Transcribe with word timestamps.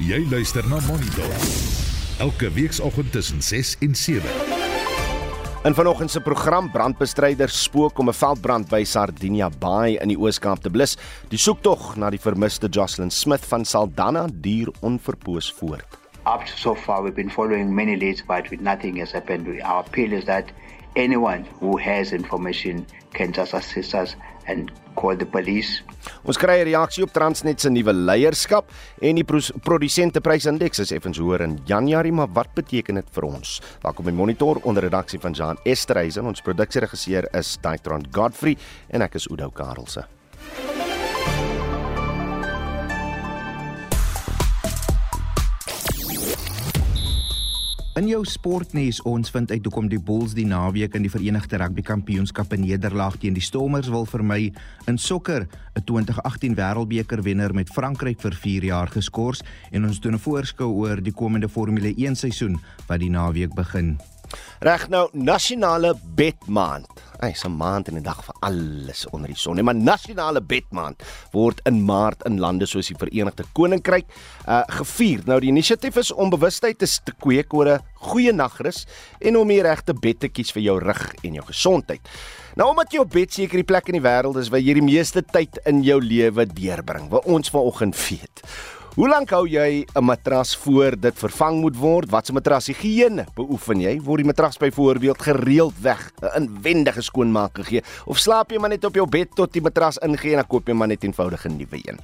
Jy 0.00 0.22
luister 0.30 0.64
na 0.64 0.78
Monitor. 0.88 1.28
Elke 2.24 2.48
weekoggend 2.56 3.10
tussen 3.12 3.42
6 3.44 3.74
en 3.84 3.94
7. 3.94 4.30
In 5.68 5.74
vanoggend 5.76 6.10
se 6.10 6.22
program 6.24 6.70
brandbestryders 6.72 7.62
spook 7.62 7.98
om 7.98 8.08
'n 8.08 8.16
veldbrand 8.16 8.68
by 8.68 8.84
Sardinia 8.84 9.50
Bay 9.58 9.98
in 10.00 10.08
die 10.08 10.16
Oos-Kaap 10.16 10.62
te 10.62 10.70
blus. 10.70 10.96
Die 11.28 11.38
soektog 11.38 11.96
na 11.96 12.10
die 12.10 12.20
vermiste 12.20 12.68
Jocelyn 12.68 13.10
Smith 13.10 13.44
van 13.44 13.64
Saldanha 13.64 14.26
duur 14.32 14.72
onverpoos 14.80 15.52
voort. 15.52 15.98
Up 16.26 16.46
to 16.46 16.52
so 16.56 16.74
far, 16.74 17.02
we've 17.02 17.14
been 17.14 17.30
following 17.30 17.74
many 17.74 17.96
leads, 17.96 18.22
but 18.22 18.48
with 18.50 18.60
nothing 18.60 18.98
has 18.98 19.12
happened. 19.12 19.62
Our 19.62 19.84
appeal 19.84 20.12
is 20.12 20.24
that 20.24 20.44
anyone 20.96 21.44
who 21.60 21.78
has 21.78 22.12
information 22.12 22.86
can 23.12 23.32
just 23.32 23.52
assist 23.52 23.94
us 23.94 24.16
and 24.50 24.70
call 24.98 25.16
the 25.16 25.26
police. 25.26 25.80
Ons 26.26 26.38
kry 26.40 26.60
'n 26.60 26.68
reaksie 26.68 27.04
op 27.04 27.12
Transnet 27.12 27.60
se 27.60 27.70
nuwe 27.70 27.92
leierskap 27.92 28.70
en 29.00 29.14
die 29.14 29.24
produsenteprysindeks 29.24 30.78
is 30.78 30.92
effens 30.92 31.18
hoër 31.18 31.40
in 31.40 31.58
Januarie, 31.64 32.12
maar 32.12 32.28
wat 32.28 32.54
beteken 32.54 32.94
dit 32.94 33.08
vir 33.12 33.24
ons? 33.24 33.60
Welkom 33.82 34.04
by 34.04 34.12
Monitor 34.12 34.60
onder 34.62 34.82
redaksie 34.82 35.20
van 35.20 35.32
Jean 35.32 35.56
Esterhuizen. 35.64 36.26
Ons 36.26 36.40
produksieregisseur 36.40 37.28
is 37.32 37.58
Daitron 37.62 38.04
Godfrey 38.10 38.56
en 38.90 39.02
ek 39.02 39.14
is 39.14 39.28
Udo 39.30 39.50
Karelse. 39.50 40.19
In 48.00 48.06
jou 48.08 48.22
sportnuus 48.24 49.02
ons 49.04 49.28
vind 49.28 49.50
uit 49.52 49.66
hoekom 49.68 49.88
die 49.92 49.98
Bulls 50.00 50.32
die 50.32 50.46
naweek 50.48 50.94
in 50.96 51.04
die 51.04 51.10
Verenigde 51.12 51.58
Rugby 51.60 51.82
Kampioenskap 51.84 52.54
in 52.56 52.62
nederlaag 52.64 53.18
teen 53.20 53.34
die 53.36 53.44
Stormers 53.44 53.90
wil 53.92 54.06
vermy 54.08 54.54
in 54.88 54.96
sokker 54.96 55.44
'n 55.76 55.84
2018 55.84 56.56
Wêreldbeker 56.56 57.20
wenner 57.22 57.52
met 57.52 57.68
Frankryk 57.68 58.22
vir 58.22 58.32
4 58.32 58.64
jaar 58.64 58.88
geskort 58.88 59.44
en 59.70 59.84
ons 59.84 60.00
doen 60.00 60.14
'n 60.14 60.18
voorskou 60.18 60.70
oor 60.80 61.02
die 61.02 61.12
komende 61.12 61.48
Formule 61.48 61.92
1 61.92 62.16
seisoen 62.16 62.56
wat 62.88 63.00
die 63.00 63.10
naweek 63.10 63.54
begin. 63.54 63.98
Reg 64.60 64.88
nou, 64.88 65.08
nasionale 65.12 65.94
bedmaand. 66.14 66.86
Ai, 67.20 67.34
so 67.36 67.48
maand 67.48 67.88
en 67.88 67.96
'n 67.96 68.02
dag 68.02 68.24
vir 68.24 68.34
alles 68.40 69.06
onder 69.10 69.28
die 69.28 69.36
son. 69.36 69.54
Nee, 69.54 69.62
maar 69.62 69.74
nasionale 69.74 70.40
bedmaand 70.40 71.02
word 71.32 71.60
in 71.64 71.84
Maart 71.84 72.24
in 72.24 72.40
lande 72.40 72.66
soos 72.66 72.86
die 72.86 72.96
Verenigde 72.96 73.44
Koninkryk 73.52 74.06
uh 74.48 74.62
gevier. 74.66 75.20
Nou 75.24 75.40
die 75.40 75.48
inisiatief 75.48 75.96
is 75.96 76.12
om 76.12 76.30
bewustheid 76.30 76.78
te, 76.78 76.86
te 76.86 77.12
kweek 77.12 77.52
oor 77.52 77.68
'n 77.68 77.80
goeie 77.94 78.32
nagrus 78.32 78.86
en 79.20 79.36
om 79.36 79.48
die 79.48 79.62
regte 79.62 79.94
bed 79.94 80.20
te 80.20 80.28
kies 80.28 80.52
vir 80.52 80.62
jou 80.62 80.78
rug 80.78 81.14
en 81.22 81.34
jou 81.34 81.44
gesondheid. 81.46 82.00
Nou 82.56 82.70
omdat 82.70 82.92
jy 82.92 82.98
op 82.98 83.10
bed 83.10 83.32
seker 83.32 83.56
die 83.56 83.64
plek 83.64 83.88
in 83.88 84.00
die 84.00 84.08
wêreld 84.08 84.36
is 84.36 84.48
waar 84.48 84.60
jy 84.60 84.74
die 84.74 84.82
meeste 84.82 85.22
tyd 85.22 85.58
in 85.66 85.82
jou 85.82 86.00
lewe 86.00 86.46
deurbring, 86.46 87.10
wil 87.10 87.22
ons 87.24 87.50
vanoggend 87.50 87.96
weet. 88.08 88.42
Hoe 88.90 89.06
lank 89.06 89.30
hou 89.30 89.44
jy 89.46 89.86
'n 89.86 90.02
matras 90.02 90.56
voor 90.56 90.98
dit 90.98 91.14
vervang 91.14 91.60
moet 91.60 91.76
word? 91.76 92.10
Watse 92.10 92.32
matras 92.32 92.66
higiëne 92.66 93.24
beoefen 93.36 93.80
jy? 93.80 94.00
Word 94.02 94.24
die 94.24 94.26
matras 94.26 94.58
byvoorbeeld 94.58 95.22
gereeld 95.22 95.78
weg 95.78 96.10
'n 96.20 96.42
inwendige 96.42 97.02
skoonmaak 97.02 97.54
gegee 97.54 97.82
of 98.06 98.18
slaap 98.18 98.50
jy 98.50 98.58
maar 98.58 98.68
net 98.68 98.84
op 98.84 98.94
jou 98.94 99.06
bed 99.06 99.28
tot 99.36 99.52
die 99.52 99.62
matras 99.62 99.96
ingee 99.98 100.30
en 100.30 100.42
dan 100.42 100.46
koop 100.46 100.66
jy 100.66 100.74
maar 100.74 100.88
net 100.88 101.04
eenvoudig 101.04 101.46
'n 101.46 101.56
nuwe 101.56 101.78
een? 101.86 102.00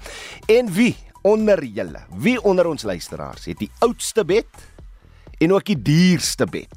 En 0.46 0.72
wie 0.72 0.96
onder 1.22 1.64
julle, 1.64 2.06
wie 2.18 2.42
onder 2.42 2.66
ons 2.66 2.82
luisteraars 2.82 3.44
het 3.46 3.58
die 3.58 3.70
oudste 3.80 4.24
bed 4.24 4.46
en 5.38 5.52
ook 5.52 5.64
die 5.64 5.82
duurste 5.82 6.46
bed? 6.46 6.70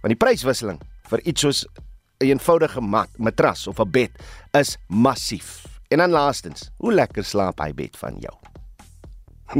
Want 0.00 0.14
die 0.14 0.26
pryswisseling 0.26 0.80
vir 1.08 1.20
iets 1.26 1.40
soos 1.40 1.66
'n 2.20 2.24
eenvoudige 2.24 2.80
mat, 2.80 3.08
matras 3.18 3.66
of 3.66 3.80
'n 3.80 3.90
bed 3.90 4.10
is 4.52 4.76
massief. 4.86 5.66
En 5.88 5.98
dan 5.98 6.10
laastens, 6.10 6.70
hoe 6.76 6.92
lekker 6.92 7.24
slaap 7.24 7.58
hy 7.58 7.74
bed 7.74 7.96
van 7.96 8.14
jou? 8.20 8.39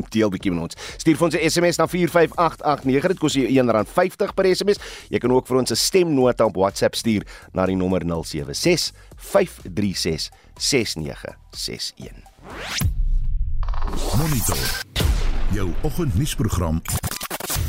Deel 0.08 0.30
bietjie 0.30 0.52
met 0.52 0.62
ons. 0.62 0.76
Stuur 0.96 1.16
vir 1.16 1.24
ons 1.26 1.34
'n 1.34 1.50
SMS 1.50 1.76
na 1.76 1.86
45889. 1.86 3.08
Dit 3.08 3.18
kos 3.18 3.34
jou 3.34 3.46
R1.50 3.46 4.34
per 4.34 4.46
SMS. 4.54 4.78
Jy 5.08 5.18
kan 5.18 5.32
ook 5.32 5.46
vir 5.46 5.56
ons 5.56 5.70
'n 5.70 5.76
stemnota 5.76 6.44
op 6.44 6.56
WhatsApp 6.56 6.94
stuur 6.94 7.22
na 7.52 7.66
die 7.66 7.76
nommer 7.76 8.04
076 8.04 8.92
536 9.16 10.30
6961. 10.56 12.28
Monitor. 14.16 14.82
Jou 15.52 15.72
oggendnuusprogram 15.82 16.82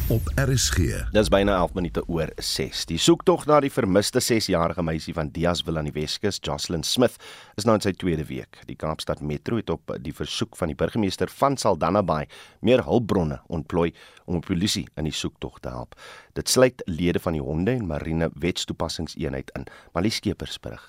op 0.09 0.21
RSG. 0.35 0.77
Dis 1.11 1.29
byna 1.29 1.57
11 1.57 1.73
minute 1.73 2.01
oor 2.07 2.29
6. 2.35 2.85
Die 2.89 2.97
soektog 2.97 3.43
na 3.45 3.59
die 3.61 3.71
vermiste 3.71 4.21
6-jarige 4.23 4.83
meisie 4.83 5.13
van 5.13 5.29
Diasville 5.33 5.81
aan 5.81 5.89
die 5.89 5.93
Weskus, 5.95 6.39
Jocelyn 6.41 6.83
Smith, 6.83 7.17
is 7.59 7.67
nou 7.67 7.75
in 7.77 7.83
sy 7.83 7.91
tweede 7.93 8.25
week. 8.29 8.59
Die 8.69 8.77
Kaapstad 8.79 9.21
Metro 9.21 9.59
het 9.59 9.69
op 9.73 9.93
die 10.01 10.13
versoek 10.15 10.57
van 10.59 10.71
die 10.71 10.77
burgemeester 10.79 11.31
van 11.41 11.57
Saldanha 11.57 12.01
Bay 12.01 12.27
meer 12.65 12.83
hulpbronne 12.87 13.41
ontplooi 13.51 13.91
om 14.25 14.39
die 14.39 14.47
polisie 14.47 14.87
in 14.97 15.09
die 15.09 15.15
soektog 15.15 15.59
te 15.59 15.73
help. 15.73 15.97
Dit 16.39 16.49
sluit 16.49 16.81
lede 16.87 17.19
van 17.19 17.37
die 17.37 17.43
honde 17.43 17.77
en 17.77 17.87
marine 17.91 18.31
wetstoepassingseenheid 18.41 19.53
in. 19.59 19.67
Malies 19.93 20.21
Skeepers 20.23 20.59
berig. 20.59 20.83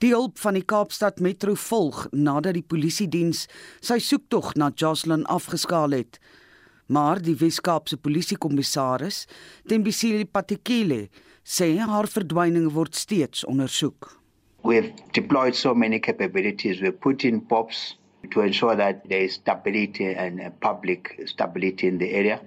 Die 0.00 0.14
hulp 0.14 0.38
van 0.40 0.56
die 0.56 0.64
Kaapstad 0.64 1.20
Metro 1.20 1.54
volg 1.54 2.06
nadat 2.12 2.56
die 2.56 2.64
polisie 2.64 3.08
diens 3.10 3.44
sy 3.84 3.98
soektog 4.00 4.54
na 4.56 4.70
Jocelyn 4.72 5.26
afgeskaal 5.28 5.92
het 5.98 6.22
maar 6.90 7.20
die 7.22 7.36
Wes-Kaapse 7.38 7.96
polisiekommissaris, 8.02 9.24
Tembisile 9.70 10.26
Patekile, 10.26 11.04
sê 11.46 11.76
haar 11.78 12.08
verdwyning 12.10 12.72
word 12.74 12.98
steeds 12.98 13.44
ondersoek. 13.46 14.10
We've 14.62 14.92
deployed 15.12 15.54
so 15.54 15.74
many 15.74 16.00
capabilities. 16.00 16.80
We've 16.82 17.00
put 17.00 17.24
in 17.24 17.40
POPs 17.46 17.96
to 18.30 18.40
ensure 18.40 18.76
that 18.76 19.08
there 19.08 19.22
is 19.22 19.34
stability 19.34 20.12
and 20.14 20.40
uh, 20.40 20.50
public 20.60 21.20
stability 21.24 21.86
in 21.86 21.98
the 21.98 22.10
area. 22.10 22.40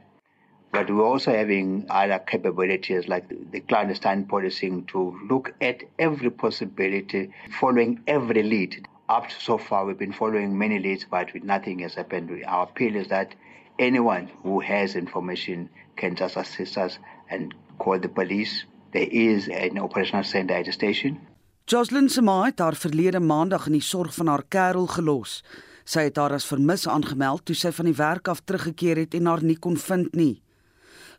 But 0.71 0.89
we're 0.89 1.05
also 1.05 1.31
having 1.31 1.85
other 1.89 2.19
capabilities 2.19 3.07
like 3.07 3.29
the 3.51 3.59
clandestine 3.61 4.25
policing 4.25 4.85
to 4.87 5.19
look 5.29 5.53
at 5.61 5.83
every 5.99 6.31
possibility, 6.31 7.31
following 7.59 8.01
every 8.07 8.43
lead. 8.43 8.87
Up 9.09 9.27
to 9.29 9.35
so 9.39 9.57
far, 9.57 9.85
we've 9.85 9.97
been 9.97 10.13
following 10.13 10.57
many 10.57 10.79
leads, 10.79 11.05
but 11.09 11.33
with 11.33 11.43
nothing 11.43 11.79
has 11.79 11.93
happened. 11.93 12.43
Our 12.45 12.63
appeal 12.63 12.95
is 12.95 13.07
that 13.09 13.35
anyone 13.79 14.29
who 14.43 14.61
has 14.61 14.95
information 14.95 15.69
can 15.95 16.15
just 16.15 16.37
assist 16.37 16.77
us 16.77 16.99
and 17.29 17.53
call 17.77 17.99
the 17.99 18.09
police. 18.09 18.65
There 18.91 19.09
is 19.09 19.49
an 19.49 19.79
operational 19.79 20.23
center 20.23 20.53
at 20.53 20.65
the 20.65 20.71
station. 20.71 21.19
Jocelyn 21.65 22.09
se 22.09 22.21
ma 22.21 22.43
het 22.43 22.59
haar 22.59 22.75
verlede 22.75 23.19
maandag 23.19 23.65
in 23.65 23.77
die 23.77 23.81
sorg 23.81 24.13
van 24.13 24.27
haar 24.27 24.43
kerel 24.47 24.87
gelos. 24.87 25.41
Sy 25.85 26.07
het 26.09 26.17
haar 26.19 26.35
as 26.35 26.47
vermis 26.47 26.87
aangemeld 26.87 27.45
toe 27.47 27.55
sy 27.55 27.71
van 27.71 27.87
die 27.87 27.95
werk 27.95 28.27
af 28.27 28.43
teruggekeer 28.43 28.99
het 29.03 29.15
en 29.15 29.29
haar 29.31 29.43
nie 29.43 29.57
kon 29.57 29.77
vind 29.79 30.13
nie. 30.15 30.41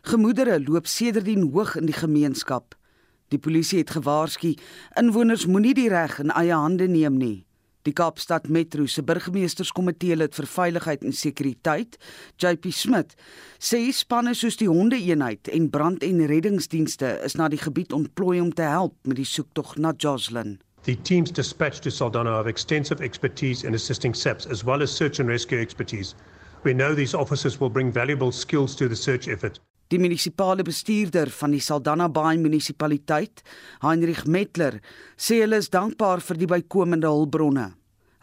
Gemoedere 0.04 0.60
loop 0.60 0.86
sedertdien 0.86 1.48
hoog 1.52 1.76
in 1.80 1.88
die 1.88 1.96
gemeenskap. 1.96 2.76
Die 3.32 3.40
polisie 3.40 3.80
het 3.80 3.94
gewaarsku 3.96 4.52
inwoners 5.00 5.46
moenie 5.48 5.74
die 5.74 5.88
reg 5.88 6.18
in 6.20 6.32
eie 6.36 6.52
hande 6.52 6.88
neem 6.88 7.16
nie. 7.16 7.46
Die 7.84 7.92
Kaapstad 7.92 8.48
Metro 8.48 8.86
se 8.88 9.02
burgemeesterskomitee 9.04 10.16
lid 10.16 10.32
vir 10.38 10.46
veiligheid 10.48 11.02
en 11.04 11.12
sekuriteit, 11.12 11.98
JP 12.40 12.70
Smit, 12.72 13.10
sê 13.60 13.82
spanne 13.92 14.32
soos 14.32 14.56
die 14.56 14.70
hondeeenheid 14.70 15.50
en 15.52 15.66
brand- 15.70 16.06
en 16.06 16.22
reddingsdienste 16.30 17.10
is 17.26 17.36
na 17.36 17.50
die 17.52 17.60
gebied 17.60 17.92
ontplooi 17.92 18.40
om 18.40 18.54
te 18.56 18.64
help 18.64 18.96
met 19.04 19.20
die 19.20 19.28
soektog 19.28 19.76
na 19.76 19.92
Jocelyn. 19.92 20.56
The 20.84 20.96
teams 20.96 21.30
dispatched 21.30 21.82
to 21.82 21.90
Saldanha 21.90 22.32
have 22.36 22.48
extensive 22.48 23.04
expertise 23.04 23.66
in 23.66 23.74
assisting 23.74 24.14
SAPs 24.14 24.46
as 24.46 24.64
well 24.64 24.80
as 24.80 24.90
search 24.90 25.20
and 25.20 25.28
rescue 25.28 25.60
expertise. 25.60 26.14
We 26.62 26.72
know 26.72 26.94
these 26.94 27.14
officers 27.14 27.60
will 27.60 27.70
bring 27.70 27.92
valuable 27.92 28.32
skills 28.32 28.74
to 28.76 28.88
the 28.88 28.96
search 28.96 29.28
effort. 29.28 29.60
Die 29.92 30.00
munisipale 30.00 30.64
bestuurder 30.64 31.28
van 31.30 31.52
die 31.52 31.60
Saldanha 31.60 32.08
Bay 32.08 32.38
munisipaliteit, 32.40 33.42
Heinrich 33.82 34.24
Metler, 34.24 34.78
sê 35.16 35.42
hulle 35.42 35.60
is 35.60 35.68
dankbaar 35.72 36.24
vir 36.24 36.40
die 36.40 36.48
bykomende 36.48 37.10
hulpbronne. 37.12 37.72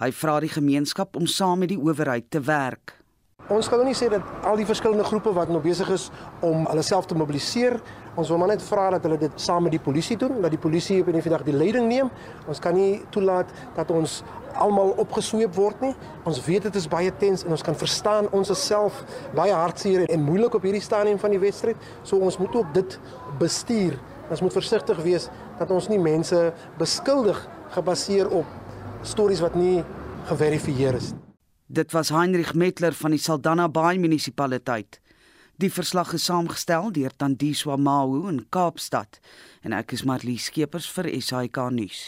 Hy 0.01 0.09
vra 0.17 0.39
die 0.41 0.49
gemeenskap 0.49 1.15
om 1.19 1.29
saam 1.29 1.61
met 1.61 1.69
die 1.69 1.77
owerheid 1.77 2.31
te 2.33 2.41
werk. 2.47 3.00
Ons 3.49 3.67
kan 3.67 3.81
nou 3.81 3.87
nie 3.87 3.97
sê 3.97 4.07
dat 4.11 4.21
al 4.47 4.59
die 4.59 4.65
verskillende 4.67 5.03
groepe 5.03 5.31
wat 5.33 5.49
nou 5.49 5.59
besig 5.63 5.89
is 5.91 6.09
om 6.45 6.67
hulle 6.69 6.83
self 6.85 7.07
te 7.09 7.15
mobiliseer, 7.17 7.79
ons 8.15 8.29
wil 8.29 8.37
maar 8.37 8.51
net 8.53 8.61
vra 8.63 8.89
dat 8.93 9.03
hulle 9.07 9.17
dit 9.17 9.41
saam 9.41 9.65
met 9.65 9.73
die 9.73 9.81
polisie 9.81 10.17
doen, 10.19 10.37
dat 10.43 10.53
die 10.53 10.61
polisie 10.61 11.01
op 11.01 11.07
'n 11.07 11.21
vandag 11.21 11.43
die 11.43 11.53
leiding 11.53 11.87
neem. 11.87 12.09
Ons 12.47 12.59
kan 12.59 12.73
nie 12.73 13.01
toelaat 13.09 13.49
dat 13.75 13.91
ons 13.91 14.23
almal 14.55 14.93
opgesweep 14.97 15.55
word 15.55 15.81
nie. 15.81 15.95
Ons 16.23 16.45
weet 16.45 16.63
dit 16.63 16.75
is 16.75 16.87
baie 16.87 17.11
tens 17.17 17.43
en 17.43 17.51
ons 17.51 17.61
kan 17.61 17.75
verstaan 17.75 18.27
ons 18.31 18.49
is 18.49 18.65
self 18.65 19.03
baie 19.35 19.53
hartseer 19.53 20.09
en 20.09 20.23
moeilik 20.23 20.53
op 20.53 20.61
hierdie 20.61 20.81
stadium 20.81 21.19
van 21.19 21.29
die 21.29 21.39
wedstryd. 21.39 21.75
So 22.03 22.17
ons 22.17 22.37
moet 22.37 22.55
ook 22.55 22.73
dit 22.73 22.99
bestuur. 23.39 23.99
Ons 24.29 24.41
moet 24.41 24.53
versigtig 24.53 25.01
wees 25.03 25.29
dat 25.59 25.71
ons 25.71 25.87
nie 25.87 25.99
mense 25.99 26.53
beskuldig 26.77 27.47
gebaseer 27.69 28.29
op 28.29 28.45
stories 29.01 29.41
wat 29.41 29.55
nie 29.55 29.83
geverifieer 30.29 30.95
is. 30.95 31.20
Dit 31.71 31.91
was 31.91 32.09
Heinrich 32.09 32.53
Metler 32.53 32.91
van 32.91 33.13
die 33.15 33.19
Saldanha 33.19 33.69
Bay 33.71 33.95
munisipaliteit. 33.95 34.97
Die 35.55 35.69
verslag 35.71 36.09
is 36.17 36.25
saamgestel 36.27 36.89
deur 36.91 37.13
Tandiswa 37.15 37.77
Mahu 37.79 38.25
in 38.27 38.41
Kaapstad 38.51 39.21
en 39.63 39.71
ek 39.77 39.93
is 39.95 40.03
Marlie 40.03 40.35
Skeepers 40.35 40.89
vir 40.91 41.07
SAK 41.23 41.61
nuus. 41.71 42.01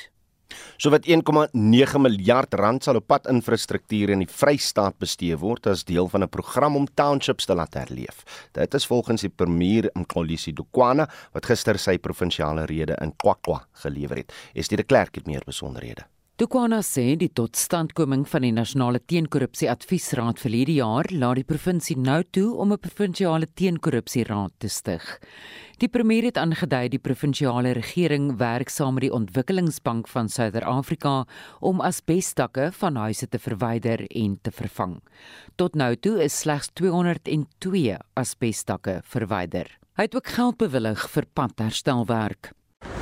Sowat 0.75 1.07
1,9 1.07 1.55
miljard 2.03 2.59
rand 2.59 2.83
sal 2.83 2.99
op 2.99 3.07
padinfrastruktuur 3.07 4.11
in 4.11 4.25
die 4.25 4.27
Vrystaat 4.27 4.99
bestee 4.99 5.37
word 5.39 5.71
as 5.71 5.87
deel 5.87 6.11
van 6.11 6.27
'n 6.27 6.33
program 6.35 6.75
om 6.75 6.87
townships 6.93 7.47
te 7.47 7.55
laat 7.55 7.79
herleef. 7.79 8.49
Dit 8.51 8.73
is 8.73 8.85
volgens 8.85 9.21
die 9.21 9.31
premier 9.31 9.89
Mxolisi 9.95 10.51
Dukwana 10.51 11.07
wat 11.31 11.45
gister 11.45 11.79
sy 11.79 11.97
provinsiale 11.97 12.65
rede 12.65 12.99
in 12.99 13.15
KwaKwa 13.15 13.63
gelewer 13.71 14.17
het. 14.17 14.33
Estie 14.53 14.77
de 14.77 14.83
Klerk 14.83 15.15
het 15.15 15.25
meer 15.25 15.43
besonderhede. 15.45 16.03
Dukwana 16.43 16.81
sê 16.83 17.13
die 17.15 17.29
totstandkoming 17.31 18.25
van 18.27 18.43
die 18.43 18.51
nasionale 18.51 18.99
teenkorrupsie 19.07 19.69
adviesraad 19.71 20.41
vir 20.41 20.51
hierdie 20.51 20.73
jaar 20.81 21.07
laat 21.15 21.37
die 21.39 21.45
provinsie 21.47 21.95
nou 21.95 22.17
toe 22.35 22.57
om 22.59 22.73
'n 22.73 22.83
provinsiale 22.83 23.47
teenkorrupsieraad 23.47 24.51
te 24.59 24.67
stig. 24.67 25.05
Die 25.79 25.87
premier 25.87 26.23
het 26.23 26.37
aangedui 26.37 26.89
die 26.89 26.99
provinsiale 26.99 27.71
regering 27.71 28.35
werk 28.37 28.69
saam 28.69 28.95
met 28.95 29.03
die 29.03 29.13
Ontwikkelingsbank 29.13 30.07
van 30.07 30.27
Suider-Afrika 30.27 31.25
om 31.61 31.79
asbestakke 31.79 32.71
van 32.73 32.95
huise 32.95 33.29
te 33.29 33.39
verwyder 33.39 34.05
en 34.11 34.37
te 34.41 34.51
vervang. 34.51 34.99
Tot 35.55 35.75
nou 35.75 35.95
toe 35.95 36.23
is 36.23 36.39
slegs 36.39 36.67
202 36.73 37.97
asbestakke 38.15 39.01
verwyder. 39.03 39.79
Hy 39.95 40.01
het 40.01 40.15
ook 40.15 40.27
geld 40.27 40.57
bewillig 40.57 41.09
vir 41.09 41.25
padherstelwerk. 41.33 42.51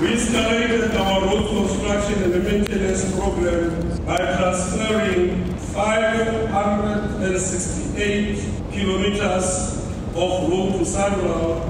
We 0.02 0.18
started 0.18 0.92
our 0.96 1.22
road 1.22 1.48
construction 1.50 2.24
and 2.24 2.44
maintenance 2.44 3.16
program 3.16 4.04
by 4.06 4.18
transferring 4.18 5.56
568 5.58 8.38
kilometers 8.72 9.78
of 10.16 10.50
road 10.50 10.78
to 10.78 10.86
Sanral 10.86 11.62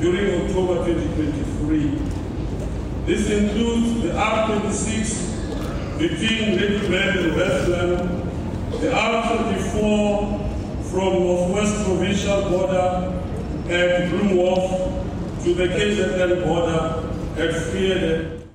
during 0.00 0.42
October 0.42 0.84
2023. 0.86 1.98
This 3.06 3.30
includes 3.30 4.02
the 4.02 4.10
R26 4.10 4.98
between 5.98 6.58
Redbird 6.58 7.16
and 7.16 7.36
Westland, 7.36 7.98
the 8.80 8.90
R24 8.90 10.26
from 10.90 11.10
Northwest 11.20 11.74
Provincial 11.84 12.40
border 12.50 12.88
and 13.68 14.36
Wharf 14.36 14.70
to 15.42 15.48
the 15.54 15.68
KZN 15.68 16.44
border 16.44 17.07
at 17.40 17.54
Vrede. 17.70 18.46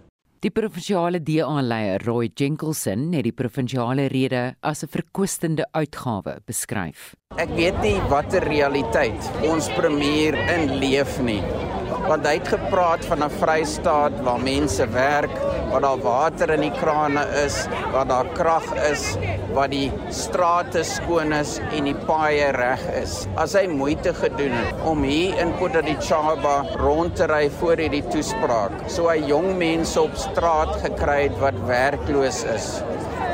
Die 0.43 0.51
provinsiale 0.51 1.21
DA-leier 1.23 2.03
Roy 2.03 2.27
Jenkinson 2.35 3.13
het 3.15 3.23
die 3.23 3.31
provinsiale 3.31 4.09
rede 4.11 4.55
as 4.61 4.83
'n 4.83 4.91
verkwistende 4.91 5.65
uitgawe 5.71 6.41
beskryf. 6.45 7.15
Ek 7.37 7.49
weet 7.55 7.79
nie 7.81 7.99
watter 8.09 8.43
realiteit 8.43 9.31
ons 9.41 9.69
premier 9.69 10.35
inleef 10.35 11.21
nie. 11.21 11.72
Want 12.03 12.25
hy 12.27 12.33
het 12.35 12.49
gepraat 12.51 13.05
van 13.07 13.23
'n 13.23 13.31
Vrystaat 13.39 14.15
waar 14.25 14.39
mense 14.39 14.87
werk, 14.91 15.35
waar 15.71 15.81
daar 15.81 16.01
water 16.01 16.49
in 16.49 16.61
die 16.61 16.71
krane 16.71 17.23
is, 17.45 17.67
waar 17.91 18.07
daar 18.07 18.27
krag 18.33 18.65
is, 18.91 19.17
waar 19.53 19.69
die 19.69 19.91
strate 20.09 20.83
skoon 20.83 21.33
is 21.33 21.59
en 21.71 21.83
die 21.83 21.95
paaie 21.95 22.51
reg 22.51 22.83
is. 23.01 23.27
As 23.35 23.53
hy 23.53 23.67
moeite 23.67 24.13
gedoen 24.13 24.51
het 24.51 24.83
om 24.83 25.03
hier 25.03 25.37
in 25.39 25.53
Kodadichaba 25.57 26.65
rond 26.75 27.15
te 27.15 27.25
ry 27.25 27.49
voor 27.59 27.77
hierdie 27.77 28.03
toespraak, 28.11 28.75
so 28.87 29.07
hy 29.07 29.17
jong 29.27 29.57
mense 29.57 30.01
op 30.01 30.15
straat 30.15 30.75
gekry 30.83 31.21
het 31.23 31.39
wat 31.39 31.57
werkloos 31.67 32.43
is. 32.43 32.83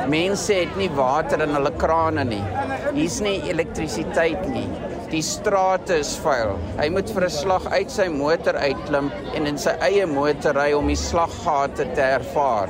Mense 0.09 0.53
het 0.53 0.77
nie 0.77 0.89
water 0.89 1.41
in 1.41 1.57
hulle 1.57 1.71
krane 1.77 2.23
nie. 2.23 2.43
Hier's 2.93 3.19
nie 3.19 3.41
elektrisiteit 3.49 4.47
nie. 4.49 4.88
Die 5.09 5.23
strate 5.25 5.95
is 6.03 6.11
vuil. 6.21 6.51
Hy 6.77 6.85
moet 6.93 7.09
vir 7.09 7.23
'n 7.25 7.33
slag 7.33 7.63
uit 7.65 7.89
sy 7.89 8.05
motor 8.13 8.53
uitklim 8.53 9.09
en 9.33 9.47
in 9.49 9.57
sy 9.57 9.73
eie 9.81 10.05
motor 10.05 10.53
ry 10.53 10.73
om 10.77 10.85
die 10.85 10.95
slaggate 10.95 11.87
te 11.95 12.01
ervaar. 12.19 12.69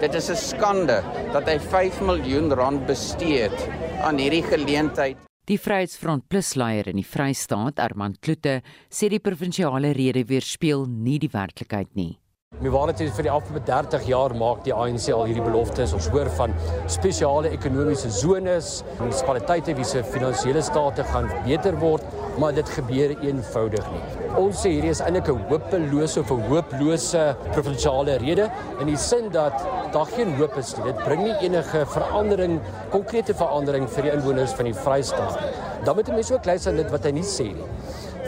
Dit 0.00 0.14
is 0.14 0.30
'n 0.30 0.36
skande 0.36 1.02
dat 1.32 1.48
hy 1.48 1.58
5 1.58 2.00
miljoen 2.00 2.52
rand 2.54 2.86
bestee 2.86 3.42
het 3.48 3.68
aan 4.04 4.18
hierdie 4.18 4.42
geleentheid. 4.42 5.16
Die 5.46 5.58
Vryheidsfront 5.58 6.28
Plus 6.28 6.54
leier 6.54 6.86
in 6.86 6.96
die 6.96 7.02
Vrystaat, 7.02 7.80
Armand 7.80 8.20
Kloete, 8.20 8.62
sê 8.88 9.08
die 9.08 9.18
provinsiale 9.18 9.90
rede 9.90 10.24
weerspieël 10.24 10.86
nie 10.86 11.18
die 11.18 11.32
werklikheid 11.32 11.88
nie. 11.96 12.19
Mewanat 12.60 12.98
het 13.00 13.14
vir 13.16 13.24
die 13.24 13.30
afgelope 13.32 13.62
30 13.64 14.02
jaar 14.10 14.32
maak 14.36 14.58
die 14.66 14.72
ANC 14.76 15.06
al 15.14 15.22
hierdie 15.24 15.44
beloftes. 15.46 15.94
Ons 15.96 16.10
hoor 16.12 16.28
van 16.36 16.52
spesiale 16.92 17.48
ekonomiese 17.56 18.10
zones, 18.12 18.82
munisipaliteite 18.98 19.72
wie 19.78 19.86
se 19.88 20.02
finansiële 20.04 20.60
state 20.66 21.06
gaan 21.08 21.30
beter 21.46 21.78
word, 21.80 22.04
maar 22.42 22.52
dit 22.52 22.72
gebeur 22.74 23.14
eenvoudig 23.24 23.88
nie. 23.94 24.02
Ons 24.42 24.60
sê 24.60 24.74
hierdie 24.74 24.92
is 24.92 25.00
eintlik 25.00 25.30
'n 25.32 25.40
hopelose 25.48 26.20
of 26.20 26.32
'n 26.36 26.44
hooplose 26.50 27.24
provinsiale 27.54 28.18
rede 28.20 28.50
in 28.80 28.92
die 28.92 29.00
sin 29.08 29.30
dat 29.30 29.56
daar 29.92 30.12
geen 30.12 30.36
hoop 30.36 30.58
is 30.58 30.76
nie. 30.76 30.92
Dit 30.92 31.04
bring 31.04 31.22
nie 31.22 31.36
enige 31.40 31.86
verandering, 31.86 32.60
konkrete 32.90 33.32
verandering 33.32 33.88
vir 33.88 34.02
die 34.02 34.12
inwoners 34.12 34.52
van 34.52 34.66
die 34.66 34.74
Vrystaat 34.74 35.40
nie. 35.40 35.50
Dan 35.84 35.96
moet 35.96 36.08
mense 36.08 36.34
ook 36.34 36.44
luister 36.44 36.72
na 36.72 36.82
dit 36.82 36.90
wat 36.90 37.04
hy 37.04 37.10
nie 37.10 37.24
sê 37.24 37.54
nie. 37.54 37.70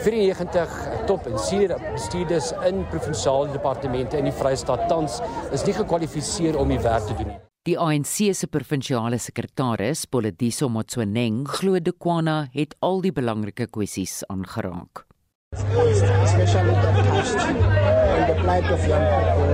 94 0.03 1.05
top 1.07 1.27
en 1.31 1.39
senior 1.39 1.79
bestuurders 1.93 2.51
in 2.67 2.83
provinsiale 2.91 3.51
departemente 3.53 4.19
in 4.19 4.27
die 4.27 4.35
Vrystaat 4.35 4.87
tans 4.91 5.21
is 5.55 5.63
nie 5.67 5.75
gekwalifiseer 5.77 6.59
om 6.59 6.71
die 6.73 6.81
werk 6.83 7.07
te 7.07 7.15
doen 7.19 7.31
nie. 7.31 7.39
Die 7.63 7.77
ANC 7.79 8.33
se 8.35 8.49
provinsiale 8.51 9.15
sekretaris, 9.23 10.03
Polediso 10.11 10.67
Motsweneng, 10.67 11.45
glo 11.47 11.79
De 11.79 11.93
Kwana 11.95 12.49
het 12.51 12.75
al 12.83 12.99
die 13.05 13.13
belangrike 13.15 13.69
kwessies 13.71 14.19
aangeraak. 14.27 15.05
Especially 15.53 16.75
the 16.83 17.03
past 17.07 17.37
and 17.37 18.27
the 18.27 18.35
plight 18.41 18.67
of 18.73 18.83
young 18.87 19.07
people 19.07 19.53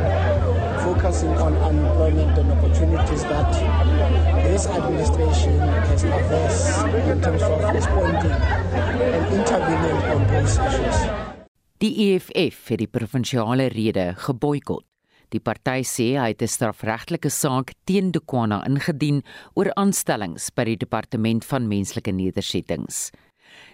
focusing 0.82 1.38
on 1.38 1.54
unemployment 1.58 2.38
and 2.38 2.52
opportunities 2.52 3.24
that 3.24 3.99
this 4.44 4.68
administration 4.68 5.60
has 5.60 6.04
addressed 6.04 6.86
in 7.12 7.22
terms 7.22 7.44
of 7.44 7.58
responding 7.74 8.38
and 9.16 9.24
intervening 9.34 9.98
on 10.14 10.22
those 10.28 10.60
issues. 10.60 10.98
Die 11.80 11.94
EFF 12.10 12.68
het 12.74 12.82
die 12.82 12.92
provinsiale 12.92 13.70
rede 13.72 14.14
geboikot. 14.20 14.84
Die 15.30 15.40
party 15.40 15.84
sê 15.86 16.08
hy 16.18 16.34
het 16.34 16.42
'n 16.42 16.48
strafregtelike 16.48 17.30
saak 17.30 17.74
teen 17.86 18.12
Dukwana 18.12 18.66
ingedien 18.66 19.24
oor 19.56 19.72
aanstellings 19.76 20.50
by 20.56 20.64
die 20.64 20.78
departement 20.78 21.46
van 21.46 21.68
menslike 21.68 22.12
nedersettings. 22.12 23.12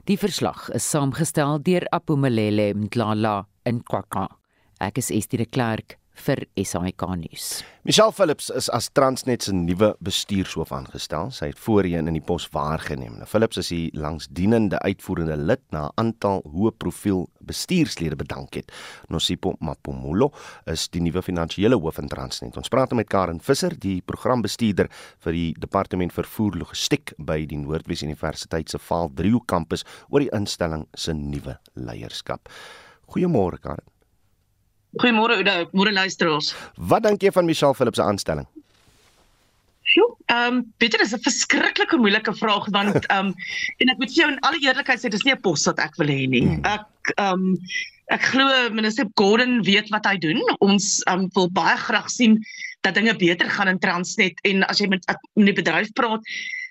Die 0.06 0.18
verslag 0.18 0.70
is 0.70 0.90
saamgestel 0.90 1.64
deur 1.64 1.88
Apumelele 1.92 2.74
Mdlala 2.74 3.48
in 3.66 3.82
Kwaka. 3.84 4.28
Ek 4.80 4.98
is 4.98 5.10
Estie 5.10 5.38
de 5.38 5.46
Klerk 5.46 5.98
vir 6.26 6.46
SAK 6.58 7.08
nuus. 7.20 7.64
Michelle 7.86 8.12
Phillips 8.12 8.50
is 8.50 8.70
as 8.74 8.88
Transnet 8.90 9.44
se 9.46 9.54
nuwe 9.54 9.92
bestuurshoof 10.02 10.72
aangestel. 10.74 11.30
Sy 11.36 11.52
het 11.52 11.60
voorheen 11.62 12.10
in 12.10 12.18
die 12.18 12.24
pos 12.26 12.48
waargeneem. 12.54 13.20
Nou 13.20 13.28
Phillips 13.30 13.60
is 13.62 13.70
die 13.70 13.92
langsdienende 13.94 14.80
uitvoerende 14.82 15.38
lid 15.38 15.62
na 15.72 15.86
'n 15.86 15.94
aantal 16.02 16.42
hoë 16.50 16.72
profiel 16.78 17.28
bestuurslede 17.46 18.16
bedank 18.16 18.56
het. 18.56 18.72
Nosipo 19.10 19.56
Mapumulo 19.60 20.32
is 20.66 20.88
die 20.88 21.02
nuwe 21.02 21.22
finansiële 21.22 21.76
hoof 21.76 21.96
van 21.96 22.08
Transnet. 22.08 22.58
Ons 22.58 22.70
praat 22.70 22.94
met 22.94 23.08
Karen 23.08 23.40
Visser, 23.40 23.80
die 23.80 24.02
programbestuurder 24.02 24.90
vir 25.20 25.34
die 25.34 25.54
departement 25.60 26.14
vervoer 26.14 26.56
logistiek 26.58 27.14
by 27.18 27.46
die 27.46 27.58
Noordwes 27.58 28.02
Universiteit 28.02 28.70
se 28.70 28.80
Vaal 28.80 29.12
3 29.14 29.40
kampus 29.46 29.84
oor 30.10 30.20
die 30.20 30.32
instelling 30.34 30.88
se 30.94 31.14
nuwe 31.14 31.60
leierskap. 31.76 32.50
Goeiemôre 33.06 33.60
Karen. 33.60 33.95
Goeiemôre 35.02 35.40
Oude, 35.40 35.56
môre 35.76 35.92
luisteraars. 35.92 36.54
Wat 36.76 37.04
dink 37.04 37.24
jy 37.24 37.32
van 37.36 37.46
Michelle 37.46 37.76
Phillips 37.76 38.00
se 38.00 38.06
aanstelling? 38.06 38.48
Sjoe, 39.86 40.08
ehm 40.34 40.60
um, 40.60 40.62
Pieter 40.82 41.02
is 41.02 41.14
'n 41.14 41.22
verskriklike 41.22 41.98
moeilike 41.98 42.34
vraag 42.34 42.70
want 42.72 43.06
ehm 43.12 43.32
um, 43.32 43.34
en 43.80 43.92
ek 43.94 44.00
moet 44.00 44.14
vir 44.14 44.22
jou 44.22 44.30
in 44.32 44.40
alle 44.48 44.62
eerlikheid 44.64 45.02
sê 45.02 45.12
dis 45.12 45.26
nie 45.28 45.36
'n 45.36 45.42
pos 45.42 45.66
wat 45.70 45.80
ek 45.80 46.00
wil 46.02 46.08
hê 46.08 46.26
nie. 46.28 46.46
Hmm. 46.48 46.64
Ek 46.64 47.14
ehm 47.18 47.34
um, 47.34 47.58
ek 48.14 48.22
glo 48.32 48.70
minister 48.70 49.06
Gordon 49.20 49.62
weet 49.66 49.90
wat 49.90 50.06
hy 50.06 50.18
doen. 50.18 50.42
Ons 50.60 51.04
ehm 51.06 51.26
um, 51.26 51.30
wil 51.36 51.50
baie 51.52 51.78
graag 51.78 52.10
sien 52.10 52.40
dat 52.82 52.96
dinge 52.96 53.16
beter 53.18 53.50
gaan 53.50 53.68
in 53.68 53.80
Transnet 53.80 54.40
en 54.44 54.64
as 54.70 54.80
jy 54.80 54.88
met 54.88 55.06
met 55.36 55.52
die 55.52 55.60
bedryf 55.62 55.92
praat, 55.94 56.22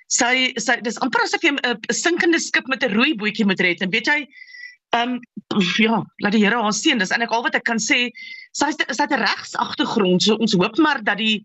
sy 0.08 0.52
sy 0.56 0.80
dis 0.82 0.98
amper 1.04 1.22
asof 1.22 1.42
jy 1.42 1.54
'n 1.54 1.78
sinkende 1.92 2.40
skip 2.40 2.66
met 2.68 2.82
'n 2.82 2.94
rooi 2.94 3.14
bootjie 3.14 3.46
moet 3.46 3.60
red 3.60 3.82
en 3.82 3.90
weet 3.90 4.06
jy 4.06 4.26
Ehm 4.94 5.18
um, 5.18 5.64
ja, 5.76 6.00
laat 6.22 6.32
die 6.34 6.42
Here 6.44 6.62
haar 6.62 6.74
seën. 6.74 6.98
Dis 6.98 7.10
eintlik 7.10 7.32
al 7.34 7.44
wat 7.46 7.56
ek 7.58 7.66
kan 7.66 7.80
sê. 7.82 8.08
Sy 8.54 8.70
is 8.70 8.78
sy 8.78 9.02
het 9.02 9.12
'n 9.12 9.22
regsagtergrond. 9.22 10.22
So 10.22 10.38
ons 10.38 10.54
hoop 10.54 10.78
maar 10.78 11.02
dat 11.02 11.18
die 11.18 11.42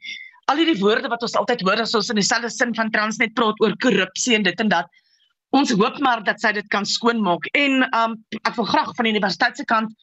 al 0.50 0.58
hierdie 0.58 0.82
woorde 0.82 1.10
wat 1.10 1.22
ons 1.22 1.36
altyd 1.36 1.62
hoor 1.62 1.82
as 1.82 1.96
ons 1.98 2.10
in 2.10 2.16
dieselfde 2.22 2.50
sin 2.50 2.76
van 2.76 2.92
Transnet 2.92 3.34
praat 3.34 3.60
oor 3.62 3.76
korrupsie 3.82 4.36
en 4.36 4.44
dit 4.44 4.60
en 4.60 4.70
dat 4.70 4.88
ons 5.50 5.72
hoop 5.72 5.98
maar 6.00 6.24
dat 6.24 6.42
sy 6.42 6.52
dit 6.52 6.68
kan 6.70 6.86
skoonmaak. 6.86 7.46
En 7.58 7.84
ehm 7.90 8.12
um, 8.12 8.24
ek 8.44 8.56
wil 8.56 8.70
graag 8.70 8.96
van 8.96 9.06
die 9.06 9.14
universiteit 9.18 9.58
se 9.58 9.66
kant 9.66 9.94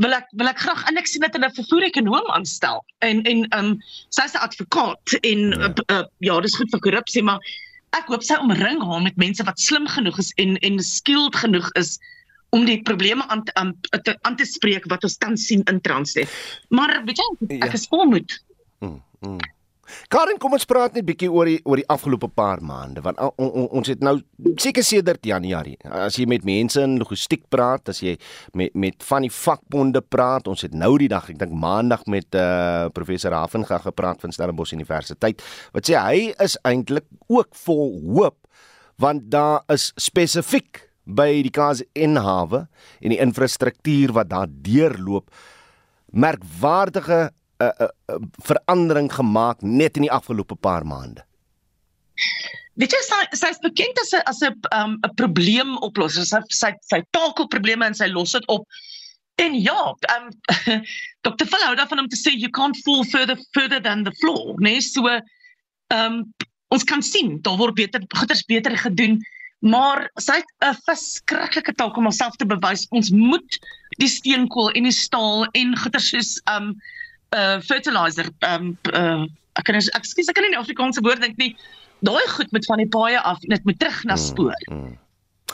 wil 0.00 0.12
ek 0.16 0.28
wil 0.36 0.48
ek 0.48 0.60
graag 0.60 0.86
en 0.88 0.96
ek 0.96 1.08
sien 1.08 1.24
dat 1.24 1.34
hulle 1.36 1.48
'n 1.48 1.58
vervoer 1.60 1.88
ekonom 1.88 2.30
aanstel. 2.36 2.84
En 3.00 3.22
en 3.22 3.44
ehm 3.48 3.66
um, 3.72 3.76
sy's 4.08 4.34
'n 4.34 4.44
advokaat 4.48 5.18
en 5.22 5.38
ja, 5.50 5.68
uh, 5.68 5.84
uh, 5.96 6.06
ja 6.18 6.40
dis 6.40 6.56
goed 6.56 6.70
vir 6.70 6.80
korrupsie, 6.80 7.22
maar 7.22 7.40
ek 7.92 8.08
hoop 8.08 8.22
sy 8.24 8.36
omring 8.40 8.80
haar 8.82 9.02
met 9.02 9.16
mense 9.16 9.44
wat 9.44 9.60
slim 9.60 9.86
genoeg 9.86 10.18
is 10.18 10.32
en 10.36 10.56
en 10.56 10.80
skilled 10.80 11.36
genoeg 11.36 11.68
is 11.76 11.98
om 12.52 12.66
die 12.68 12.80
probleme 12.84 13.24
aan 13.32 13.42
aan, 13.56 13.72
te 14.02 14.16
aan 14.20 14.36
te 14.36 14.44
spreek 14.48 14.84
wat 14.92 15.04
ons 15.08 15.16
tans 15.16 15.46
sien 15.48 15.64
in 15.70 15.80
Transnet. 15.80 16.30
Maar 16.68 17.00
weet 17.06 17.20
jy, 17.22 17.28
ek 17.62 17.72
ja. 17.72 17.78
is 17.78 17.88
volmoed. 17.88 18.38
Mm, 18.84 19.00
mm. 19.24 19.40
Karen, 20.12 20.38
kom 20.40 20.54
ons 20.56 20.66
praat 20.68 20.94
net 20.96 21.04
bietjie 21.04 21.28
oor 21.32 21.48
die 21.48 21.58
oor 21.68 21.80
die 21.80 21.86
afgelope 21.92 22.28
paar 22.32 22.62
maande 22.64 23.02
want 23.04 23.18
on, 23.20 23.48
on, 23.48 23.66
ons 23.80 23.90
het 23.90 24.04
nou 24.04 24.14
seker 24.60 24.84
sedert 24.86 25.24
Januarie. 25.26 25.78
As 25.84 26.16
jy 26.20 26.26
met 26.30 26.46
mense 26.48 26.80
in 26.80 26.98
logistiek 27.00 27.44
praat, 27.52 27.92
as 27.92 28.02
jy 28.04 28.14
met 28.58 28.76
met 28.78 29.04
van 29.08 29.26
die 29.26 29.32
vakbonde 29.32 30.04
praat, 30.04 30.48
ons 30.48 30.64
het 30.66 30.76
nou 30.76 30.94
die 31.00 31.10
dag, 31.12 31.28
ek 31.32 31.40
dink 31.40 31.56
maandag 31.56 32.04
met 32.12 32.38
uh 32.38 32.88
professor 32.94 33.34
Havenga 33.36 33.80
gepraat 33.84 34.22
van 34.24 34.32
Stellenbosch 34.34 34.76
Universiteit. 34.76 35.42
Wat 35.72 35.88
sê 35.88 35.98
hy 35.98 36.30
is 36.42 36.58
eintlik 36.68 37.08
ook 37.28 37.52
vol 37.64 37.98
hoop 38.12 38.38
want 39.00 39.30
daar 39.32 39.64
is 39.72 39.90
spesifiek 39.98 40.91
by 41.04 41.42
die 41.42 41.52
KZN 41.54 42.20
hawe 42.22 42.66
en 43.00 43.14
die 43.14 43.20
infrastruktuur 43.22 44.14
wat 44.16 44.30
daar 44.30 44.50
deurloop 44.50 45.30
merkwaardige 46.12 47.32
uh, 47.62 47.66
uh, 47.66 47.88
uh, 48.12 48.20
verandering 48.46 49.10
gemaak 49.12 49.62
net 49.62 49.96
in 49.96 50.06
die 50.06 50.12
afgelope 50.12 50.54
paar 50.54 50.84
maande. 50.86 51.24
Weet 52.80 52.94
jy 52.94 53.00
sy 53.04 53.20
sy 53.36 53.50
is 53.52 53.60
bekend 53.64 53.98
as 54.00 54.12
'n 54.16 54.22
as 54.30 54.40
'n 54.42 54.54
um, 54.72 54.96
'n 55.04 55.14
probleemoplosser. 55.20 56.24
Sy 56.24 56.40
sy 56.48 56.72
sy 56.88 57.00
takel 57.12 57.48
probleme 57.48 57.86
en 57.86 57.94
sy 57.94 58.08
los 58.08 58.32
dit 58.32 58.46
op. 58.48 58.66
En 59.36 59.54
ja, 59.54 59.94
um 60.16 60.24
Dr. 61.26 61.46
Fuller 61.46 61.76
daarvan 61.76 62.04
om 62.04 62.08
te 62.08 62.16
sê 62.16 62.32
you 62.32 62.50
can't 62.50 62.76
fall 62.84 63.04
further 63.04 63.36
further 63.52 63.80
than 63.80 64.04
the 64.04 64.12
floor, 64.20 64.54
nee, 64.58 64.80
so 64.80 65.08
um 65.92 66.24
ons 66.72 66.84
kan 66.84 67.02
sien 67.02 67.40
daar 67.42 67.58
word 67.60 67.74
beter 67.76 68.00
goeders 68.16 68.44
beter 68.48 68.76
gedoen, 68.76 69.20
maar 69.62 70.08
sy 70.18 70.40
het 70.40 70.50
'n 70.66 70.74
verskriklike 70.86 71.74
taak 71.78 71.96
om 71.96 72.08
homself 72.10 72.36
te 72.36 72.46
bewys. 72.46 72.86
Ons 72.90 73.10
moet 73.10 73.58
die 73.98 74.08
steenkool 74.08 74.70
en 74.70 74.82
die 74.82 74.92
staal 74.92 75.46
en 75.52 75.76
goeders 75.78 76.08
soos 76.08 76.40
um 76.50 76.74
uh 77.36 77.60
fertilizer 77.60 78.28
um 78.40 78.76
uh 78.92 79.22
ek 79.54 79.64
kan 79.64 79.74
ek 79.74 80.04
skuis 80.04 80.28
ek 80.28 80.34
kan 80.34 80.44
nie 80.44 80.56
die 80.56 80.62
Afrikaanse 80.62 81.00
woord 81.00 81.22
dink 81.22 81.38
nie. 81.38 81.56
Daai 82.02 82.26
goed 82.28 82.50
moet 82.52 82.66
van 82.66 82.82
die 82.82 82.88
paaie 82.88 83.20
af 83.20 83.38
en 83.42 83.54
dit 83.54 83.64
moet 83.64 83.78
terug 83.78 84.04
na 84.04 84.16
spoor. 84.16 84.58
Mm, 84.66 84.76
mm. 84.76 84.98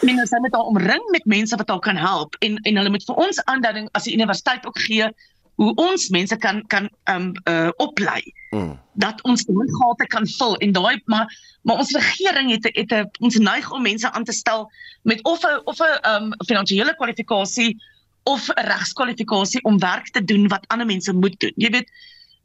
En 0.08 0.20
ons 0.20 0.30
moet 0.30 0.52
daar 0.52 0.70
omring 0.72 1.10
met 1.10 1.24
mense 1.24 1.56
wat 1.56 1.68
haar 1.68 1.80
kan 1.80 1.96
help 1.96 2.36
en 2.38 2.56
en 2.56 2.76
hulle 2.76 2.90
moet 2.90 3.04
vir 3.04 3.14
ons 3.14 3.44
aanduiding 3.44 3.88
as 3.92 4.04
die 4.04 4.14
universiteit 4.14 4.66
ook 4.66 4.78
gee 4.78 5.12
hoe 5.58 5.74
ons 5.74 6.08
mense 6.14 6.36
kan 6.38 6.62
kan 6.70 6.88
um 7.10 7.32
uh 7.50 7.70
oplei. 7.82 8.22
Mm. 8.54 8.78
Dat 8.94 9.22
ons 9.22 9.44
gate 9.46 10.06
kan 10.06 10.26
vul 10.38 10.56
en 10.64 10.72
daai 10.72 11.00
maar 11.04 11.26
maar 11.62 11.82
ons 11.82 11.90
regering 11.92 12.50
het 12.54 12.70
het 12.72 12.92
'n 12.92 13.10
ons 13.20 13.38
neig 13.38 13.70
om 13.70 13.82
mense 13.82 14.10
aan 14.10 14.24
te 14.24 14.32
stel 14.32 14.70
met 15.02 15.22
of 15.24 15.42
'n 15.42 15.60
of 15.64 15.80
'n 15.80 15.98
um 16.12 16.34
finansiële 16.46 16.94
kwalifikasie 16.94 17.76
of 18.22 18.48
'n 18.48 18.66
regskwalifikasie 18.70 19.62
om 19.62 19.78
werk 19.78 20.08
te 20.10 20.24
doen 20.24 20.48
wat 20.48 20.68
ander 20.68 20.86
mense 20.86 21.12
moet 21.12 21.40
doen. 21.40 21.52
Jy 21.56 21.70
weet, 21.70 21.90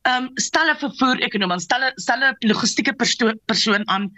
ehm 0.01 0.23
um, 0.23 0.31
stel 0.33 0.69
'n 0.69 0.79
vervoer 0.85 1.21
ekonomie, 1.21 1.59
stel 1.59 1.83
'n 1.83 1.91
stel 1.95 2.23
'n 2.23 2.35
logistieke 2.39 2.93
perso 2.93 3.31
persoon 3.45 3.87
aan 3.87 4.11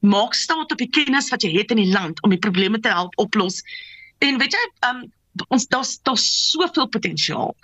maak 0.00 0.34
staat 0.34 0.72
op 0.72 0.78
die 0.78 0.90
kennis 0.90 1.30
wat 1.30 1.42
jy 1.42 1.52
het 1.58 1.70
in 1.70 1.82
die 1.82 1.92
land 1.92 2.22
om 2.22 2.30
die 2.30 2.44
probleme 2.46 2.80
te 2.80 2.88
help 2.88 3.18
oplos. 3.18 3.62
En 4.18 4.38
weet 4.38 4.52
jy, 4.52 4.64
ehm 4.80 4.96
um, 4.96 5.12
ons 5.48 5.66
daar's 5.66 5.98
daar's 6.02 6.50
soveel 6.50 6.88
potensiaal. 6.88 7.54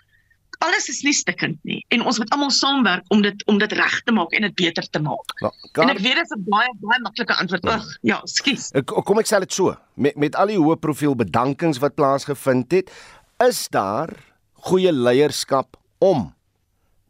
Alles 0.59 0.89
is 0.89 1.03
nie 1.03 1.13
stikkend 1.13 1.59
nie 1.65 1.81
en 1.95 2.05
ons 2.07 2.19
moet 2.19 2.31
almal 2.31 2.51
saamwerk 2.51 3.05
om 3.15 3.23
dit 3.23 3.45
om 3.51 3.59
dit 3.59 3.73
reg 3.73 3.97
te 4.07 4.13
maak 4.13 4.33
en 4.33 4.43
dit 4.43 4.55
beter 4.55 4.87
te 4.91 5.01
maak. 5.03 5.35
Ja, 5.43 5.51
en 5.83 5.91
ek 5.91 5.99
weet 6.05 6.21
dit 6.21 6.25
is 6.25 6.37
'n 6.37 6.45
baie 6.49 6.71
baie 6.81 7.01
maklike 7.01 7.35
antwoord. 7.35 7.65
Ag, 7.65 7.87
ja, 8.03 8.21
skus. 8.25 8.71
Kom 8.85 9.19
ek 9.19 9.27
sê 9.27 9.41
dit 9.41 9.53
so. 9.53 9.77
Met 9.95 10.17
met 10.17 10.35
al 10.37 10.47
die 10.47 10.59
hoë 10.59 10.77
profiel 10.77 11.15
bedankings 11.15 11.79
wat 11.79 11.95
plaasgevind 11.95 12.73
het, 12.73 12.91
is 13.39 13.69
daar 13.69 14.11
goeie 14.53 14.93
leierskap 14.93 15.77
om 15.99 16.35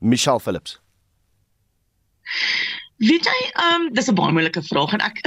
Michelle 0.00 0.40
Phillips? 0.40 0.78
Weet 3.02 3.26
jy, 3.26 3.38
ehm 3.52 3.82
um, 3.82 3.92
dis 3.92 4.08
'n 4.08 4.14
baie 4.14 4.32
moeilike 4.32 4.62
vraag 4.62 4.92
en 4.92 5.00
ek 5.00 5.20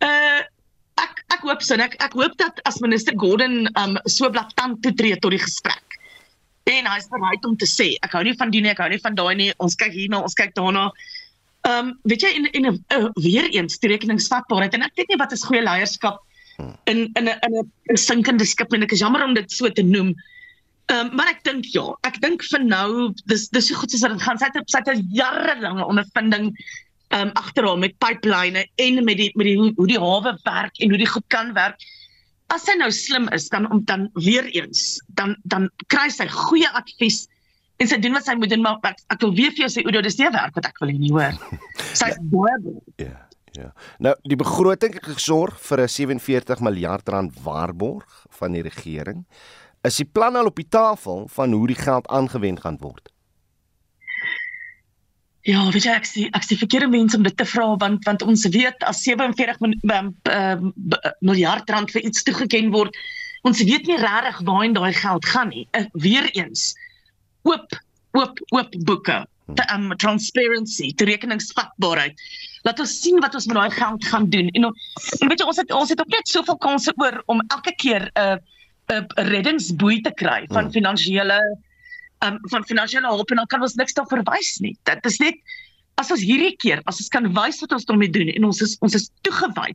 uh 0.00 0.40
ek 1.04 1.24
ek 1.34 1.42
hoop 1.46 1.62
so 1.62 1.74
ek 1.74 1.96
ek 2.02 2.12
hoop 2.18 2.34
dat 2.38 2.60
as 2.68 2.80
minister 2.84 3.14
Gordon 3.16 3.66
ehm 3.66 3.96
um, 3.96 3.98
so 4.04 4.30
blaatant 4.30 4.82
toetree 4.82 5.16
tot 5.18 5.30
die 5.30 5.42
gesprek. 5.42 5.98
En 6.64 6.86
hy's 6.88 7.08
bereid 7.12 7.44
om 7.44 7.56
te 7.60 7.66
sê, 7.68 7.90
ek 8.06 8.14
hou 8.16 8.22
nie 8.24 8.36
van 8.40 8.52
die 8.52 8.62
nie, 8.64 8.72
ek 8.72 8.80
hou 8.80 8.88
nie 8.88 9.02
van 9.02 9.16
daai 9.18 9.34
nie. 9.36 9.50
Ons 9.60 9.76
kyk 9.80 9.92
hierna, 9.92 10.22
ons 10.24 10.36
kyk 10.38 10.54
daarna. 10.56 10.90
Ehm 11.64 11.90
um, 11.90 11.90
weet 12.08 12.24
jy 12.24 12.30
in 12.36 12.46
in 12.52 12.66
'n 12.68 12.78
uh, 12.92 13.10
weer 13.24 13.48
eens 13.52 13.76
rekeningsvatbaarheid 13.80 14.74
en 14.76 14.82
ek 14.84 14.96
weet 15.00 15.08
nie 15.08 15.20
wat 15.20 15.32
is 15.32 15.44
goeie 15.44 15.62
leierskap 15.64 16.20
in 16.84 17.10
in 17.20 17.28
'n 17.28 17.38
in 17.46 17.54
'n 17.92 17.96
sinkende 17.96 18.44
skip 18.44 18.72
en 18.72 18.82
ek 18.82 18.92
is 18.92 19.00
jammer 19.00 19.24
om 19.24 19.34
dit 19.34 19.52
so 19.52 19.68
te 19.68 19.82
noem. 19.82 20.14
Ehm 20.92 21.06
um, 21.06 21.14
maar 21.16 21.28
ek 21.28 21.44
dink 21.44 21.64
ja, 21.72 21.86
ek 22.04 22.20
dink 22.20 22.44
vir 22.44 22.64
nou 22.64 23.12
dis 23.26 23.48
dis 23.48 23.68
so 23.68 23.74
goed 23.74 23.90
soos 23.90 24.04
dit 24.04 24.22
gaan. 24.22 24.38
Sy 24.38 24.48
het 24.52 24.70
sy 24.70 24.82
het 24.84 25.04
jarelange 25.08 25.84
ondervinding 25.84 26.52
ehm 27.08 27.28
um, 27.28 27.30
agterhaal 27.32 27.76
met 27.76 27.98
pipeline 27.98 28.66
en 28.76 29.04
met 29.04 29.16
die 29.16 29.32
met 29.34 29.46
die 29.46 29.56
hoe, 29.56 29.72
hoe 29.76 29.86
die 29.88 30.00
hawe 30.00 30.36
werk 30.44 30.80
en 30.80 30.90
hoe 30.90 30.98
die 30.98 31.12
goed 31.12 31.28
kan 31.28 31.52
werk. 31.54 31.80
As 32.52 32.66
sy 32.68 32.74
nou 32.76 32.90
slim 32.92 33.28
is 33.32 33.48
dan 33.48 33.70
om 33.72 33.84
dan 33.84 34.10
weer 34.14 34.44
eens 34.52 35.00
dan 35.16 35.36
dan 35.44 35.70
kry 35.88 36.08
sy 36.12 36.26
goeie 36.28 36.68
advies 36.76 37.24
en 37.82 37.88
sy 37.88 37.98
doen 37.98 38.14
wat 38.14 38.26
sy 38.26 38.34
moet 38.38 38.52
doen 38.52 38.62
maar 38.62 38.78
ek, 38.84 39.00
ek 39.10 39.22
wil 39.24 39.34
weer 39.34 39.54
vir 39.54 39.64
jou 39.64 39.70
sê 39.72 39.84
Oudo 39.86 40.02
dis 40.04 40.18
nie 40.20 40.30
werk 40.30 40.54
wat 40.54 40.68
ek 40.68 40.80
wil 40.82 40.92
hê 40.92 40.98
nie 40.98 41.12
hoor. 41.14 41.38
Sy 41.98 42.12
is 42.12 42.20
baie 42.32 42.76
Ja. 43.02 43.16
Ja. 43.54 43.70
Nou 44.02 44.14
die 44.26 44.38
begroting 44.38 44.96
het 44.98 45.06
gesorg 45.06 45.60
vir 45.62 45.84
'n 45.84 45.88
47 45.88 46.60
miljard 46.60 47.08
rand 47.08 47.34
waarborg 47.42 48.26
van 48.30 48.52
die 48.52 48.62
regering. 48.66 49.24
Is 49.84 49.96
die 49.96 50.08
plan 50.08 50.36
al 50.36 50.50
op 50.50 50.56
die 50.56 50.68
tafel 50.68 51.28
van 51.28 51.52
hoe 51.52 51.66
die 51.66 51.78
geld 51.78 52.08
aangewend 52.08 52.60
gaan 52.60 52.78
word? 52.80 53.13
Ja, 55.44 55.60
weet 55.68 55.84
jy 55.84 55.92
ek 55.92 56.06
sê 56.08 56.22
ek 56.32 56.44
sê 56.46 56.56
verkeerde 56.56 56.88
mense 56.88 57.18
om 57.18 57.24
dit 57.26 57.34
te 57.36 57.44
vra 57.44 57.66
want 57.80 58.06
want 58.08 58.22
ons 58.24 58.46
weet 58.54 58.86
as 58.88 59.02
47 59.04 59.58
miljard 61.20 61.72
rand 61.74 61.92
vir 61.92 62.06
iets 62.08 62.24
toegeken 62.24 62.70
word, 62.72 62.96
ons 63.44 63.60
weet 63.60 63.84
nie 63.90 63.98
regtig 64.00 64.40
waarheen 64.48 64.76
daai 64.76 64.94
geld 64.96 65.28
gaan 65.28 65.52
nie. 65.52 65.66
Uh, 65.76 65.84
Weereens 66.00 66.72
oop 67.44 67.76
oop 68.16 68.40
oop 68.56 68.72
boeke, 68.88 69.18
te, 69.52 69.66
um, 69.74 69.92
transparency, 70.00 70.94
te 70.96 71.04
rekeningsvatbaarheid 71.10 72.24
laat 72.64 72.80
ons 72.80 72.96
sien 73.02 73.20
wat 73.20 73.36
ons 73.36 73.46
met 73.50 73.58
daai 73.58 73.76
geld 73.76 74.08
gaan 74.08 74.30
doen. 74.32 74.48
En, 74.56 74.70
en 74.70 75.28
weet 75.28 75.42
jy 75.42 75.48
ons 75.52 75.60
het 75.60 75.76
ons 75.76 75.92
het 75.92 76.00
ook 76.00 76.14
net 76.14 76.30
soveel 76.32 76.56
kansse 76.64 76.96
oor 77.04 77.20
om 77.28 77.44
elke 77.50 77.76
keer 77.84 78.08
'n 78.08 78.24
uh, 78.24 78.40
'n 78.96 79.04
uh, 79.04 79.28
reddingsboei 79.28 80.00
te 80.00 80.12
kry 80.12 80.40
van 80.48 80.72
hmm. 80.72 80.72
Um, 82.26 82.38
van 82.52 82.66
finansiële 82.68 83.10
hulp 83.10 83.30
en 83.30 83.42
dan 83.42 83.50
kan 83.52 83.64
ons 83.66 83.76
niks 83.80 83.96
daarvoor 83.96 84.22
verwys 84.24 84.58
nie. 84.64 84.74
Dit 84.88 85.06
is 85.10 85.18
net 85.22 85.40
as 86.00 86.10
ons 86.10 86.22
hierdie 86.26 86.54
keer 86.58 86.82
as 86.90 87.00
ons 87.02 87.10
kan 87.12 87.26
wys 87.36 87.60
wat 87.62 87.74
ons 87.76 87.86
daarmee 87.90 88.10
doen 88.10 88.30
en 88.34 88.48
ons 88.50 88.62
is 88.64 88.76
ons 88.84 88.96
is 88.98 89.10
toegewy. 89.26 89.74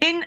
En 0.00 0.22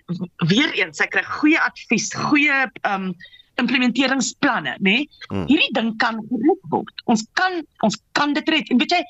weer 0.51 0.73
eens, 0.77 1.01
ek 1.01 1.15
kry 1.15 1.23
goeie 1.39 1.61
advies, 1.61 2.11
goeie 2.29 2.65
um 2.89 3.13
implementeringsplanne, 3.61 4.77
nê? 4.79 4.93
Nee? 5.05 5.09
Hmm. 5.29 5.45
Hierdie 5.49 5.73
ding 5.77 5.91
kan 6.01 6.21
gered 6.29 6.63
word. 6.73 7.03
Ons 7.09 7.25
kan 7.37 7.61
ons 7.85 7.97
kan 8.17 8.33
dit 8.37 8.49
red. 8.49 8.69
En 8.73 8.81
weet 8.81 8.95
jy, 8.97 9.01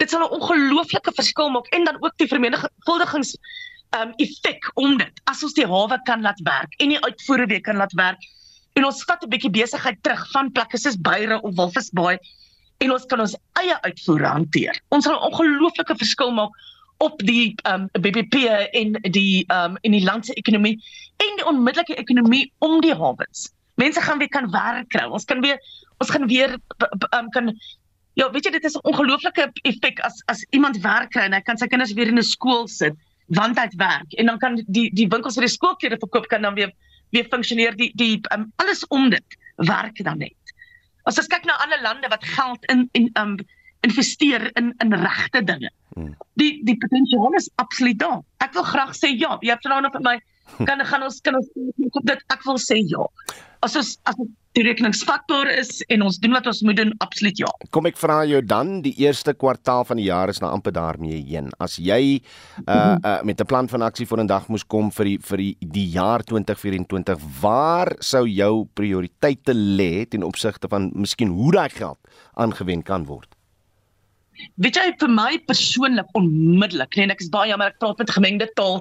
dit 0.00 0.12
sal 0.12 0.24
'n 0.24 0.36
ongelooflike 0.36 1.12
verskil 1.16 1.50
maak 1.52 1.68
en 1.76 1.84
dan 1.84 2.00
ook 2.00 2.16
die 2.16 2.28
vermenigvuldigings 2.28 3.36
um 4.00 4.12
effek 4.22 4.70
om 4.78 4.96
dit 4.98 5.24
as 5.30 5.42
ons 5.42 5.56
die 5.56 5.66
hawe 5.66 5.98
kan 6.06 6.22
laat 6.22 6.38
werk 6.46 6.76
en 6.78 6.92
die 6.94 7.00
uitvoere 7.02 7.46
weer 7.50 7.60
kan 7.60 7.76
laat 7.76 7.92
werk 7.98 8.22
en 8.78 8.84
ons 8.84 9.04
vat 9.08 9.22
'n 9.24 9.30
bietjie 9.30 9.50
besigheid 9.50 10.02
terug 10.02 10.22
van 10.32 10.52
plekke 10.52 10.78
soos 10.78 10.96
Beyre 10.96 11.40
of 11.42 11.54
Walvisbaai 11.56 12.18
en 12.80 12.92
ons 12.92 13.06
kan 13.06 13.20
ons 13.20 13.36
eie 13.60 13.76
uitvoere 13.82 14.26
hanteer. 14.26 14.80
Ons 14.88 15.04
sal 15.04 15.16
'n 15.16 15.32
ongelooflike 15.32 15.96
verskil 15.96 16.30
maak 16.32 16.50
op 16.98 17.18
die 17.24 17.54
um 17.64 17.88
BBP 17.92 18.44
en 18.72 18.96
die 19.12 19.44
um 19.48 19.76
in 19.82 19.92
die 19.92 20.04
land 20.04 20.26
se 20.26 20.34
ekonomie 20.34 20.76
en 21.16 21.36
die 21.36 21.46
onmiddellike 21.46 21.96
ekonomie 21.96 22.52
om 22.58 22.80
die 22.80 22.94
hawens. 22.94 23.50
Mense 23.74 24.00
gaan 24.00 24.18
weer 24.18 24.28
kan 24.28 24.50
werk 24.50 24.88
kry. 24.88 25.04
Ons 25.08 25.24
kan 25.24 25.40
weer 25.40 25.58
ons 25.98 26.10
gaan 26.10 26.26
weer 26.26 26.58
um 27.16 27.30
kan 27.30 27.54
Ja, 28.18 28.26
weet 28.30 28.44
jy 28.44 28.50
dit 28.50 28.64
is 28.64 28.74
'n 28.76 28.84
ongelooflike 28.90 29.52
effek 29.62 30.00
as 30.00 30.22
as 30.26 30.44
iemand 30.50 30.80
werk 30.82 31.10
kry 31.10 31.22
en 31.22 31.32
hy 31.32 31.40
kan 31.40 31.56
sy 31.56 31.66
kinders 31.66 31.92
weer 31.92 32.08
in 32.08 32.18
'n 32.18 32.22
skool 32.22 32.68
sit 32.68 32.94
want 33.28 33.58
hy 33.58 33.68
werk 33.78 34.12
en 34.18 34.26
dan 34.26 34.38
kan 34.38 34.58
die 34.66 34.90
die 34.92 35.06
winkels 35.08 35.34
vir 35.38 35.46
die 35.46 35.56
skoolklere 35.56 35.98
verkoop 35.98 36.26
kan 36.28 36.42
dan 36.42 36.54
weer 36.54 36.72
weer 37.10 37.26
funksioneer 37.30 37.76
die 37.76 37.90
die 37.94 38.20
um, 38.34 38.52
alles 38.62 38.86
om 38.88 39.10
dit 39.10 39.38
werk 39.56 39.98
dan 40.04 40.18
net. 40.18 40.54
As 41.08 41.18
ons 41.18 41.30
kyk 41.30 41.46
na 41.48 41.58
ander 41.64 41.80
lande 41.82 42.08
wat 42.12 42.24
geld 42.24 42.64
in 42.72 42.88
in 42.92 43.10
um 43.20 43.36
investeer 43.80 44.50
in 44.56 44.74
in 44.78 44.94
regte 44.94 45.44
dinge. 45.44 45.70
Hmm. 45.94 46.16
Die 46.34 46.60
die 46.64 46.76
potensiaal 46.78 47.32
is 47.38 47.50
absoluut 47.54 47.98
daar. 47.98 48.20
Ek 48.44 48.52
wil 48.56 48.66
graag 48.68 48.94
sê 48.96 49.12
ja, 49.16 49.38
jy 49.40 49.54
het 49.54 49.68
nou 49.68 49.80
nog 49.80 49.96
vir 49.96 50.04
my 50.06 50.16
kan 50.68 50.84
gaan 50.86 51.06
ons 51.06 51.20
kan 51.20 51.38
ons 51.38 51.48
dit 52.02 52.26
ek 52.34 52.44
wil 52.46 52.60
sê 52.60 52.80
ja. 52.82 53.06
As 53.64 53.76
ons 53.76 53.96
as 54.08 54.16
ons 54.16 54.30
die 54.58 54.64
rekeningsfaktor 54.66 55.46
is 55.52 55.78
en 55.94 56.02
ons 56.02 56.16
doen 56.18 56.32
wat 56.34 56.48
ons 56.50 56.62
moet 56.66 56.78
doen 56.78 56.90
absoluut 57.04 57.38
ja. 57.38 57.50
Kom 57.74 57.86
ek 57.86 57.98
vra 58.00 58.24
jou 58.26 58.40
dan 58.42 58.80
die 58.82 58.92
eerste 58.98 59.34
kwartaal 59.38 59.84
van 59.86 60.00
die 60.00 60.08
jaar 60.08 60.32
is 60.32 60.40
nou 60.42 60.50
amper 60.50 60.74
daarmee 60.74 61.20
heen. 61.28 61.52
As 61.62 61.78
jy 61.78 62.18
uh, 62.66 62.96
uh 62.98 63.20
met 63.22 63.40
'n 63.40 63.46
plan 63.46 63.68
van 63.70 63.86
aksie 63.86 64.06
voor 64.06 64.24
'n 64.24 64.26
dag 64.26 64.48
moes 64.48 64.66
kom 64.66 64.90
vir 64.90 65.04
die 65.04 65.18
vir 65.22 65.38
die, 65.38 65.56
die 65.60 65.88
jaar 65.94 66.22
2024, 66.26 67.18
waar 67.40 67.94
sou 68.00 68.26
jou 68.26 68.66
prioriteite 68.74 69.54
lê 69.54 70.08
ten 70.08 70.22
opsigte 70.22 70.68
van 70.68 70.90
miskien 70.94 71.30
hoe 71.30 71.52
daai 71.52 71.70
geld 71.70 71.98
aangewend 72.34 72.84
kan 72.84 73.06
word? 73.06 73.30
weet 74.56 74.76
jy 74.76 74.86
vir 75.00 75.10
my 75.12 75.38
persoonlik 75.48 76.08
onmiddellik, 76.18 76.96
nee, 76.96 77.04
en 77.04 77.10
ek 77.10 77.20
is 77.20 77.32
baie 77.32 77.50
jammer 77.50 77.72
ek 77.72 77.78
praat 77.82 77.98
met 78.00 78.10
gemengde 78.14 78.48
taal, 78.56 78.80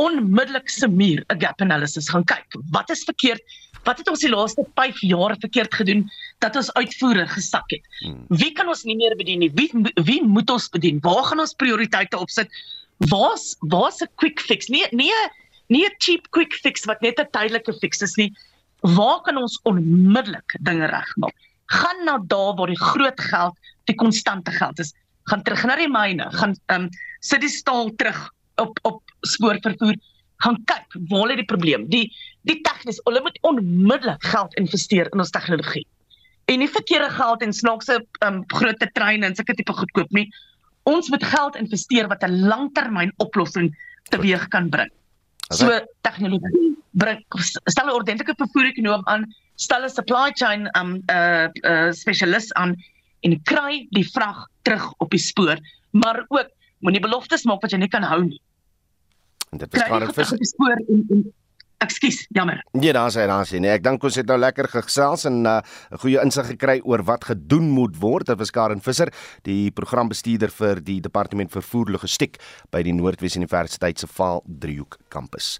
onmiddellik 0.00 0.70
se 0.72 0.88
muur 0.88 1.24
'n 1.28 1.40
gap 1.40 1.60
analysis 1.60 2.08
gaan 2.08 2.24
kyk. 2.24 2.56
Wat 2.70 2.90
is 2.90 3.04
verkeerd? 3.04 3.42
Wat 3.84 3.98
het 3.98 4.08
ons 4.08 4.20
die 4.20 4.30
laaste 4.30 4.64
5 4.74 5.00
jaar 5.00 5.36
verkeerd 5.40 5.74
gedoen 5.74 6.10
dat 6.38 6.56
ons 6.56 6.72
uitvoere 6.72 7.26
gesak 7.26 7.70
het? 7.70 7.84
Hmm. 8.00 8.24
Wie 8.28 8.52
kan 8.52 8.68
ons 8.68 8.84
nie 8.84 8.96
meer 8.96 9.16
bedien 9.16 9.38
nie? 9.38 9.50
Wie 9.54 9.70
wie 10.04 10.22
moet 10.24 10.50
ons 10.50 10.68
bedien? 10.68 11.00
Waar 11.00 11.24
gaan 11.24 11.40
ons 11.40 11.54
prioriteite 11.54 12.18
opsit? 12.18 12.48
Waar's 13.12 13.56
waar's 13.60 14.00
'n 14.00 14.08
quick 14.16 14.40
fix? 14.40 14.68
Nee, 14.68 14.86
nee, 14.90 15.12
nie 15.68 15.84
'n 15.84 15.94
cheap 15.98 16.30
quick 16.30 16.54
fix 16.54 16.84
wat 16.84 17.00
net 17.00 17.20
'n 17.20 17.30
tydelike 17.30 17.72
fix 17.80 18.02
is 18.02 18.16
nie. 18.16 18.32
Waar 18.80 19.20
kan 19.22 19.36
ons 19.36 19.60
onmiddellik 19.62 20.56
dinge 20.60 20.86
regmaak? 20.86 21.34
Gaan 21.66 22.04
na 22.04 22.18
daar 22.26 22.54
waar 22.56 22.66
die 22.66 22.84
groot 22.92 23.20
geld, 23.20 23.56
die 23.84 23.94
konstante 23.94 24.50
geld 24.50 24.78
is. 24.78 24.94
Gaan 25.24 25.42
terug 25.42 25.64
na 25.64 25.76
die 25.76 25.88
myne, 25.88 26.30
gaan 26.32 26.56
ehm 26.66 26.82
um, 26.82 26.88
sit 27.20 27.40
die 27.40 27.48
staal 27.48 27.90
terug 27.96 28.30
op 28.60 28.78
op 28.82 29.02
spoorvervoer 29.26 29.96
gaan 30.44 30.58
kyk 30.64 30.98
waar 31.08 31.28
lê 31.28 31.36
die 31.40 31.48
probleem. 31.48 31.86
Die 31.92 32.08
die 32.48 32.60
tegnies, 32.64 33.00
hulle 33.04 33.20
moet 33.20 33.36
onmiddellik 33.44 34.22
geld 34.24 34.54
investeer 34.56 35.10
in 35.12 35.20
ons 35.20 35.32
tegnologie. 35.34 35.86
En 36.48 36.62
nie 36.62 36.70
verkeerde 36.70 37.10
geld 37.12 37.42
en 37.44 37.52
snaakse 37.52 37.98
um, 38.24 38.40
groot 38.54 38.86
treine 38.96 39.28
en 39.28 39.36
sulke 39.36 39.54
tipe 39.54 39.74
goedkoop 39.76 40.10
nie. 40.16 40.30
Ons 40.88 41.10
moet 41.12 41.24
geld 41.24 41.58
investeer 41.60 42.08
wat 42.08 42.24
'n 42.24 42.48
langtermyn 42.48 43.12
oplossing 43.16 43.68
teweeg 44.10 44.48
kan 44.48 44.70
bring. 44.70 44.90
So 45.52 45.68
tegnologie 46.00 46.76
bring 46.90 47.20
stel 47.68 47.86
'n 47.86 47.98
ordentlike 47.98 48.34
vervoer-ekonoom 48.36 49.04
aan, 49.06 49.28
stel 49.56 49.84
'n 49.84 49.90
supply 49.90 50.30
chain 50.34 50.68
um 50.80 50.96
'n 50.96 51.02
uh, 51.10 51.48
uh, 51.62 51.92
spesialis 51.92 52.52
aan 52.54 52.76
en 53.20 53.42
kry 53.42 53.86
die 53.90 54.08
vrag 54.08 54.46
terug 54.62 54.92
op 54.98 55.10
die 55.10 55.20
spoor, 55.20 55.58
maar 55.90 56.24
ook 56.28 56.48
moenie 56.80 57.00
beloftes 57.00 57.44
maak 57.44 57.60
wat 57.60 57.70
jy 57.70 57.78
nie 57.78 57.92
kan 57.92 58.02
hou 58.02 58.24
nie. 58.24 58.40
En 59.50 59.58
dit 59.58 59.72
was 59.72 59.82
Karen 59.82 60.14
Visser. 60.14 60.38
Ekskuus, 61.80 62.26
jammer. 62.28 62.60
Nee, 62.76 62.92
daar 62.92 63.10
sê 63.10 63.24
daar 63.26 63.46
sê 63.48 63.58
nee, 63.58 63.72
ek 63.72 63.82
dink 63.82 64.02
ons 64.04 64.18
het 64.20 64.28
nou 64.28 64.36
lekker 64.38 64.68
gesels 64.68 65.24
en 65.26 65.40
'n 65.42 65.46
uh, 65.48 65.60
goeie 66.02 66.20
insig 66.22 66.46
gekry 66.52 66.76
oor 66.84 67.02
wat 67.02 67.24
gedoen 67.24 67.70
moet 67.70 67.96
word. 67.98 68.26
Dit 68.26 68.38
was 68.38 68.52
Karen 68.52 68.80
Visser, 68.80 69.08
die 69.42 69.70
programbestuurder 69.70 70.52
vir 70.54 70.80
die 70.84 71.00
Departement 71.00 71.50
Vervoer 71.50 71.90
Logistiek 71.90 72.36
by 72.70 72.82
die 72.82 72.92
Noordwes 72.92 73.36
Universiteit 73.36 73.98
se 73.98 74.06
Vaal 74.06 74.44
Driehoek 74.44 74.98
kampus. 75.08 75.58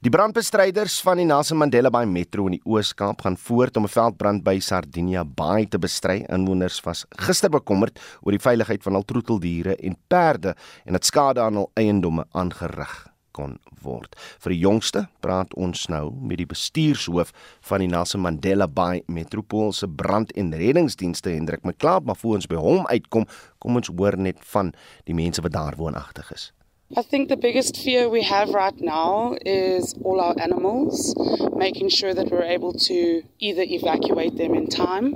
Die 0.00 0.10
brandbestryders 0.10 1.00
van 1.02 1.16
die 1.16 1.26
Nelson 1.26 1.58
Mandela 1.58 1.90
Bay 1.90 2.06
Metro 2.06 2.46
in 2.46 2.52
die 2.52 2.64
Oos-Kaap 2.64 3.20
gaan 3.22 3.36
voort 3.36 3.76
om 3.76 3.84
'n 3.84 3.88
veldbrand 3.88 4.44
by 4.44 4.60
Sardinia 4.60 5.24
Bay 5.24 5.66
te 5.66 5.78
bestry. 5.78 6.24
Inwoners 6.28 6.80
was 6.84 7.04
gister 7.10 7.50
bekommerd 7.50 7.98
oor 8.22 8.32
die 8.32 8.48
veiligheid 8.48 8.82
van 8.82 8.94
al 8.94 9.04
troeteldiere 9.04 9.76
en 9.76 9.96
perde 10.08 10.54
en 10.86 10.92
dit 10.92 11.04
skade 11.04 11.40
aan 11.40 11.54
hul 11.54 11.70
eiendomme 11.74 12.24
aangerig 12.32 13.15
kon 13.36 13.58
word. 13.84 14.16
Vir 14.42 14.54
die 14.54 14.62
jongste 14.62 15.04
praat 15.24 15.52
ons 15.60 15.86
nou 15.92 16.08
met 16.16 16.40
die 16.40 16.48
bestuurshoof 16.48 17.32
van 17.68 17.84
die 17.84 17.90
Nelson 17.92 18.24
Mandela 18.24 18.68
Bay 18.68 19.02
Metropoolse 19.12 19.88
brand- 19.88 20.32
en 20.36 20.54
reddingsdienste 20.56 21.34
Hendrik 21.36 21.64
McLeod, 21.64 22.08
maar 22.08 22.16
voor 22.16 22.40
ons 22.40 22.50
by 22.50 22.60
hom 22.60 22.86
uitkom, 22.86 23.28
kom 23.58 23.76
ons 23.76 23.92
hoor 23.92 24.16
net 24.16 24.40
van 24.52 24.72
die 25.04 25.16
mense 25.16 25.42
wat 25.44 25.52
daar 25.52 25.76
woonagtig 25.76 26.32
is. 26.32 26.55
I 26.94 27.02
think 27.02 27.28
the 27.28 27.36
biggest 27.36 27.76
fear 27.76 28.08
we 28.08 28.22
have 28.22 28.50
right 28.50 28.80
now 28.80 29.36
is 29.44 29.92
all 30.04 30.20
our 30.20 30.36
animals, 30.40 31.16
making 31.56 31.88
sure 31.88 32.14
that 32.14 32.30
we're 32.30 32.44
able 32.44 32.72
to 32.74 33.24
either 33.40 33.62
evacuate 33.66 34.36
them 34.36 34.54
in 34.54 34.68
time, 34.68 35.10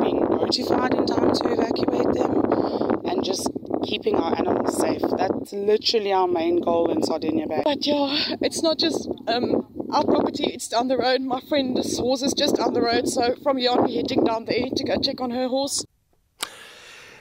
being 0.00 0.20
notified 0.30 0.94
in 0.94 1.06
time 1.06 1.32
to 1.32 1.52
evacuate 1.52 2.14
them, 2.14 3.02
and 3.04 3.24
just 3.24 3.50
keeping 3.82 4.14
our 4.14 4.38
animals 4.38 4.78
safe. 4.78 5.02
That's 5.16 5.52
literally 5.52 6.12
our 6.12 6.28
main 6.28 6.60
goal 6.60 6.88
in 6.92 7.02
Sardinia 7.02 7.48
Bay. 7.48 7.62
But 7.64 7.84
yeah, 7.84 8.36
it's 8.40 8.62
not 8.62 8.78
just 8.78 9.08
um, 9.26 9.66
our 9.90 10.04
property, 10.04 10.44
it's 10.54 10.68
down 10.68 10.86
the 10.86 10.96
road. 10.96 11.22
My 11.22 11.40
friend's 11.48 11.98
horse 11.98 12.22
is 12.22 12.32
just 12.32 12.56
down 12.56 12.74
the 12.74 12.82
road. 12.82 13.08
So 13.08 13.34
from 13.42 13.56
here 13.56 13.72
on, 13.72 13.82
we're 13.82 13.96
heading 13.96 14.22
down 14.22 14.44
there 14.44 14.68
to 14.70 14.84
go 14.84 14.96
check 15.00 15.20
on 15.20 15.32
her 15.32 15.48
horse. 15.48 15.84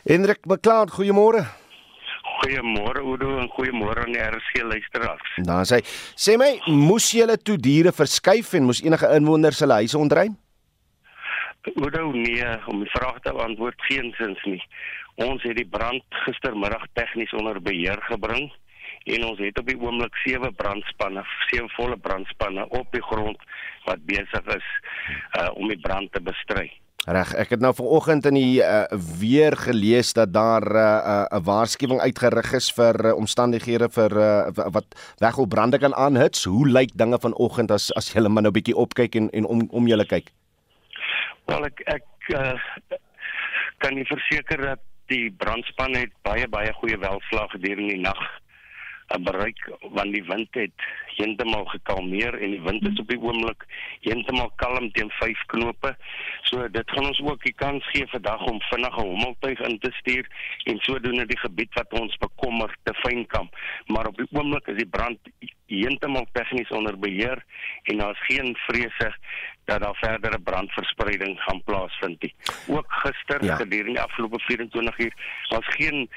Hendrik 0.07 0.43
McLeod, 0.43 0.91
goeiemôre. 0.91 1.47
Goeiemôre 2.37 3.01
Oudo 3.01 3.37
en 3.41 3.49
goeiemôre 3.55 4.03
aan 4.05 4.13
die 4.13 4.21
RSG 4.23 4.61
luisteraars. 4.63 5.31
Dan 5.47 5.65
sê 5.69 5.81
sê 6.15 6.37
my, 6.39 6.51
moes 6.67 7.09
julle 7.13 7.37
toe 7.37 7.57
diere 7.57 7.93
verskuif 7.95 8.53
en 8.57 8.67
moes 8.69 8.83
enige 8.85 9.09
inwoners 9.17 9.63
hulle 9.63 9.79
huise 9.81 9.97
ontruim? 9.97 10.37
Oudo 11.75 12.11
nee, 12.13 12.47
om 12.71 12.83
die 12.83 12.93
vraag 12.93 13.19
te 13.25 13.33
antwoord 13.33 13.81
geensins 13.89 14.43
nie. 14.45 14.61
Ons 15.25 15.43
het 15.43 15.57
die 15.57 15.67
brand 15.67 16.03
gistermiddag 16.25 16.85
tegnies 16.93 17.33
onder 17.33 17.59
beheer 17.61 17.99
gebring 18.07 18.51
en 19.15 19.23
ons 19.23 19.39
het 19.41 19.59
op 19.59 19.69
die 19.69 19.79
oomblik 19.79 20.15
sewe 20.23 20.51
brandspanne, 20.59 21.23
sewe 21.49 21.69
volle 21.75 21.97
brandspanne 21.97 22.67
op 22.75 22.91
die 22.91 23.03
grond 23.09 23.41
wat 23.87 24.03
besig 24.09 24.51
is 24.55 24.67
uh, 25.39 25.49
om 25.55 25.71
die 25.71 25.79
brand 25.79 26.11
te 26.11 26.21
bestry. 26.23 26.67
Reg, 27.07 27.29
ek 27.39 27.53
het 27.55 27.61
nou 27.63 27.69
vanoggend 27.71 28.25
in 28.27 28.35
die 28.35 28.59
uh, 28.59 28.81
weer 29.15 29.55
gelees 29.55 30.09
dat 30.13 30.33
daar 30.35 30.65
'n 30.67 30.75
uh, 30.75 31.23
uh, 31.31 31.39
waarskuwing 31.39 32.01
uitgerig 32.03 32.51
is 32.53 32.67
vir 32.75 32.99
uh, 33.05 33.15
omstandighede 33.15 33.87
vir 33.89 34.11
uh, 34.11 34.67
wat 34.75 34.85
weghulpbrande 35.23 35.79
kan 35.79 35.95
aanhits. 35.95 36.43
Hoe 36.43 36.67
lyk 36.67 36.91
dinge 36.99 37.19
vanoggend 37.19 37.71
as 37.71 37.93
as 37.95 38.11
jy 38.11 38.27
maar 38.27 38.43
nou 38.43 38.51
bietjie 38.51 38.75
opkyk 38.75 39.15
en 39.15 39.29
en 39.29 39.45
om 39.45 39.67
om 39.71 39.87
julle 39.87 40.05
kyk? 40.05 40.33
Wel 41.45 41.65
ek 41.65 41.79
ek 41.85 42.07
uh, 42.35 42.59
kan 43.77 43.95
nie 43.95 44.05
verseker 44.05 44.61
dat 44.61 44.79
die 45.07 45.31
brandspan 45.31 45.95
het 45.95 46.11
baie 46.21 46.47
baie 46.47 46.73
goeie 46.73 46.99
welslag 46.99 47.51
gedurende 47.51 47.93
die 47.93 48.03
nag 48.03 48.19
bereik 49.23 49.63
want 49.95 50.11
die 50.11 50.27
wind 50.27 50.51
het 50.51 50.75
heeltemal 51.17 51.65
gekalmeer 51.73 52.37
en 52.37 52.53
die 52.55 52.61
wind 52.61 52.87
is 52.87 52.99
op 53.01 53.09
die 53.11 53.19
oomblik 53.19 53.65
heeltemal 54.05 54.51
kalm 54.61 54.89
teen 54.95 55.11
5 55.19 55.43
knope. 55.53 55.93
So 56.49 56.67
dit 56.71 56.95
gaan 56.95 57.09
ons 57.09 57.21
ook 57.25 57.43
die 57.43 57.55
kans 57.57 57.85
gee 57.91 58.07
vandag 58.13 58.45
om 58.51 58.61
vinnige 58.69 59.01
hommeltuig 59.01 59.61
in 59.69 59.79
te 59.83 59.91
stuur 59.99 60.29
en 60.71 60.81
sodoende 60.85 61.27
die 61.29 61.39
gebied 61.43 61.73
wat 61.79 61.99
ons 62.01 62.17
bekommer 62.23 62.73
te 62.83 62.95
fynkamp. 63.03 63.55
Maar 63.93 64.11
op 64.11 64.17
die 64.21 64.29
oomblik 64.31 64.67
is 64.73 64.81
die 64.81 64.89
brand 64.97 65.31
heeltemal 65.67 66.27
tegnies 66.31 66.71
onder 66.71 66.99
beheer 66.99 67.43
en 67.83 67.97
daar's 67.97 68.25
geen 68.29 68.55
vrese 68.67 69.13
dat 69.67 69.81
daar 69.81 69.95
verdere 69.99 70.39
brandverspreiding 70.39 71.39
gaan 71.39 71.63
plaasvind 71.63 72.21
nie. 72.21 72.35
Ook 72.67 72.85
gister 72.87 73.43
ja. 73.43 73.55
gedurende 73.55 73.91
die 73.91 74.01
afgelope 74.01 74.39
24 74.39 74.99
uur 74.99 75.13
was 75.49 75.65
geen 75.75 76.09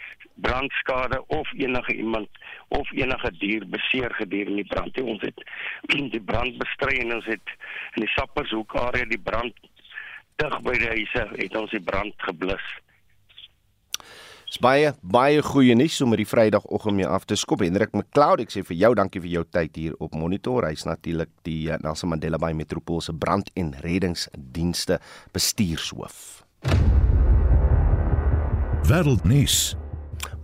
brandskade 0.45 1.21
of 1.37 1.53
enige 1.59 1.95
iemand 1.95 2.29
of 2.69 2.93
enige 2.93 3.31
dier 3.39 3.67
beseer 3.67 4.15
gedurende 4.19 4.63
die 4.63 4.71
brand 4.73 4.97
nie. 4.97 5.07
Ons 5.15 5.25
het 5.27 5.45
die 6.17 6.25
brand 6.33 6.59
bestry 6.61 7.01
en 7.05 7.17
ons 7.19 7.27
het 7.31 7.57
in 7.97 8.07
die 8.07 8.13
Sappershoek 8.17 8.77
area 8.83 9.09
die 9.11 9.23
brand 9.31 9.57
dig 10.41 10.63
by 10.65 10.77
die 10.79 10.93
huise 10.95 11.27
het 11.37 11.57
ons 11.59 11.75
die 11.75 11.83
brand 11.85 12.15
geblus. 12.29 12.65
Dis 14.51 14.59
baie 14.59 14.89
baie 15.07 15.43
goeie 15.47 15.77
nuus 15.79 16.01
om 16.03 16.11
hierdie 16.11 16.27
Vrydagoggend 16.27 16.97
mee 16.99 17.07
af 17.07 17.23
te 17.31 17.37
skop. 17.39 17.61
Hendrik 17.63 17.93
McLeod, 17.95 18.41
ek 18.43 18.51
sê 18.51 18.65
vir 18.67 18.81
jou 18.81 18.91
dankie 18.99 19.23
vir 19.23 19.31
jou 19.37 19.45
tyd 19.47 19.79
hier 19.79 19.93
op 20.03 20.17
Monitor. 20.19 20.67
Hy's 20.67 20.83
natuurlik 20.89 21.31
die 21.47 21.69
eh, 21.71 21.79
Nelson 21.85 22.11
Mandela 22.11 22.41
Bay 22.43 22.57
Metropool 22.59 22.99
se 23.05 23.15
brand- 23.15 23.53
en 23.55 23.71
reddingsdienste 23.85 24.99
bestuurshoof. 25.37 26.43
Wêreldnuus. 28.91 29.77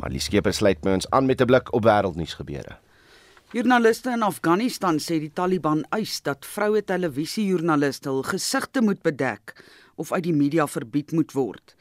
Maar 0.01 0.11
die 0.11 0.21
skeper 0.21 0.55
sluit 0.55 0.85
my 0.85 0.93
ons 0.99 1.11
aan 1.11 1.27
met 1.27 1.41
'n 1.41 1.47
blik 1.47 1.73
op 1.73 1.85
wêreldnuus 1.85 2.35
gebeure. 2.35 2.79
Joernaliste 3.53 4.11
in 4.11 4.23
Afghanistan 4.23 4.99
sê 4.99 5.21
die 5.21 5.33
Taliban 5.33 5.85
eis 5.95 6.23
dat 6.23 6.47
vroue 6.47 6.85
televisiejoernaliste 6.85 8.09
hul 8.09 8.23
gesigte 8.23 8.83
moet 8.83 9.03
bedek 9.03 9.55
of 9.95 10.13
uit 10.13 10.23
die 10.23 10.35
media 10.35 10.67
verbied 10.67 11.13
moet 11.13 11.33
word. 11.33 11.77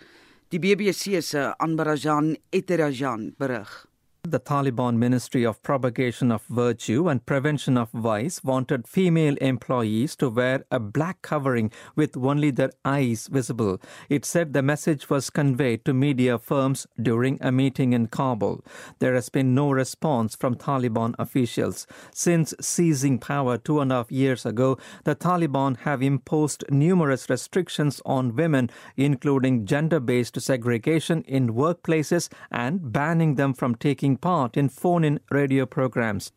Die 0.50 0.60
BBC 0.60 1.24
se 1.24 1.58
Anbarajan 1.58 2.36
Eterajan 2.50 3.34
berig. 3.38 3.88
The 4.28 4.40
Taliban 4.40 4.98
Ministry 4.98 5.46
of 5.46 5.62
Propagation 5.62 6.32
of 6.32 6.42
Virtue 6.50 7.08
and 7.10 7.24
Prevention 7.28 7.78
of 7.78 7.92
Vice 7.92 8.44
wanted 8.44 8.88
female 8.88 9.36
employees 9.36 10.16
to 10.16 10.30
wear 10.30 10.66
a 10.72 10.80
black 10.80 11.22
covering 11.22 11.72
with 11.96 12.18
only 12.18 12.50
their 12.50 12.72
eyes 12.84 13.28
visible. 13.28 13.80
It 14.10 14.26
said 14.26 14.54
the 14.54 14.64
message 14.64 15.12
was 15.12 15.30
conveyed 15.30 15.86
to 15.86 15.94
media 15.94 16.40
firms 16.40 16.88
during 17.00 17.38
a 17.40 17.52
meeting 17.52 17.94
in 17.94 18.08
Kabul. 18.08 18.66
There 18.98 19.14
has 19.14 19.30
been 19.30 19.54
no 19.54 19.70
response 19.70 20.36
from 20.36 20.56
Taliban 20.56 21.14
officials. 21.20 21.86
Since 22.12 22.56
seizing 22.60 23.20
power 23.20 23.60
two 23.60 23.80
and 23.80 23.92
a 23.92 23.96
half 23.96 24.12
years 24.12 24.44
ago, 24.44 24.80
the 25.04 25.16
Taliban 25.16 25.78
have 25.82 26.02
imposed 26.02 26.64
numerous 26.72 27.30
restrictions 27.30 28.02
on 28.08 28.36
women, 28.36 28.72
including 28.98 29.68
gender 29.68 30.00
based 30.00 30.42
segregation 30.42 31.22
in 31.28 31.54
workplaces 31.54 32.28
and 32.50 32.92
banning 32.92 33.36
them 33.36 33.54
from 33.54 33.76
taking 33.76 34.15
part 34.18 34.58
in 34.58 34.70
phone 34.70 35.08
in 35.08 35.20
radio 35.30 35.66
programs. 35.66 36.32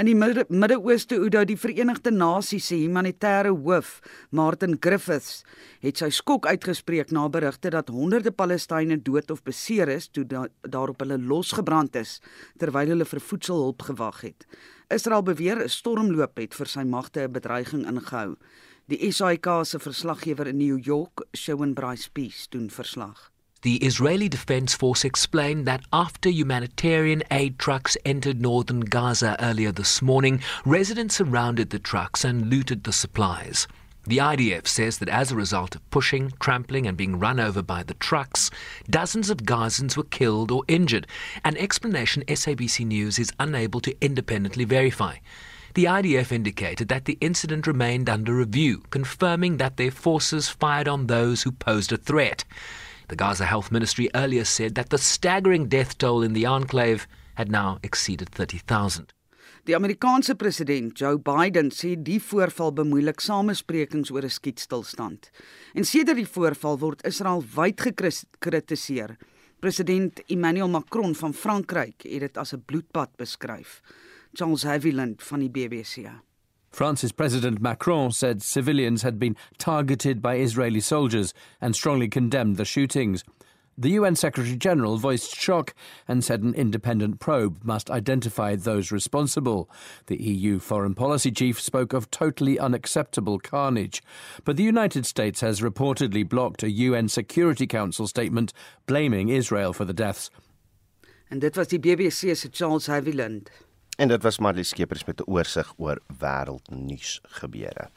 In 0.00 0.08
die 0.08 0.14
Midde-Ooste 0.16 1.18
Oudo 1.20 1.42
die 1.44 1.56
Verenigde 1.60 2.10
Nasies 2.10 2.66
se 2.70 2.78
humanitêre 2.80 3.52
hoof, 3.52 4.00
Martin 4.30 4.78
Griffiths, 4.80 5.42
het 5.84 6.00
sy 6.00 6.08
skok 6.10 6.48
uitgespreek 6.48 7.12
na 7.12 7.26
berigte 7.28 7.70
dat 7.74 7.92
honderde 7.92 8.32
Palestynë 8.32 9.02
dood 9.04 9.30
of 9.30 9.42
beseer 9.44 9.92
is 9.92 10.08
toe 10.08 10.24
da 10.24 10.46
daarop 10.64 11.04
hulle 11.04 11.20
losgebrand 11.20 11.98
is 12.00 12.18
terwyl 12.58 12.94
hulle 12.94 13.08
vir 13.12 13.22
voedselhulp 13.28 13.84
gewag 13.90 14.22
het. 14.26 14.46
Israel 14.88 15.22
beweer 15.22 15.62
'n 15.62 15.68
stormloop 15.68 16.38
het 16.40 16.54
vir 16.54 16.66
sy 16.66 16.84
magte 16.84 17.20
'n 17.20 17.32
bedreiging 17.32 17.86
ingehou. 17.86 18.36
Die 18.88 19.12
SAK 19.12 19.64
se 19.64 19.78
verslaggewer 19.78 20.46
in 20.46 20.58
New 20.58 20.78
York, 20.78 21.26
Shawn 21.36 21.74
Bryce 21.74 22.10
Peace, 22.10 22.46
doen 22.50 22.70
verslag. 22.70 23.31
The 23.62 23.76
Israeli 23.76 24.28
Defense 24.28 24.74
Force 24.74 25.04
explained 25.04 25.68
that 25.68 25.84
after 25.92 26.28
humanitarian 26.28 27.22
aid 27.30 27.60
trucks 27.60 27.96
entered 28.04 28.40
northern 28.40 28.80
Gaza 28.80 29.36
earlier 29.38 29.70
this 29.70 30.02
morning, 30.02 30.42
residents 30.64 31.14
surrounded 31.14 31.70
the 31.70 31.78
trucks 31.78 32.24
and 32.24 32.50
looted 32.50 32.82
the 32.82 32.92
supplies. 32.92 33.68
The 34.04 34.18
IDF 34.18 34.66
says 34.66 34.98
that 34.98 35.08
as 35.08 35.30
a 35.30 35.36
result 35.36 35.76
of 35.76 35.90
pushing, 35.90 36.32
trampling, 36.40 36.88
and 36.88 36.96
being 36.96 37.20
run 37.20 37.38
over 37.38 37.62
by 37.62 37.84
the 37.84 37.94
trucks, 37.94 38.50
dozens 38.90 39.30
of 39.30 39.44
Gazans 39.44 39.96
were 39.96 40.02
killed 40.02 40.50
or 40.50 40.64
injured, 40.66 41.06
an 41.44 41.56
explanation 41.56 42.24
SABC 42.26 42.84
News 42.84 43.16
is 43.20 43.32
unable 43.38 43.78
to 43.82 43.96
independently 44.00 44.64
verify. 44.64 45.18
The 45.74 45.84
IDF 45.84 46.32
indicated 46.32 46.88
that 46.88 47.04
the 47.04 47.16
incident 47.20 47.68
remained 47.68 48.10
under 48.10 48.34
review, 48.34 48.82
confirming 48.90 49.58
that 49.58 49.76
their 49.76 49.92
forces 49.92 50.48
fired 50.48 50.88
on 50.88 51.06
those 51.06 51.44
who 51.44 51.52
posed 51.52 51.92
a 51.92 51.96
threat. 51.96 52.42
The 53.12 53.24
Gaza 53.24 53.44
Health 53.44 53.70
Ministry 53.70 54.08
earlier 54.14 54.44
said 54.44 54.74
that 54.76 54.88
the 54.88 54.96
staggering 54.96 55.68
death 55.68 55.98
toll 55.98 56.22
in 56.22 56.32
the 56.32 56.46
enclave 56.46 57.06
had 57.34 57.50
now 57.50 57.78
exceeded 57.82 58.30
30,000. 58.30 59.12
Die 59.66 59.74
Amerikaanse 59.76 60.34
president 60.34 60.98
Joe 60.98 61.18
Biden 61.18 61.68
sê 61.76 61.92
die 61.92 62.16
voorval 62.16 62.72
bemoeilik 62.72 63.20
samesprekings 63.20 64.08
oor 64.10 64.24
'n 64.24 64.30
skietstilstand. 64.30 65.30
En 65.74 65.84
sedert 65.84 66.16
die 66.16 66.26
voorval 66.26 66.78
word 66.78 67.04
Israel 67.04 67.44
wyd 67.54 67.80
gekritiseer. 67.80 69.18
President 69.60 70.22
Emmanuel 70.26 70.68
Macron 70.68 71.14
van 71.14 71.34
Frankryk 71.34 72.02
het 72.08 72.20
dit 72.20 72.36
as 72.36 72.54
'n 72.54 72.64
bloedbad 72.64 73.10
beskryf. 73.16 73.82
Charles 74.32 74.64
Haviland 74.64 75.22
van 75.22 75.38
die 75.40 75.50
BBC. 75.50 76.08
France's 76.72 77.12
President 77.12 77.60
Macron 77.60 78.12
said 78.12 78.42
civilians 78.42 79.02
had 79.02 79.18
been 79.18 79.36
targeted 79.58 80.22
by 80.22 80.36
Israeli 80.36 80.80
soldiers 80.80 81.34
and 81.60 81.76
strongly 81.76 82.08
condemned 82.08 82.56
the 82.56 82.64
shootings. 82.64 83.22
The 83.76 83.90
UN 83.90 84.16
Secretary 84.16 84.56
General 84.56 84.98
voiced 84.98 85.34
shock 85.34 85.74
and 86.06 86.22
said 86.22 86.42
an 86.42 86.54
independent 86.54 87.20
probe 87.20 87.64
must 87.64 87.90
identify 87.90 88.54
those 88.54 88.92
responsible. 88.92 89.68
The 90.06 90.22
EU 90.22 90.58
Foreign 90.58 90.94
Policy 90.94 91.30
Chief 91.30 91.60
spoke 91.60 91.92
of 91.92 92.10
totally 92.10 92.58
unacceptable 92.58 93.38
carnage. 93.38 94.02
But 94.44 94.56
the 94.56 94.62
United 94.62 95.06
States 95.06 95.40
has 95.40 95.62
reportedly 95.62 96.28
blocked 96.28 96.62
a 96.62 96.70
UN 96.70 97.08
Security 97.08 97.66
Council 97.66 98.06
statement 98.06 98.52
blaming 98.86 99.30
Israel 99.30 99.72
for 99.72 99.86
the 99.86 99.94
deaths. 99.94 100.30
And 101.30 101.40
dit 101.40 101.56
was 101.56 101.68
die 101.68 101.78
BBC 101.78 102.36
se 102.36 102.48
Charles 102.50 102.88
Haviland. 102.88 103.48
En 103.96 104.08
dit 104.08 104.22
was 104.22 104.38
Marlie 104.38 104.64
Skeepers 104.64 105.04
met 105.04 105.20
'n 105.20 105.30
oorsig 105.30 105.74
oor 105.76 105.98
wêreldnuus 106.18 107.20
gebeure. 107.22 107.90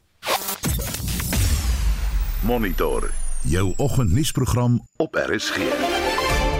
Monitor 2.42 3.12
jou 3.46 3.74
oggendnuusprogram 3.78 4.88
op 4.98 5.16
RSG. 5.16 5.58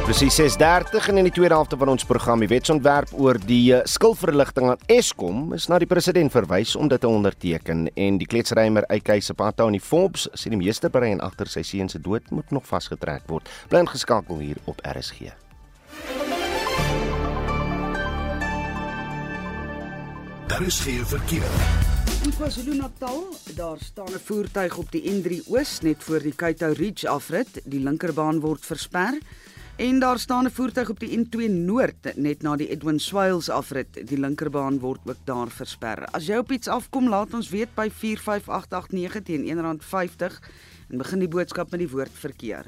Presies 0.04 0.36
6:30 0.36 1.08
en 1.08 1.18
in 1.18 1.24
die 1.24 1.32
tweede 1.34 1.54
helfte 1.54 1.78
van 1.78 1.88
ons 1.88 2.06
program 2.06 2.40
die 2.40 2.48
wetsontwerp 2.48 3.10
oor 3.14 3.40
die 3.46 3.74
uh, 3.74 3.80
skilverligting 3.84 4.70
aan 4.70 4.84
Eskom 4.86 5.54
is 5.54 5.66
na 5.68 5.80
die 5.82 5.88
president 5.90 6.32
verwys 6.32 6.76
om 6.76 6.88
dit 6.88 7.02
te 7.02 7.08
onderteken 7.08 7.88
en 7.94 8.18
die 8.18 8.28
kletsrymer 8.28 8.84
Eikay 8.84 9.20
Sepata 9.20 9.66
in 9.66 9.80
die 9.80 9.82
Forbes 9.82 10.28
sê 10.34 10.54
die 10.54 10.62
meeste 10.62 10.90
brein 10.90 11.22
agter 11.26 11.50
sy 11.50 11.64
seun 11.66 11.90
se 11.90 12.00
dood 12.00 12.30
moet 12.30 12.52
nog 12.52 12.68
vasgetrek 12.70 13.26
word. 13.28 13.50
Bly 13.70 13.82
ingeskakel 13.82 14.38
hier 14.38 14.62
op 14.66 14.86
RSG. 14.86 15.45
Daar 20.48 20.62
is 20.62 20.80
geen 20.80 21.06
verkeer. 21.06 21.50
In 22.24 22.34
KwaZulu-Natal, 22.38 23.36
daar 23.56 23.78
staan 23.80 24.14
'n 24.14 24.20
voertuig 24.24 24.78
op 24.78 24.92
die 24.92 25.02
N3 25.12 25.48
Oos 25.48 25.82
net 25.82 26.04
voor 26.04 26.20
die 26.20 26.36
Kaito 26.36 26.72
Ridge 26.72 27.08
afrit. 27.08 27.62
Die 27.64 27.80
linkerbaan 27.80 28.40
word 28.40 28.66
versper. 28.66 29.18
En 29.76 30.00
daar 30.00 30.20
staan 30.20 30.46
'n 30.46 30.52
voertuig 30.52 30.90
op 30.90 31.00
die 31.00 31.18
N2 31.18 31.50
Noord 31.50 32.16
net 32.16 32.42
na 32.42 32.56
die 32.56 32.70
Edwin 32.70 33.00
Swales 33.00 33.50
afrit. 33.50 34.08
Die 34.08 34.20
linkerbaan 34.20 34.80
word 34.80 35.00
ook 35.06 35.18
daar 35.24 35.50
versper. 35.50 36.06
As 36.06 36.26
jy 36.26 36.38
op 36.38 36.52
iets 36.52 36.68
afkom, 36.68 37.10
laat 37.10 37.34
ons 37.34 37.50
weet 37.50 37.76
by 37.76 37.90
45889 37.90 39.24
teen 39.24 39.58
R1.50 39.58 40.40
en 40.90 40.98
begin 40.98 41.20
die 41.20 41.28
boodskap 41.28 41.72
met 41.72 41.80
die 41.80 41.90
woord 41.90 42.14
verkeer. 42.14 42.66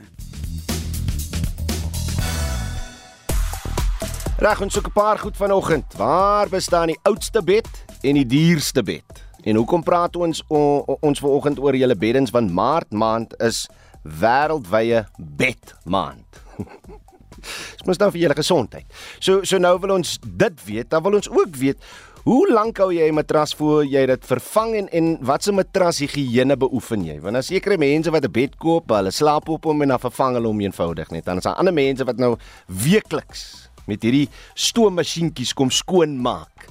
Reg, 4.38 4.60
ons 4.62 4.74
soek 4.74 4.88
'n 4.88 4.94
paar 4.94 5.18
goed 5.18 5.38
vanoggend. 5.38 5.94
Waar 5.98 6.50
bestaan 6.50 6.88
die 6.88 7.00
oudste 7.02 7.42
bed 7.44 7.68
en 8.02 8.14
die 8.14 8.26
duurste 8.26 8.84
bed? 8.84 9.24
En 9.44 9.56
hoekom 9.56 9.84
praat 9.84 10.16
ons 10.16 10.44
o, 10.48 10.78
ons 11.00 11.20
vanoggend 11.20 11.60
oor 11.60 11.76
julle 11.76 11.96
beddens 11.96 12.30
want 12.30 12.52
Maart 12.52 12.92
maand 12.92 13.34
is 13.42 13.68
wêreldwye 14.04 15.08
bedmaand. 15.18 16.26
Dit 17.78 17.86
moet 17.86 17.98
nou 17.98 18.12
vir 18.12 18.20
julle 18.20 18.36
gesondheid. 18.36 18.86
So 19.20 19.42
so 19.44 19.58
nou 19.58 19.80
wil 19.80 19.96
ons 19.96 20.20
dit 20.22 20.66
weet, 20.66 20.90
dan 20.90 21.04
wil 21.04 21.16
ons 21.16 21.30
ook 21.30 21.56
weet 21.56 21.78
hoe 22.24 22.52
lank 22.52 22.78
hou 22.78 22.94
jy 22.94 23.10
'n 23.10 23.14
matras 23.14 23.56
voor 23.56 23.86
jy 23.86 24.06
dit 24.06 24.26
vervang 24.26 24.76
en 24.76 24.90
en 24.90 25.18
watse 25.22 25.52
matras 25.52 25.98
higiëne 25.98 26.58
beoefen 26.58 27.06
jy? 27.06 27.20
Want 27.22 27.34
daar 27.34 27.44
sekerre 27.44 27.78
mense 27.78 28.12
wat 28.12 28.24
'n 28.24 28.32
bed 28.32 28.58
koop, 28.58 28.90
hulle 28.90 29.12
slaap 29.12 29.50
op 29.50 29.64
hom 29.64 29.82
en 29.82 29.88
dan 29.88 30.00
vervang 30.00 30.34
hulle 30.34 30.48
hom 30.48 30.62
eenvoudig 30.62 31.10
net. 31.10 31.26
Dan 31.26 31.38
is 31.38 31.44
daar 31.44 31.56
ander 31.56 31.74
mense 31.74 32.04
wat 32.04 32.18
nou 32.18 32.38
weekliks 32.68 33.67
met 33.88 34.04
hierdie 34.04 34.28
stoommasjienkies 34.54 35.54
kom 35.58 35.72
skoon 35.74 36.18
maak 36.22 36.68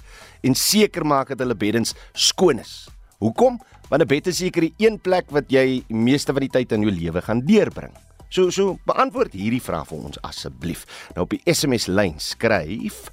en 0.46 0.54
seker 0.54 1.04
maak 1.04 1.32
dat 1.32 1.42
hulle 1.42 1.56
beddens 1.58 1.94
skoon 2.12 2.60
is. 2.62 2.86
Hoekom? 3.18 3.60
Want 3.88 4.02
'n 4.02 4.06
bed 4.06 4.26
is 4.26 4.36
seker 4.36 4.60
die 4.60 4.74
een 4.78 4.98
plek 4.98 5.30
wat 5.30 5.50
jy 5.50 5.84
meeste 5.88 6.32
van 6.32 6.42
die 6.42 6.50
tyd 6.50 6.72
in 6.72 6.82
jou 6.82 6.92
lewe 6.92 7.22
gaan 7.22 7.40
deurbring. 7.40 7.92
So 8.28 8.50
so 8.50 8.78
beantwoord 8.84 9.32
hierdie 9.32 9.62
vraag 9.62 9.86
vir 9.88 9.98
ons 9.98 10.22
asseblief. 10.22 10.86
Nou 11.14 11.24
op 11.24 11.30
die 11.30 11.42
SMS 11.44 11.86
lyn 11.86 12.18
skryf 12.18 13.10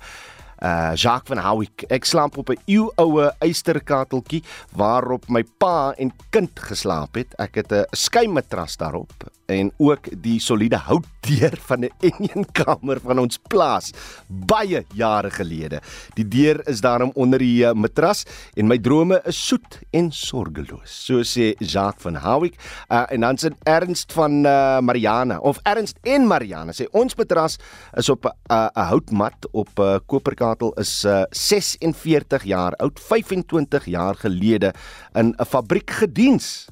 uh 0.63 0.95
Jacques 0.95 1.27
van 1.27 1.43
Howick. 1.43 1.83
Ek 1.91 2.05
slaap 2.05 2.37
op 2.37 2.49
'n 2.49 2.59
eeuoue 2.65 3.31
eysterkateltjie 3.39 4.43
waarop 4.75 5.29
my 5.29 5.43
pa 5.57 5.93
en 5.97 6.11
kind 6.29 6.59
geslaap 6.59 7.15
het. 7.15 7.35
Ek 7.37 7.55
het 7.55 7.71
'n 7.71 7.85
skuimmatras 7.91 8.77
daarop 8.77 9.13
en 9.45 9.71
ook 9.77 10.07
die 10.23 10.39
soliede 10.39 10.77
houtdeur 10.77 11.57
van 11.67 11.85
'n 11.85 11.91
eenkamer 11.99 12.99
van 12.99 13.19
ons 13.19 13.39
plaas 13.47 13.91
baie 14.27 14.85
jare 14.93 15.29
gelede. 15.29 15.81
Die 16.13 16.27
deur 16.27 16.67
is 16.67 16.81
daarom 16.81 17.11
onder 17.15 17.39
die 17.39 17.65
uh, 17.65 17.73
matras 17.73 18.25
en 18.55 18.67
my 18.67 18.77
drome 18.77 19.21
is 19.25 19.47
soet 19.47 19.79
en 19.91 20.11
sorgeloos. 20.11 21.05
So 21.05 21.23
sê 21.23 21.55
Jacques 21.59 22.01
van 22.01 22.15
Howick 22.15 22.55
uh, 22.89 23.05
en 23.09 23.19
dan 23.19 23.37
sien 23.37 23.55
Ernst 23.63 24.13
van 24.13 24.45
uh, 24.45 24.79
Mariana 24.79 25.39
of 25.39 25.59
Ernst 25.63 25.97
en 26.01 26.27
Mariana 26.27 26.71
sê 26.71 26.87
ons 26.91 27.15
matras 27.15 27.57
is 27.97 28.09
op 28.09 28.25
'n 28.25 28.53
uh, 28.53 28.67
houtmat 28.73 29.47
op 29.51 29.69
'n 29.79 29.81
uh, 29.81 29.99
koperkatel 30.05 30.73
is 30.73 31.05
uh, 31.05 31.23
46 31.29 32.43
jaar 32.43 32.73
oud, 32.75 32.99
25 32.99 33.85
jaar 33.85 34.15
gelede 34.15 34.73
in 35.13 35.35
'n 35.37 35.45
fabriek 35.45 35.89
gediens 35.91 36.67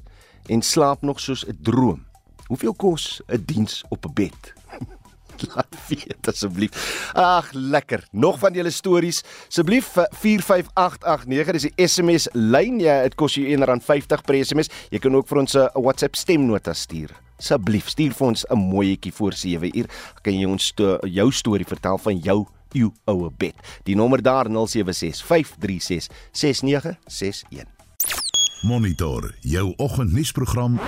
en 0.46 0.62
slaap 0.62 1.02
nog 1.02 1.20
soos 1.20 1.44
'n 1.46 1.58
droom. 1.62 2.11
Hoeveel 2.52 2.74
kos 2.76 3.20
'n 3.26 3.42
diens 3.46 3.84
op 3.88 4.04
'n 4.04 4.12
bed? 4.12 4.52
Laat 5.54 5.76
weet 5.88 6.28
asseblief. 6.28 6.72
Ag, 7.12 7.52
lekker. 7.52 8.08
Nog 8.10 8.38
van 8.38 8.52
julle 8.52 8.70
stories. 8.70 9.22
Asseblief 9.48 9.96
45889 10.10 11.52
dis 11.52 11.62
die 11.62 11.86
SMS 11.86 12.28
lyn. 12.32 12.78
Ja, 12.78 13.02
dit 13.02 13.14
kos 13.14 13.34
jou 13.34 13.56
R1.50 13.56 14.20
per 14.24 14.44
SMS. 14.44 14.68
Jy 14.90 14.98
kan 14.98 15.16
ook 15.16 15.28
vir 15.28 15.38
ons 15.38 15.54
'n 15.54 15.68
WhatsApp 15.72 16.14
stemnota 16.14 16.72
stuur. 16.72 17.10
Asseblief, 17.38 17.88
stuur 17.88 18.12
vir 18.12 18.26
ons 18.26 18.44
'n 18.50 18.58
mooietjie 18.58 19.12
voor 19.12 19.32
7 19.32 19.78
uur. 19.78 19.86
Kan 20.22 20.38
jy 20.38 20.44
ons 20.44 20.66
sto 20.66 20.98
jou 21.00 21.32
storie 21.32 21.66
vertel 21.66 21.98
van 21.98 22.18
jou 22.18 22.46
jou 22.72 22.92
oue 23.04 23.30
bed. 23.36 23.54
Die 23.84 23.96
nommer 23.96 24.22
daar 24.22 24.46
0765366961. 24.48 24.54
Monitor 28.62 29.34
jou 29.40 29.74
oggendnuusprogram 29.76 30.80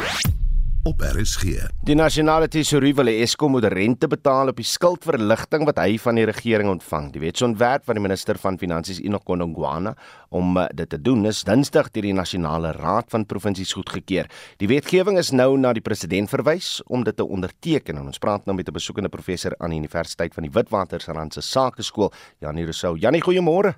op 0.84 1.00
RSG. 1.00 1.64
Die 1.88 1.94
nasionale 1.96 2.44
tesourie 2.52 2.92
wil 2.96 3.08
Eskom 3.08 3.54
moet 3.56 3.64
rente 3.72 4.08
betaal 4.10 4.50
op 4.52 4.58
die 4.60 4.66
skuldverligting 4.68 5.64
wat 5.64 5.78
hy 5.80 5.94
van 6.02 6.18
die 6.20 6.26
regering 6.28 6.68
ontvang. 6.68 7.06
Die 7.14 7.22
wetsontwerp 7.22 7.86
van 7.88 7.96
die 7.96 8.02
minister 8.04 8.36
van 8.40 8.58
Finansies 8.60 9.00
Enoch 9.00 9.24
Godongwana 9.24 9.94
om 10.28 10.58
eh, 10.60 10.66
dit 10.76 10.90
te 10.92 11.00
doen 11.00 11.24
is 11.30 11.40
Dinsdag 11.48 11.88
deur 11.94 12.04
die 12.04 12.16
nasionale 12.16 12.74
raad 12.76 13.08
van 13.14 13.24
provinsies 13.24 13.72
goedgekeur. 13.78 14.28
Die 14.60 14.68
wetgewing 14.68 15.16
is 15.20 15.32
nou 15.32 15.54
na 15.56 15.72
die 15.72 15.84
president 15.84 16.28
verwys 16.28 16.82
om 16.84 17.06
dit 17.08 17.16
te 17.16 17.24
onderteken. 17.24 18.02
En 18.02 18.12
ons 18.12 18.20
praat 18.20 18.44
nou 18.44 18.56
met 18.56 18.68
'n 18.68 18.76
besoekende 18.76 19.08
professor 19.08 19.54
aan 19.58 19.70
die 19.70 19.80
Universiteit 19.80 20.34
van 20.34 20.42
die 20.42 20.52
Witwatersrand 20.52 21.32
se 21.32 21.40
Sakeskool, 21.40 22.12
Janie 22.40 22.64
Rousseau. 22.64 22.98
Janie, 22.98 23.22
goeiemôre. 23.22 23.74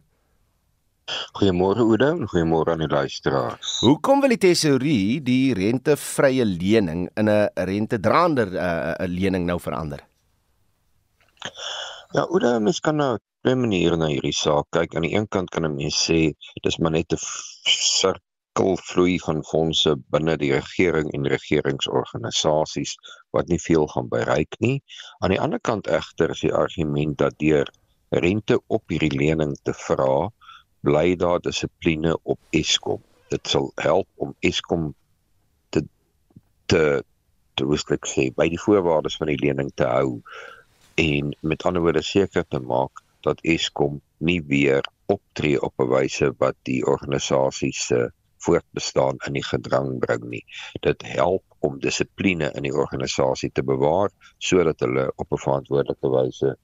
Goeiemôre 1.38 1.84
Oude 1.84 2.06
en 2.12 2.26
goeiemôre 2.30 2.72
aan 2.72 2.80
die 2.82 2.88
luisteraars. 2.90 3.74
Hoekom 3.86 4.22
wil 4.24 4.32
die 4.34 4.40
tesourier 4.42 5.20
die 5.22 5.52
rentevrye 5.54 6.44
lening 6.52 7.04
in 7.20 7.28
'n 7.30 7.66
rentedraander 7.68 8.48
'n 8.50 8.56
uh, 8.58 9.06
lening 9.12 9.44
nou 9.46 9.58
verander? 9.66 10.00
Ja, 12.16 12.24
Oude, 12.24 12.50
mens 12.60 12.80
kan 12.80 12.96
nou 12.98 13.12
twee 13.42 13.54
maniere 13.54 13.96
na 13.96 14.08
hierdie 14.10 14.34
saak 14.34 14.66
kyk. 14.74 14.96
Aan 14.96 15.06
die 15.06 15.14
een 15.14 15.28
kant 15.28 15.50
kan 15.54 15.64
'n 15.68 15.76
mens 15.76 15.98
sê 16.08 16.18
dis 16.66 16.78
maar 16.78 16.94
net 16.96 17.14
'n 17.14 17.22
sirkelvloei 17.74 19.18
van 19.26 19.44
fondse 19.44 19.94
binne 20.10 20.34
die 20.36 20.52
regering 20.58 21.12
en 21.14 21.30
regeringsorganisasies 21.34 22.96
wat 23.30 23.46
nie 23.46 23.62
veel 23.68 23.86
gaan 23.94 24.08
bereik 24.08 24.58
nie. 24.58 24.82
Aan 25.22 25.30
die 25.30 25.40
ander 25.40 25.60
kant 25.60 25.86
egter 25.86 26.34
is 26.34 26.42
die 26.42 26.54
argument 26.64 27.18
dat 27.18 27.38
deur 27.38 27.70
rente 28.10 28.58
op 28.66 28.82
hierdie 28.88 29.14
lening 29.18 29.54
te 29.62 29.72
vra, 29.86 30.30
bly 30.80 31.16
daar 31.16 31.40
dissipline 31.40 32.18
op 32.22 32.38
Eskom. 32.50 33.02
Dit 33.28 33.48
sal 33.48 33.72
help 33.74 34.08
om 34.16 34.34
Eskom 34.40 34.94
te 35.68 35.84
te 36.66 37.04
te 37.56 37.64
rustig 37.64 38.04
sê 38.04 38.28
by 38.36 38.48
die 38.52 38.60
voorwaardes 38.60 39.16
van 39.16 39.30
die 39.32 39.40
lening 39.40 39.70
te 39.74 39.86
hou 39.88 40.20
en 41.00 41.32
met 41.40 41.64
ander 41.64 41.82
woorde 41.82 42.02
seker 42.04 42.44
te 42.48 42.60
maak 42.60 43.00
dat 43.24 43.40
Eskom 43.42 44.00
nie 44.18 44.42
weer 44.50 44.84
optree 45.12 45.60
op 45.62 45.72
'n 45.80 45.88
wyse 45.88 46.32
wat 46.38 46.56
die 46.68 46.82
organisasie 46.84 47.72
se 47.72 48.10
voortbestaan 48.46 49.16
in 49.26 49.32
die 49.38 49.44
gedrang 49.44 49.98
bring 49.98 50.24
nie. 50.30 50.44
Dit 50.80 51.02
help 51.02 51.44
om 51.58 51.80
dissipline 51.80 52.50
in 52.54 52.62
die 52.68 52.74
organisasie 52.74 53.50
te 53.52 53.62
bewaar 53.62 54.10
sodat 54.38 54.80
hulle 54.80 55.12
op 55.16 55.32
'n 55.32 55.42
verantwoordelike 55.44 56.10
wyse 56.16 56.56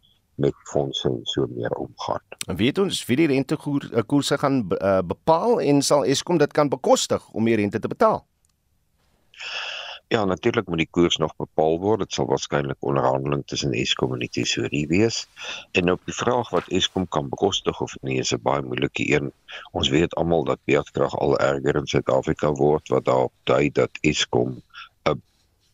met 0.42 0.54
fondse 0.70 1.08
en 1.08 1.20
so 1.30 1.46
meer 1.54 1.74
omgaan. 1.78 2.22
En 2.46 2.58
weet 2.58 2.78
ons 2.82 3.04
wie 3.06 3.16
die 3.20 3.30
rentekoerse 3.30 4.38
gaan 4.42 4.64
uh, 4.68 4.98
bepaal 5.06 5.60
en 5.60 5.82
sal 5.86 6.04
Eskom 6.04 6.40
dit 6.42 6.52
kan 6.52 6.72
bekostig 6.72 7.28
om 7.30 7.46
die 7.48 7.56
rente 7.60 7.78
te 7.78 7.88
betaal? 7.88 8.24
Ja, 10.12 10.24
natuurlik 10.28 10.66
moet 10.68 10.82
die 10.82 10.90
koers 10.90 11.16
nog 11.16 11.32
bepaal 11.40 11.78
word. 11.80 12.02
Dit 12.04 12.12
sal 12.12 12.26
waarskynlik 12.28 12.84
onderhandeling 12.84 13.46
tussen 13.48 13.72
Eskom 13.72 14.12
en 14.12 14.20
die 14.20 14.28
tesourie 14.28 14.84
wees. 14.90 15.22
En 15.78 15.88
op 15.94 16.02
die 16.04 16.14
vraag 16.14 16.50
wat 16.52 16.68
Eskom 16.68 17.06
kan 17.08 17.30
bekostig 17.32 17.80
of 17.80 17.94
nie, 18.02 18.18
is 18.20 18.34
'n 18.34 18.42
baie 18.42 18.62
moeilike 18.62 19.06
een. 19.08 19.32
Ons 19.72 19.88
weet 19.88 20.14
almal 20.14 20.44
dat 20.44 20.60
beurtkrag 20.64 21.16
al 21.16 21.38
erger 21.38 21.80
in 21.80 21.86
Suid-Afrika 21.86 22.52
word 22.52 22.88
wat 22.88 23.04
daarop 23.04 23.32
dui 23.44 23.70
dat 23.70 23.90
Eskom 24.00 24.60
'n 25.08 25.22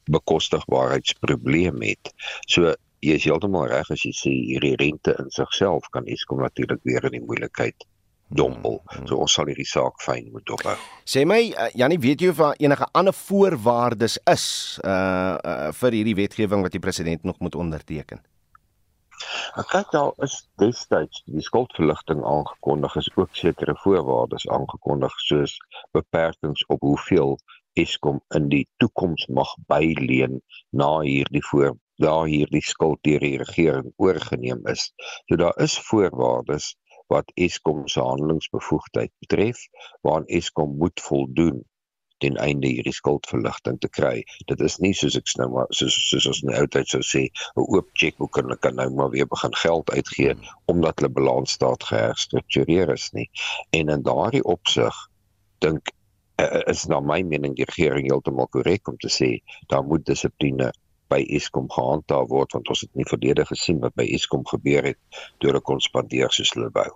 bekostigbaarheidsprobleem 0.05 1.83
het. 1.83 2.15
So 2.47 2.75
jy 3.05 3.19
is 3.19 3.27
heeltemal 3.29 3.69
reg 3.71 3.91
as 3.91 4.03
jy 4.05 4.13
sê 4.17 4.33
hierdie 4.33 4.77
rente 4.81 5.15
in 5.19 5.31
sigself 5.35 5.87
kan 5.95 6.07
Eskom 6.11 6.43
natuurlik 6.43 6.83
weer 6.89 7.05
in 7.09 7.19
die 7.19 7.25
moeilikheid 7.25 7.87
dompel. 8.29 8.81
Hmm. 8.93 9.07
So 9.09 9.21
ons 9.25 9.35
sal 9.39 9.49
hierdie 9.49 9.67
saak 9.69 10.01
fyn 10.05 10.29
moet 10.33 10.45
dophou. 10.49 10.75
Sê 11.09 11.25
my 11.29 11.41
uh, 11.51 11.69
Janie, 11.79 12.01
weet 12.03 12.23
jy 12.23 12.33
of 12.33 12.43
daar 12.43 12.59
enige 12.61 12.89
ander 12.99 13.17
voorwaardes 13.17 14.19
is 14.29 14.49
uh, 14.85 15.37
uh 15.39 15.71
vir 15.79 16.01
hierdie 16.01 16.19
wetgewing 16.19 16.65
wat 16.67 16.75
die 16.77 16.83
president 16.83 17.25
nog 17.25 17.39
moet 17.45 17.57
onderteken? 17.57 18.21
Ek 19.59 19.67
kyk 19.73 19.89
daar 19.95 20.13
is 20.23 20.35
destyds 20.63 21.25
die 21.27 21.43
skuldverligting 21.43 22.21
aangekondig 22.23 22.95
is 23.01 23.09
ook 23.17 23.35
sekere 23.35 23.75
voorwaardes 23.83 24.47
aangekondig 24.55 25.15
soos 25.25 25.57
beperkings 25.97 26.67
op 26.69 26.85
hoeveel 26.87 27.39
Eskom 27.79 28.21
in 28.35 28.49
die 28.51 28.65
toekoms 28.83 29.27
mag 29.31 29.51
byleen 29.71 30.41
na 30.71 30.91
hierdie 31.07 31.43
voor 31.51 31.77
daar 32.03 32.27
hierdie 32.31 32.63
skuld 32.65 33.01
deur 33.07 33.25
die 33.25 33.39
regering 33.43 33.93
oorgeneem 33.97 34.67
is. 34.71 34.93
So 35.27 35.37
daar 35.37 35.57
is 35.63 35.79
voorwaardes 35.89 36.75
wat 37.09 37.33
Eskom 37.35 37.87
se 37.89 38.01
handelingsbevoegdheid 38.05 39.13
betref 39.25 39.65
waaraan 40.07 40.27
Eskom 40.27 40.77
moet 40.77 41.01
voldoen 41.01 41.65
ten 42.19 42.37
einde 42.37 42.67
hierdie 42.67 42.95
skuldverligting 42.95 43.79
te 43.81 43.89
kry. 43.89 44.23
Dit 44.51 44.63
is 44.67 44.79
nie 44.83 44.93
soos 44.95 45.17
ek 45.19 45.31
nou 45.41 45.49
maar 45.55 45.69
soos 45.81 45.95
soos 46.09 46.27
ons 46.31 46.41
nou 46.47 46.57
altyd 46.59 46.91
sou 46.91 47.03
sê 47.07 47.23
'n 47.29 47.67
oop 47.67 47.91
chequeboek 47.93 48.39
en 48.39 48.49
hulle 48.49 48.59
kan 48.67 48.75
nou 48.81 48.89
maar 48.95 49.13
weer 49.15 49.29
begin 49.35 49.55
geld 49.63 49.91
uitgee 49.91 50.35
omdat 50.67 50.99
hulle 50.99 51.15
balansstaat 51.21 51.87
geherstruktureer 51.91 52.91
is 52.95 53.11
nie. 53.13 53.31
En 53.71 53.95
in 53.95 54.03
daardie 54.03 54.45
opsig 54.45 54.95
dink 55.63 55.95
uh, 56.43 56.63
is 56.67 56.87
na 56.87 57.01
my 57.01 57.23
mening 57.23 57.55
die 57.57 57.67
regering 57.71 58.11
heeltemal 58.11 58.51
korrek 58.51 58.89
om 58.89 58.99
te 58.99 59.11
sê 59.11 59.31
daar 59.71 59.87
moet 59.87 60.07
dissipline 60.07 60.73
by 61.09 61.21
Eskom 61.39 61.69
gehandhaaf 61.73 62.29
word 62.29 62.55
want 62.57 62.69
ons 62.69 62.85
het 62.85 62.95
nie 62.95 63.07
verlede 63.09 63.45
gesien 63.49 63.81
wat 63.85 63.95
by 63.99 64.07
Eskom 64.15 64.47
gebeur 64.47 64.91
het 64.91 64.99
deur 65.39 65.53
hulle 65.53 65.65
kon 65.65 65.81
spandeer 65.81 66.33
soos 66.35 66.55
hulle 66.57 66.71
wou. 66.75 66.89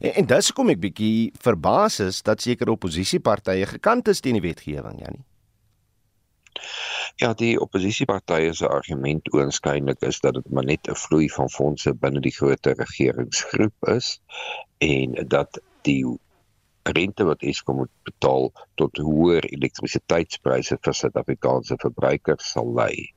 En, 0.00 0.12
en 0.12 0.30
dis 0.34 0.52
kom 0.52 0.70
ek 0.74 0.82
bietjie 0.82 1.32
verbaas 1.42 2.00
is 2.04 2.22
dat 2.26 2.42
sekere 2.44 2.74
oppositiepartye 2.76 3.66
gekant 3.74 4.08
is 4.12 4.20
teen 4.20 4.38
die 4.38 4.46
wetgewing, 4.48 5.00
Janie. 5.00 5.24
Ja, 7.20 7.32
die 7.34 7.54
oppositiepartye 7.60 8.52
se 8.56 8.68
argument 8.68 9.28
oënskynlik 9.34 10.02
is 10.08 10.20
dat 10.24 10.34
dit 10.38 10.50
maar 10.50 10.66
net 10.68 10.88
'n 10.88 10.98
vloei 11.02 11.28
van 11.36 11.50
fondse 11.50 11.94
binne 11.94 12.20
die 12.20 12.34
groter 12.36 12.76
regeringsgroep 12.76 13.88
is 13.96 14.20
en 14.78 15.16
dat 15.28 15.60
die 15.88 16.04
rente 16.96 17.24
wat 17.28 17.42
Eskom 17.46 17.80
moet 17.82 17.92
betaal 18.08 18.50
tot 18.80 19.00
hoër 19.06 19.46
elektrisiteitspryse 19.50 20.78
vir 20.84 20.96
Suid-Afrikaanse 21.00 21.78
verbruikers 21.82 22.52
sal 22.54 22.72
lei 22.78 23.10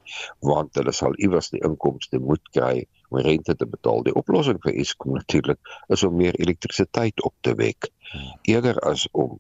want 0.50 0.76
hulle 0.80 0.94
sal 0.96 1.16
iewers 1.28 1.52
die 1.54 1.64
inkomste 1.70 2.20
moet 2.20 2.44
kry 2.58 2.86
om 3.10 3.22
rente 3.28 3.56
te 3.56 3.70
betaal. 3.70 4.04
Die 4.04 4.16
oplossing 4.18 4.60
vir 4.66 4.78
Eskom 4.84 5.18
natuurlik 5.18 5.74
is 5.94 6.04
om 6.08 6.18
meer 6.18 6.38
elektrisiteit 6.42 7.24
op 7.30 7.36
te 7.42 7.56
wek 7.60 7.90
eerder 8.50 8.80
as 8.90 9.08
om 9.12 9.40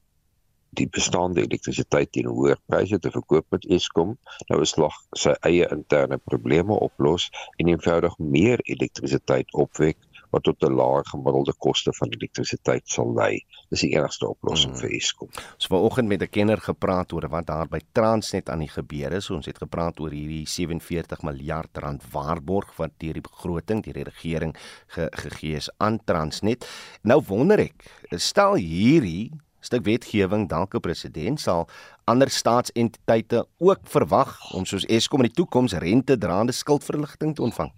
die 0.78 0.88
bestaande 0.90 1.44
elektrisiteit 1.44 2.12
teen 2.16 2.30
hoër 2.30 2.58
pryse 2.70 2.98
te 3.02 3.12
verkoop 3.14 3.46
met 3.54 3.66
Eskom 3.78 4.16
nou 4.50 4.62
is 4.66 4.74
slag 4.74 4.96
sy 5.24 5.36
eie 5.50 5.68
interne 5.76 6.18
probleme 6.32 6.78
oplos 6.88 7.28
en 7.62 7.70
eenvoudig 7.74 8.18
meer 8.36 8.64
elektrisiteit 8.76 9.54
opwek 9.66 10.00
wat 10.34 10.44
tot 10.44 10.64
'n 10.66 10.74
laer 10.74 11.06
gemiddelde 11.06 11.54
koste 11.58 11.94
van 11.94 12.10
elektrisiteit 12.10 12.90
sal 12.90 13.14
lei. 13.14 13.46
Dis 13.70 13.86
die 13.86 13.94
enigste 13.94 14.28
oplossing 14.28 14.74
mm. 14.74 14.80
vir 14.80 14.96
Eskom. 14.98 15.30
Ons 15.30 15.68
het 15.68 15.74
vanoggend 15.76 16.08
met 16.08 16.22
'n 16.22 16.30
kenner 16.30 16.62
gepraat 16.62 17.14
oor 17.14 17.30
wat 17.30 17.46
daar 17.48 17.68
by 17.68 17.80
Transnet 17.92 18.50
aan 18.50 18.66
die 18.66 18.74
gebeur 18.74 19.14
is. 19.14 19.30
Ons 19.30 19.46
het 19.46 19.58
gepraat 19.58 20.00
oor 20.00 20.12
hierdie 20.12 20.48
47 20.48 21.22
miljard 21.22 21.78
rand 21.78 22.04
waarborg 22.12 22.76
wat 22.78 22.92
deur 22.98 23.14
die 23.14 23.28
begroting 23.30 23.84
deur 23.84 23.94
die 23.94 24.10
regering 24.10 24.56
ge 24.88 25.08
gegee 25.12 25.56
is 25.56 25.70
aan 25.78 26.00
Transnet. 26.04 26.66
Nou 27.04 27.22
wonder 27.28 27.60
ek, 27.60 27.86
stel 28.18 28.56
hierdie 28.56 29.32
stuk 29.60 29.86
wetgewing 29.86 30.50
dalk 30.50 30.76
'n 30.76 30.80
president 30.80 31.40
sal 31.40 31.68
ander 32.06 32.30
staatsentiteite 32.30 33.46
ook 33.58 33.80
verwag 33.84 34.54
om 34.54 34.66
soos 34.66 34.86
Eskom 34.86 35.22
in 35.22 35.30
die 35.32 35.40
toekoms 35.40 35.74
rente 35.74 36.18
draande 36.18 36.52
skuldverligting 36.52 37.36
te 37.36 37.42
ontvang. 37.42 37.72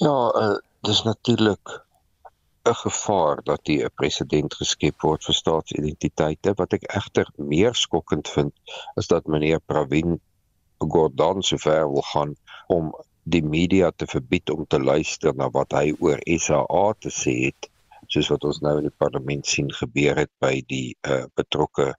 Ja, 0.00 0.32
uh, 0.32 0.56
dis 0.88 1.02
natuurlik 1.02 1.84
'n 2.64 2.74
gevaar 2.74 3.42
dat 3.42 3.64
die 3.64 3.84
'n 3.84 3.90
president 3.94 4.54
geskep 4.54 5.02
word 5.04 5.24
vir 5.24 5.34
staatsidentiteite. 5.34 6.54
Wat 6.56 6.72
ek 6.72 6.86
egter 6.98 7.28
meer 7.36 7.74
skokkend 7.74 8.28
vind 8.28 8.52
is 8.94 9.06
dat 9.06 9.26
meneer 9.26 9.60
Pravin 9.60 10.20
Gordhan 10.78 11.42
sover 11.42 11.92
wil 11.92 12.02
gaan 12.12 12.34
om 12.66 12.94
die 13.22 13.42
media 13.44 13.90
te 13.90 14.06
verbied 14.06 14.50
om 14.50 14.66
te 14.66 14.80
luister 14.80 15.34
na 15.34 15.50
wat 15.50 15.72
hy 15.72 15.92
oor 15.98 16.18
SAA 16.24 16.86
te 16.98 17.12
sê 17.12 17.34
het 17.44 17.68
soos 18.06 18.28
wat 18.32 18.44
ons 18.44 18.60
nou 18.60 18.76
in 18.78 18.88
die 18.88 18.98
parlement 19.04 19.46
sien 19.46 19.68
gebeur 19.72 20.16
het 20.16 20.32
by 20.40 20.62
die 20.66 20.96
uh, 21.04 21.24
betrokke 21.34 21.92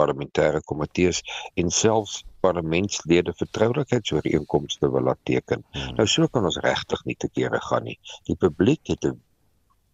parlementêre 0.00 0.64
komitees. 0.64 1.20
En 1.54 1.70
selfs 1.70 2.24
parlementslede 2.40 3.32
vertroulikheidsooreenkomste 3.36 4.90
wil 4.90 5.08
laat 5.10 5.20
teken. 5.22 5.64
Hmm. 5.70 5.94
Nou 5.96 6.06
so 6.06 6.28
kan 6.28 6.44
ons 6.44 6.60
regtig 6.64 7.04
nie 7.04 7.16
te 7.16 7.28
kere 7.28 7.60
gaan 7.70 7.84
nie. 7.84 7.98
Die 8.28 8.36
publiek 8.36 8.86
het 8.86 9.04
'n 9.04 9.20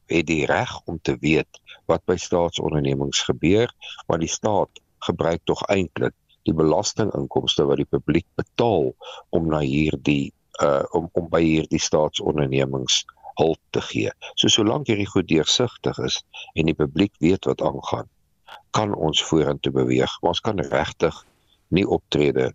het 0.06 0.26
die 0.26 0.44
reg 0.46 0.80
om 0.84 0.98
te 1.02 1.16
weet 1.20 1.60
wat 1.86 2.04
by 2.04 2.16
staatsondernemings 2.16 3.22
gebeur, 3.22 3.72
want 4.06 4.20
die 4.20 4.28
staat 4.28 4.80
gebruik 4.98 5.40
tog 5.44 5.62
eintlik 5.72 6.14
die 6.44 6.54
belastinginkomste 6.54 7.64
wat 7.64 7.80
die 7.80 7.88
publiek 7.88 8.26
betaal 8.36 8.92
om 9.30 9.48
na 9.48 9.60
hierdie 9.64 10.32
uh 10.62 10.84
om 10.92 11.08
om 11.12 11.28
by 11.28 11.40
hierdie 11.42 11.80
staatsondernemings 11.80 13.04
hulp 13.40 13.60
te 13.70 13.80
gee. 13.80 14.10
So 14.34 14.48
solank 14.48 14.86
hierdie 14.86 15.08
goed 15.10 15.28
deursigtig 15.28 15.98
is 15.98 16.20
en 16.54 16.70
die 16.70 16.78
publiek 16.78 17.14
weet 17.18 17.48
wat 17.50 17.62
aangaan, 17.62 18.08
kan 18.70 18.94
ons 18.94 19.22
vorentoe 19.24 19.72
beweeg. 19.72 20.12
Ons 20.22 20.40
kan 20.40 20.60
regtig 20.60 21.24
nie 21.76 21.86
optrede 21.96 22.52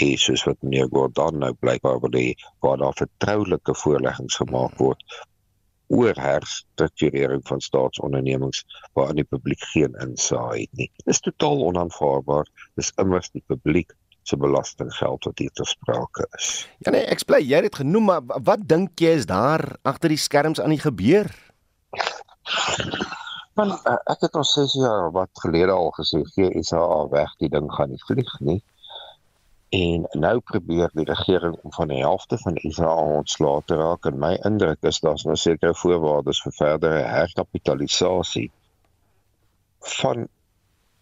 hê 0.00 0.14
soos 0.20 0.44
wat 0.48 0.60
meneer 0.64 0.88
Gordon 0.92 1.40
nou 1.42 1.52
blykbaar 1.60 2.00
wil 2.04 2.16
hê 2.16 2.28
waar 2.64 2.78
daar 2.80 2.96
vertroulike 2.98 3.74
voorleggings 3.82 4.38
gemaak 4.40 4.78
word 4.80 5.02
oor 5.90 6.14
herstrukturering 6.22 7.42
van 7.48 7.60
staatsondernemings 7.60 8.62
waarin 8.94 9.18
die 9.18 9.26
publiek 9.26 9.62
geen 9.72 9.96
insaag 10.04 10.60
het 10.60 10.78
nie. 10.78 10.86
Dit 11.02 11.14
is 11.16 11.22
totaal 11.24 11.64
onaanvaarbaar. 11.66 12.46
Dis 12.78 12.92
immers 13.02 13.32
die 13.34 13.42
publiek 13.50 13.90
se 14.22 14.38
belastinggeld 14.38 15.26
wat 15.26 15.42
hier 15.42 15.50
ter 15.58 15.66
sprake 15.66 16.26
is. 16.38 16.68
Ja 16.86 16.94
nee, 16.94 17.02
ek 17.10 17.24
bly 17.26 17.40
jy 17.42 17.64
het 17.66 17.80
genoem 17.82 18.10
maar 18.12 18.42
wat 18.46 18.66
dink 18.70 19.00
jy 19.02 19.16
is 19.18 19.26
daar 19.26 19.64
agter 19.82 20.14
die 20.14 20.20
skerms 20.20 20.62
aan 20.62 20.76
die 20.76 20.82
gebeur? 20.82 21.32
Man 23.60 23.74
uh, 23.76 23.96
ek 24.08 24.22
het 24.24 24.36
ons 24.40 24.50
6 24.56 24.74
jaar 24.80 25.10
wat 25.12 25.40
gelede 25.42 25.72
al 25.74 25.90
gesê 25.92 26.22
gee 26.32 26.48
ISA 26.56 26.80
weg, 27.12 27.32
die 27.42 27.50
ding 27.52 27.66
gaan 27.76 27.90
nie 27.92 28.04
vlieg 28.06 28.30
nie. 28.40 28.60
En 29.76 30.06
nou 30.22 30.38
probeer 30.50 30.88
die 30.96 31.04
regering 31.10 31.58
om 31.60 31.74
van 31.76 31.92
die 31.92 32.00
helfte 32.00 32.38
van 32.40 32.56
Israel 32.70 33.18
ontslae 33.18 33.60
te 33.68 33.76
raak 33.76 34.08
en 34.08 34.16
my 34.22 34.32
indruk 34.48 34.88
is 34.90 35.02
daar's 35.04 35.26
nou 35.28 35.36
sekere 35.36 35.76
voorwaardes 35.82 36.40
vir 36.46 36.56
verdere 36.56 37.02
herkapitalisasie 37.06 38.48
van 40.00 40.24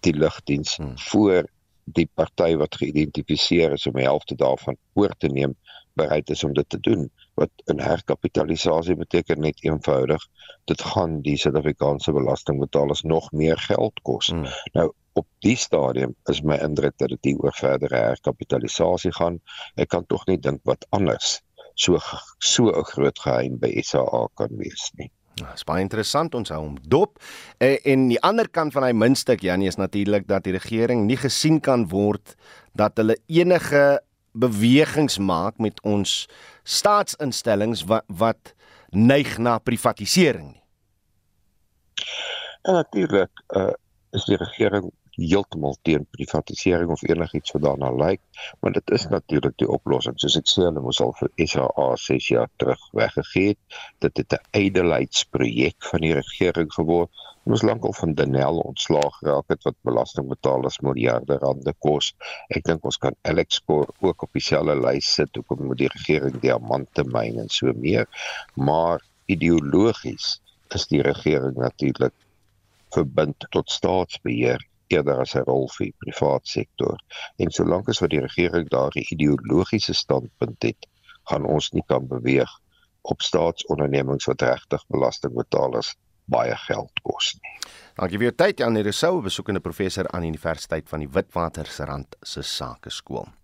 die 0.06 0.16
lugdiens 0.18 0.76
hmm. 0.80 0.98
voor 1.12 1.46
die 1.94 2.08
party 2.14 2.56
wat 2.60 2.78
geïdentifiseer 2.80 3.72
is 3.72 3.86
om 3.86 3.98
die 3.98 4.06
helfte 4.06 4.34
daarvan 4.34 4.76
oor 4.94 5.14
te 5.18 5.28
neem 5.32 5.56
bereid 5.98 6.30
is 6.30 6.44
om 6.44 6.52
dit 6.54 6.68
te 6.68 6.80
doen 6.80 7.08
wat 7.34 7.50
'n 7.66 7.80
herkapitalisasie 7.80 8.96
beteken 8.96 9.40
net 9.40 9.64
eenvoudig 9.64 10.22
dit 10.64 10.82
gaan 10.82 11.20
die 11.22 11.36
Suid-Afrikaanse 11.36 12.12
belastingbetalers 12.12 13.02
nog 13.02 13.32
meer 13.32 13.58
geld 13.58 14.00
kos 14.02 14.30
hmm. 14.30 14.46
nou 14.72 14.92
op 15.18 15.26
die 15.44 15.56
stadium 15.58 16.14
is 16.32 16.42
my 16.46 16.56
indruk 16.62 16.94
dat 17.02 17.12
dit 17.14 17.42
oor 17.42 17.54
verdere 17.56 18.02
herkapitalisasie 18.10 19.12
gaan. 19.18 19.40
Ek 19.74 19.90
kan 19.94 20.06
tog 20.06 20.26
nie 20.30 20.38
dink 20.38 20.62
wat 20.68 20.86
anders 20.94 21.38
so 21.74 21.98
so 22.38 22.70
'n 22.70 22.90
groot 22.92 23.18
geheim 23.24 23.58
by 23.62 23.70
SAA 23.82 24.26
kan 24.40 24.54
wees 24.62 24.90
nie. 24.98 25.10
Dit 25.46 25.60
is 25.60 25.66
baie 25.68 25.84
interessant 25.84 26.34
ons 26.34 26.50
hou 26.54 26.60
hom 26.62 26.76
dop. 26.82 27.18
Eh, 27.62 27.78
en 27.92 28.08
die 28.10 28.20
ander 28.26 28.48
kant 28.48 28.72
van 28.72 28.86
hy 28.88 28.92
muntstuk 28.92 29.42
Janie 29.44 29.68
is 29.68 29.78
natuurlik 29.78 30.26
dat 30.28 30.44
die 30.44 30.56
regering 30.56 31.06
nie 31.06 31.18
gesien 31.20 31.60
kan 31.60 31.88
word 31.92 32.36
dat 32.78 32.96
hulle 32.98 33.16
enige 33.26 34.00
bewegings 34.38 35.18
maak 35.18 35.58
met 35.58 35.80
ons 35.82 36.26
staatsinstellings 36.64 37.86
wat 37.88 38.04
wat 38.08 38.54
neig 38.90 39.36
na 39.38 39.58
privatisering 39.58 40.52
nie. 40.52 40.62
En 42.62 42.78
natuurlik 42.78 43.30
uh, 43.56 43.72
is 44.16 44.24
die 44.24 44.36
regering 44.36 44.90
heeltemal 45.18 45.76
teen 45.82 46.06
privatisering 46.14 46.90
of 46.94 47.02
enigiets 47.02 47.52
wat 47.56 47.64
daarna 47.64 47.90
lyk, 47.92 48.20
maar 48.60 48.72
dit 48.72 48.90
is 48.96 49.06
natuurlik 49.10 49.56
die 49.58 49.68
oplossing. 49.68 50.18
Soos 50.20 50.36
ek 50.38 50.50
sê, 50.50 50.62
hulle 50.66 50.82
moes 50.84 51.00
al 51.02 51.14
vir 51.18 51.32
SAA 51.52 51.88
6 52.04 52.28
jaar 52.34 52.50
terug 52.62 52.84
weggegee 52.98 53.54
het. 53.54 53.80
Dit 54.04 54.22
het 54.22 54.36
'n 54.38 54.62
ydelheidsprojek 54.62 55.90
van 55.90 56.06
die 56.06 56.14
regering 56.14 56.70
geword. 56.72 57.10
Ons 57.48 57.62
moes 57.62 57.62
lankal 57.70 57.92
van 57.96 58.14
Denel 58.14 58.58
ontslaag 58.60 59.14
geraak 59.18 59.48
het 59.48 59.62
wat 59.64 59.76
belastingbetalers 59.82 60.78
miljarde 60.84 61.38
rande 61.38 61.74
kos. 61.78 62.14
Ek 62.48 62.64
dink 62.64 62.84
ons 62.84 62.98
kan 62.98 63.14
Alex 63.22 63.62
Kor 63.64 63.88
ook 64.00 64.22
op 64.22 64.32
dieselfde 64.32 64.76
lys 64.76 65.14
sit 65.14 65.34
hoekom 65.34 65.66
moet 65.66 65.78
die 65.78 65.88
regering 65.94 66.40
diamante 66.40 67.04
myn 67.04 67.38
en 67.38 67.48
so 67.48 67.72
meer. 67.72 68.06
Maar 68.54 69.00
ideologies 69.26 70.40
is 70.76 70.86
die 70.86 71.02
regering 71.02 71.56
natuurlik 71.56 72.14
verbind 72.92 73.46
tot 73.50 73.70
staatsbeheer 73.70 74.60
eerder 74.88 75.20
as 75.20 75.34
'n 75.34 75.44
rol 75.46 75.68
vir 75.76 75.86
die 75.86 75.96
private 76.04 76.48
sektor. 76.48 76.96
En 77.38 77.50
solank 77.50 77.88
as 77.88 78.00
wat 78.00 78.10
die 78.10 78.24
regering 78.24 78.68
daardie 78.68 79.06
ideologiese 79.10 79.94
standpunt 79.94 80.62
het, 80.62 80.86
gaan 81.30 81.44
ons 81.44 81.72
nie 81.72 81.84
kan 81.86 82.06
beweeg 82.08 82.50
op 83.02 83.22
staatsondernemings 83.22 84.24
wat 84.24 84.42
regtig 84.42 84.84
belastingbetalers 84.88 85.94
baie 86.24 86.56
geld 86.56 87.00
kos 87.02 87.32
nie. 87.40 87.56
Dankie 87.98 88.18
vir 88.18 88.28
jou 88.28 88.36
tyd 88.36 88.60
Janie 88.62 88.82
Rousseau, 88.82 89.22
besoekende 89.24 89.60
professor 89.60 90.08
aan 90.12 90.26
die 90.26 90.32
Universiteit 90.34 90.88
van 90.88 91.00
die 91.00 91.10
Witwatersrand 91.10 92.16
se 92.22 92.42
Sakeskool. 92.42 93.37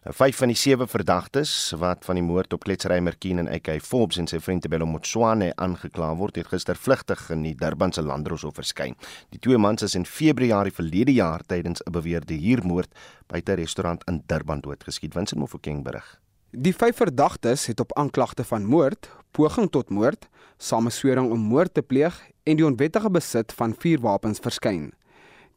Vyf 0.00 0.38
van 0.40 0.48
die 0.48 0.56
sewe 0.56 0.86
verdagtes 0.88 1.50
wat 1.76 2.06
van 2.08 2.16
die 2.16 2.24
moord 2.24 2.54
op 2.56 2.62
kletsery 2.64 3.02
Merkin 3.04 3.42
en 3.42 3.50
AK 3.52 3.68
Forbes 3.84 4.16
en 4.16 4.28
sy 4.30 4.38
vriend 4.40 4.62
Tebelo 4.64 4.86
Motswane 4.88 5.50
aangekla 5.60 6.14
word, 6.16 6.38
het 6.40 6.48
gister 6.48 6.78
vlugtig 6.80 7.26
in 7.34 7.42
die 7.44 7.52
Durbanse 7.52 8.00
Landdroshof 8.00 8.56
verskyn. 8.56 8.96
Die 9.28 9.42
twee 9.44 9.60
mans 9.60 9.84
is 9.84 9.98
in 9.98 10.08
Februarie 10.08 10.72
verlede 10.72 11.12
jaar 11.12 11.44
tydens 11.44 11.84
'n 11.84 11.92
beweerde 11.92 12.32
huurmoord 12.32 12.88
by 13.28 13.42
'n 13.44 13.56
restaurant 13.60 14.02
in 14.08 14.22
Durban 14.26 14.60
doodgeskiet. 14.60 15.12
Vincent 15.12 15.38
Mofokeng 15.38 15.84
berig. 15.84 16.18
Die 16.50 16.72
vyf 16.72 16.96
verdagtes 16.96 17.66
het 17.66 17.80
op 17.80 17.92
aanklagte 17.92 18.44
van 18.44 18.64
moord, 18.64 19.10
poging 19.32 19.70
tot 19.70 19.90
moord, 19.90 20.28
sameswering 20.56 21.30
om 21.30 21.40
moord 21.40 21.74
te 21.74 21.82
pleeg 21.82 22.30
en 22.44 22.56
die 22.56 22.64
onwettige 22.64 23.10
besit 23.10 23.52
van 23.52 23.74
vuurwapens 23.78 24.38
verskyn. 24.38 24.92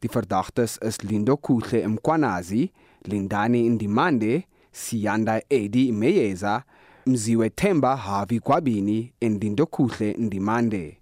Die 0.00 0.10
verdagtes 0.10 0.78
is 0.78 1.00
Lindo 1.00 1.36
Kuhle 1.36 1.88
Mkwanazi, 1.88 2.70
Lindani 3.06 3.66
Indimande, 3.66 4.44
Siyanda 4.72 5.40
Edi 5.50 5.92
Meyeza, 5.92 6.64
Mziwe 7.06 7.50
Themba 7.50 7.96
Havi 7.96 8.40
Kwabini 8.40 9.12
en 9.20 9.38
Lindo 9.38 9.66
Kuhle 9.66 10.14
Indimande. 10.14 10.96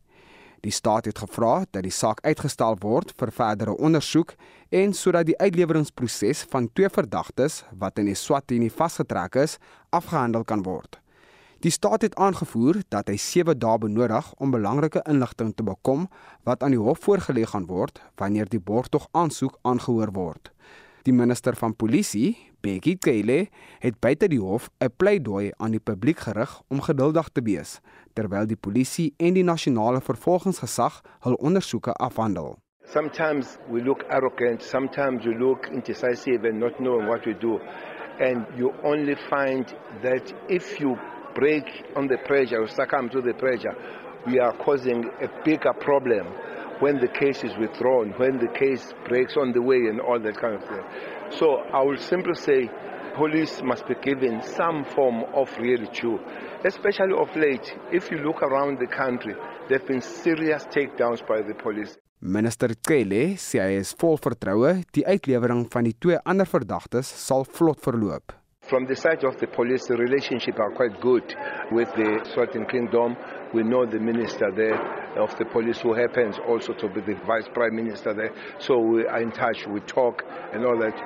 Die 0.61 0.73
staat 0.73 1.05
het 1.05 1.19
gevra 1.19 1.65
dat 1.71 1.83
die 1.83 1.95
saak 1.95 2.21
uitgestel 2.27 2.77
word 2.83 3.13
vir 3.19 3.31
verdere 3.35 3.77
ondersoek 3.79 4.35
en 4.71 4.95
sodat 4.95 5.27
die 5.27 5.39
uitleweringsproses 5.39 6.43
van 6.51 6.69
twee 6.75 6.91
verdagtes 6.91 7.63
wat 7.79 7.99
in 7.99 8.11
Eswatini 8.11 8.71
vasgetrek 8.71 9.39
is, 9.43 9.57
afgehandel 9.91 10.45
kan 10.45 10.63
word. 10.67 10.99
Die 11.63 11.71
staat 11.71 12.03
het 12.03 12.15
aangevoer 12.19 12.81
dat 12.91 13.11
hy 13.11 13.15
7 13.19 13.59
dae 13.59 13.79
benodig 13.79 14.33
om 14.43 14.51
belangrike 14.51 15.03
inligting 15.07 15.53
te 15.55 15.63
bekom 15.63 16.09
wat 16.43 16.63
aan 16.63 16.75
die 16.75 16.83
hof 16.83 17.05
voorgelê 17.07 17.47
gaan 17.47 17.69
word 17.71 18.03
wanneer 18.19 18.51
die 18.51 18.63
borgtog 18.63 19.07
aansoek 19.15 19.61
aangehoor 19.63 20.11
word. 20.15 20.51
Die 21.03 21.13
minister 21.13 21.57
van 21.59 21.73
polisie, 21.75 22.37
Bekkie 22.63 22.95
Cele, 23.03 23.49
het 23.83 23.97
buite 23.99 24.29
die 24.31 24.39
hof 24.39 24.69
'n 24.79 24.91
pleidooi 24.97 25.51
aan 25.59 25.73
die 25.75 25.81
publiek 25.81 26.19
gerig 26.19 26.63
om 26.71 26.81
geduldig 26.81 27.29
te 27.33 27.43
wees 27.43 27.81
terwyl 28.15 28.47
die 28.47 28.57
polisie 28.57 29.15
en 29.19 29.35
die 29.35 29.43
nasionale 29.43 30.01
vervolgingsgesag 30.01 31.01
hul 31.25 31.35
ondersoeke 31.35 31.93
afhandel. 31.93 32.57
Sometimes 32.85 33.59
we 33.71 33.83
look 33.83 34.05
arrogant, 34.09 34.63
sometimes 34.63 35.25
we 35.25 35.35
look 35.35 35.67
indecisive 35.73 36.49
and 36.49 36.59
not 36.61 36.77
knowing 36.77 37.09
what 37.09 37.25
we 37.25 37.35
do. 37.35 37.59
And 38.21 38.47
you 38.57 38.73
only 38.83 39.17
find 39.17 39.75
that 40.03 40.35
if 40.49 40.79
you 40.79 40.97
break 41.35 41.67
on 41.97 42.07
the 42.07 42.19
pressure 42.19 42.61
or 42.61 42.69
succumb 42.69 43.09
to 43.09 43.21
the 43.21 43.35
pressure, 43.35 43.75
we 44.27 44.39
are 44.39 44.53
causing 44.65 45.11
a 45.21 45.29
bigger 45.45 45.75
problem 45.75 46.27
when 46.83 46.99
the 46.99 47.07
case 47.07 47.45
is 47.45 47.55
withdrawn, 47.57 48.11
when 48.19 48.39
the 48.39 48.51
case 48.59 48.93
breaks 49.09 49.37
on 49.37 49.53
the 49.53 49.63
way 49.63 49.81
and 49.91 50.01
all 50.01 50.19
that 50.19 50.37
kind 50.37 50.55
of 50.59 50.65
thing. 50.67 50.85
So 51.39 51.47
I 51.73 51.81
will 51.87 51.97
simply 51.97 52.35
say 52.35 52.69
police 53.15 53.63
must 53.63 53.87
be 53.87 53.95
given 54.03 54.43
some 54.43 54.85
form 54.85 55.23
of 55.33 55.47
reality, 55.59 56.11
especially 56.67 57.15
of 57.17 57.31
late. 57.37 57.67
If 57.93 58.11
you 58.11 58.19
look 58.19 58.43
around 58.43 58.81
the 58.81 58.91
country, 58.91 59.35
there 59.69 59.79
have 59.79 59.87
been 59.87 60.01
serious 60.01 60.65
takedowns 60.75 61.23
by 61.27 61.43
the 61.47 61.55
police. 61.55 61.97
Minister 62.23 62.75
Cele 62.87 63.35
sê 63.35 63.59
hy 63.59 63.79
is 63.81 63.89
vol 63.99 64.15
vertroue 64.23 64.77
die 64.95 65.03
uitlewering 65.03 65.65
van 65.73 65.89
die 65.89 65.97
twee 65.99 66.21
ander 66.23 66.47
verdagtes 66.47 67.09
sal 67.19 67.43
vlot 67.43 67.83
verloop. 67.83 68.35
From 68.71 68.87
the 68.87 68.95
side 68.95 69.27
of 69.27 69.41
the 69.41 69.49
police, 69.49 69.89
the 69.89 69.97
relationship 69.97 70.61
are 70.61 70.71
quite 70.71 71.01
good 71.01 71.35
with 71.73 71.91
the 71.99 72.23
Sultan 72.33 72.65
Kingdom. 72.71 73.17
We 73.55 73.63
know 73.63 73.87
the 73.87 74.01
minister 74.01 74.51
there 74.55 74.79
of 75.17 75.37
the 75.39 75.45
police 75.45 75.79
who 75.81 75.95
happens 75.95 76.37
also 76.49 76.73
to 76.73 76.89
be 76.89 77.01
the 77.01 77.15
vice 77.27 77.49
prime 77.53 77.77
minister 77.77 78.15
there. 78.15 78.33
So 78.59 78.79
we 78.79 79.07
are 79.07 79.21
in 79.21 79.31
touch, 79.31 79.67
we 79.67 79.81
talk 79.81 80.23
and 80.53 80.65
all 80.65 80.79
that. 80.79 80.97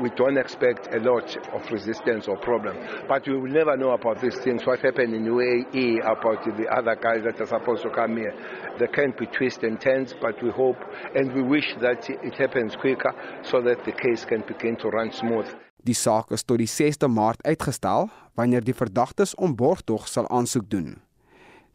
We 0.00 0.10
don't 0.10 0.38
expect 0.38 0.94
a 0.94 1.00
lot 1.00 1.36
of 1.52 1.70
resistance 1.70 2.28
or 2.28 2.36
problem. 2.36 2.76
But 3.08 3.26
we 3.26 3.34
will 3.34 3.50
never 3.50 3.76
know 3.76 3.90
about 3.90 4.20
these 4.20 4.38
things, 4.38 4.64
what 4.64 4.80
happened 4.80 5.14
in 5.14 5.24
UAE 5.24 5.98
about 6.00 6.44
the 6.44 6.68
other 6.70 6.96
guys 6.96 7.24
that 7.24 7.40
are 7.40 7.46
supposed 7.46 7.82
to 7.82 7.90
come 7.90 8.16
here. 8.16 8.34
There 8.78 8.88
can 8.88 9.12
be 9.18 9.26
twists 9.26 9.62
and 9.62 9.80
turns, 9.80 10.14
but 10.20 10.42
we 10.42 10.50
hope 10.50 10.78
and 11.14 11.32
we 11.34 11.42
wish 11.42 11.74
that 11.80 12.08
it 12.08 12.34
happens 12.34 12.76
quicker 12.76 13.12
so 13.42 13.60
that 13.62 13.84
the 13.84 13.92
case 13.92 14.24
can 14.24 14.42
begin 14.46 14.76
to 14.76 14.88
run 14.88 15.10
smooth. 15.12 15.46
Die 15.86 15.94
saak 15.94 16.32
is 16.34 16.42
tot 16.42 16.58
die 16.58 16.66
6de 16.66 17.06
Maart 17.06 17.44
uitgestel 17.46 18.08
wanneer 18.34 18.64
die 18.66 18.74
verdagtes 18.74 19.36
om 19.38 19.54
borgtog 19.54 20.08
sal 20.10 20.26
aansoek 20.34 20.66
doen. 20.70 20.96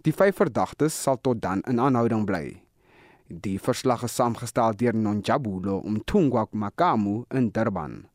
Die 0.02 0.14
vyf 0.18 0.40
verdagtes 0.40 0.96
sal 0.98 1.20
tot 1.22 1.44
dan 1.44 1.60
in 1.70 1.78
aanhouding 1.78 2.24
bly. 2.26 2.46
Die 3.30 3.60
verslag 3.62 4.02
is 4.08 4.16
saamgestel 4.18 4.74
deur 4.80 4.96
Nonjabulo 4.98 5.76
om 5.78 6.00
Tungwak 6.10 6.56
Makamu 6.58 7.20
in 7.30 7.52
Durban. 7.54 8.08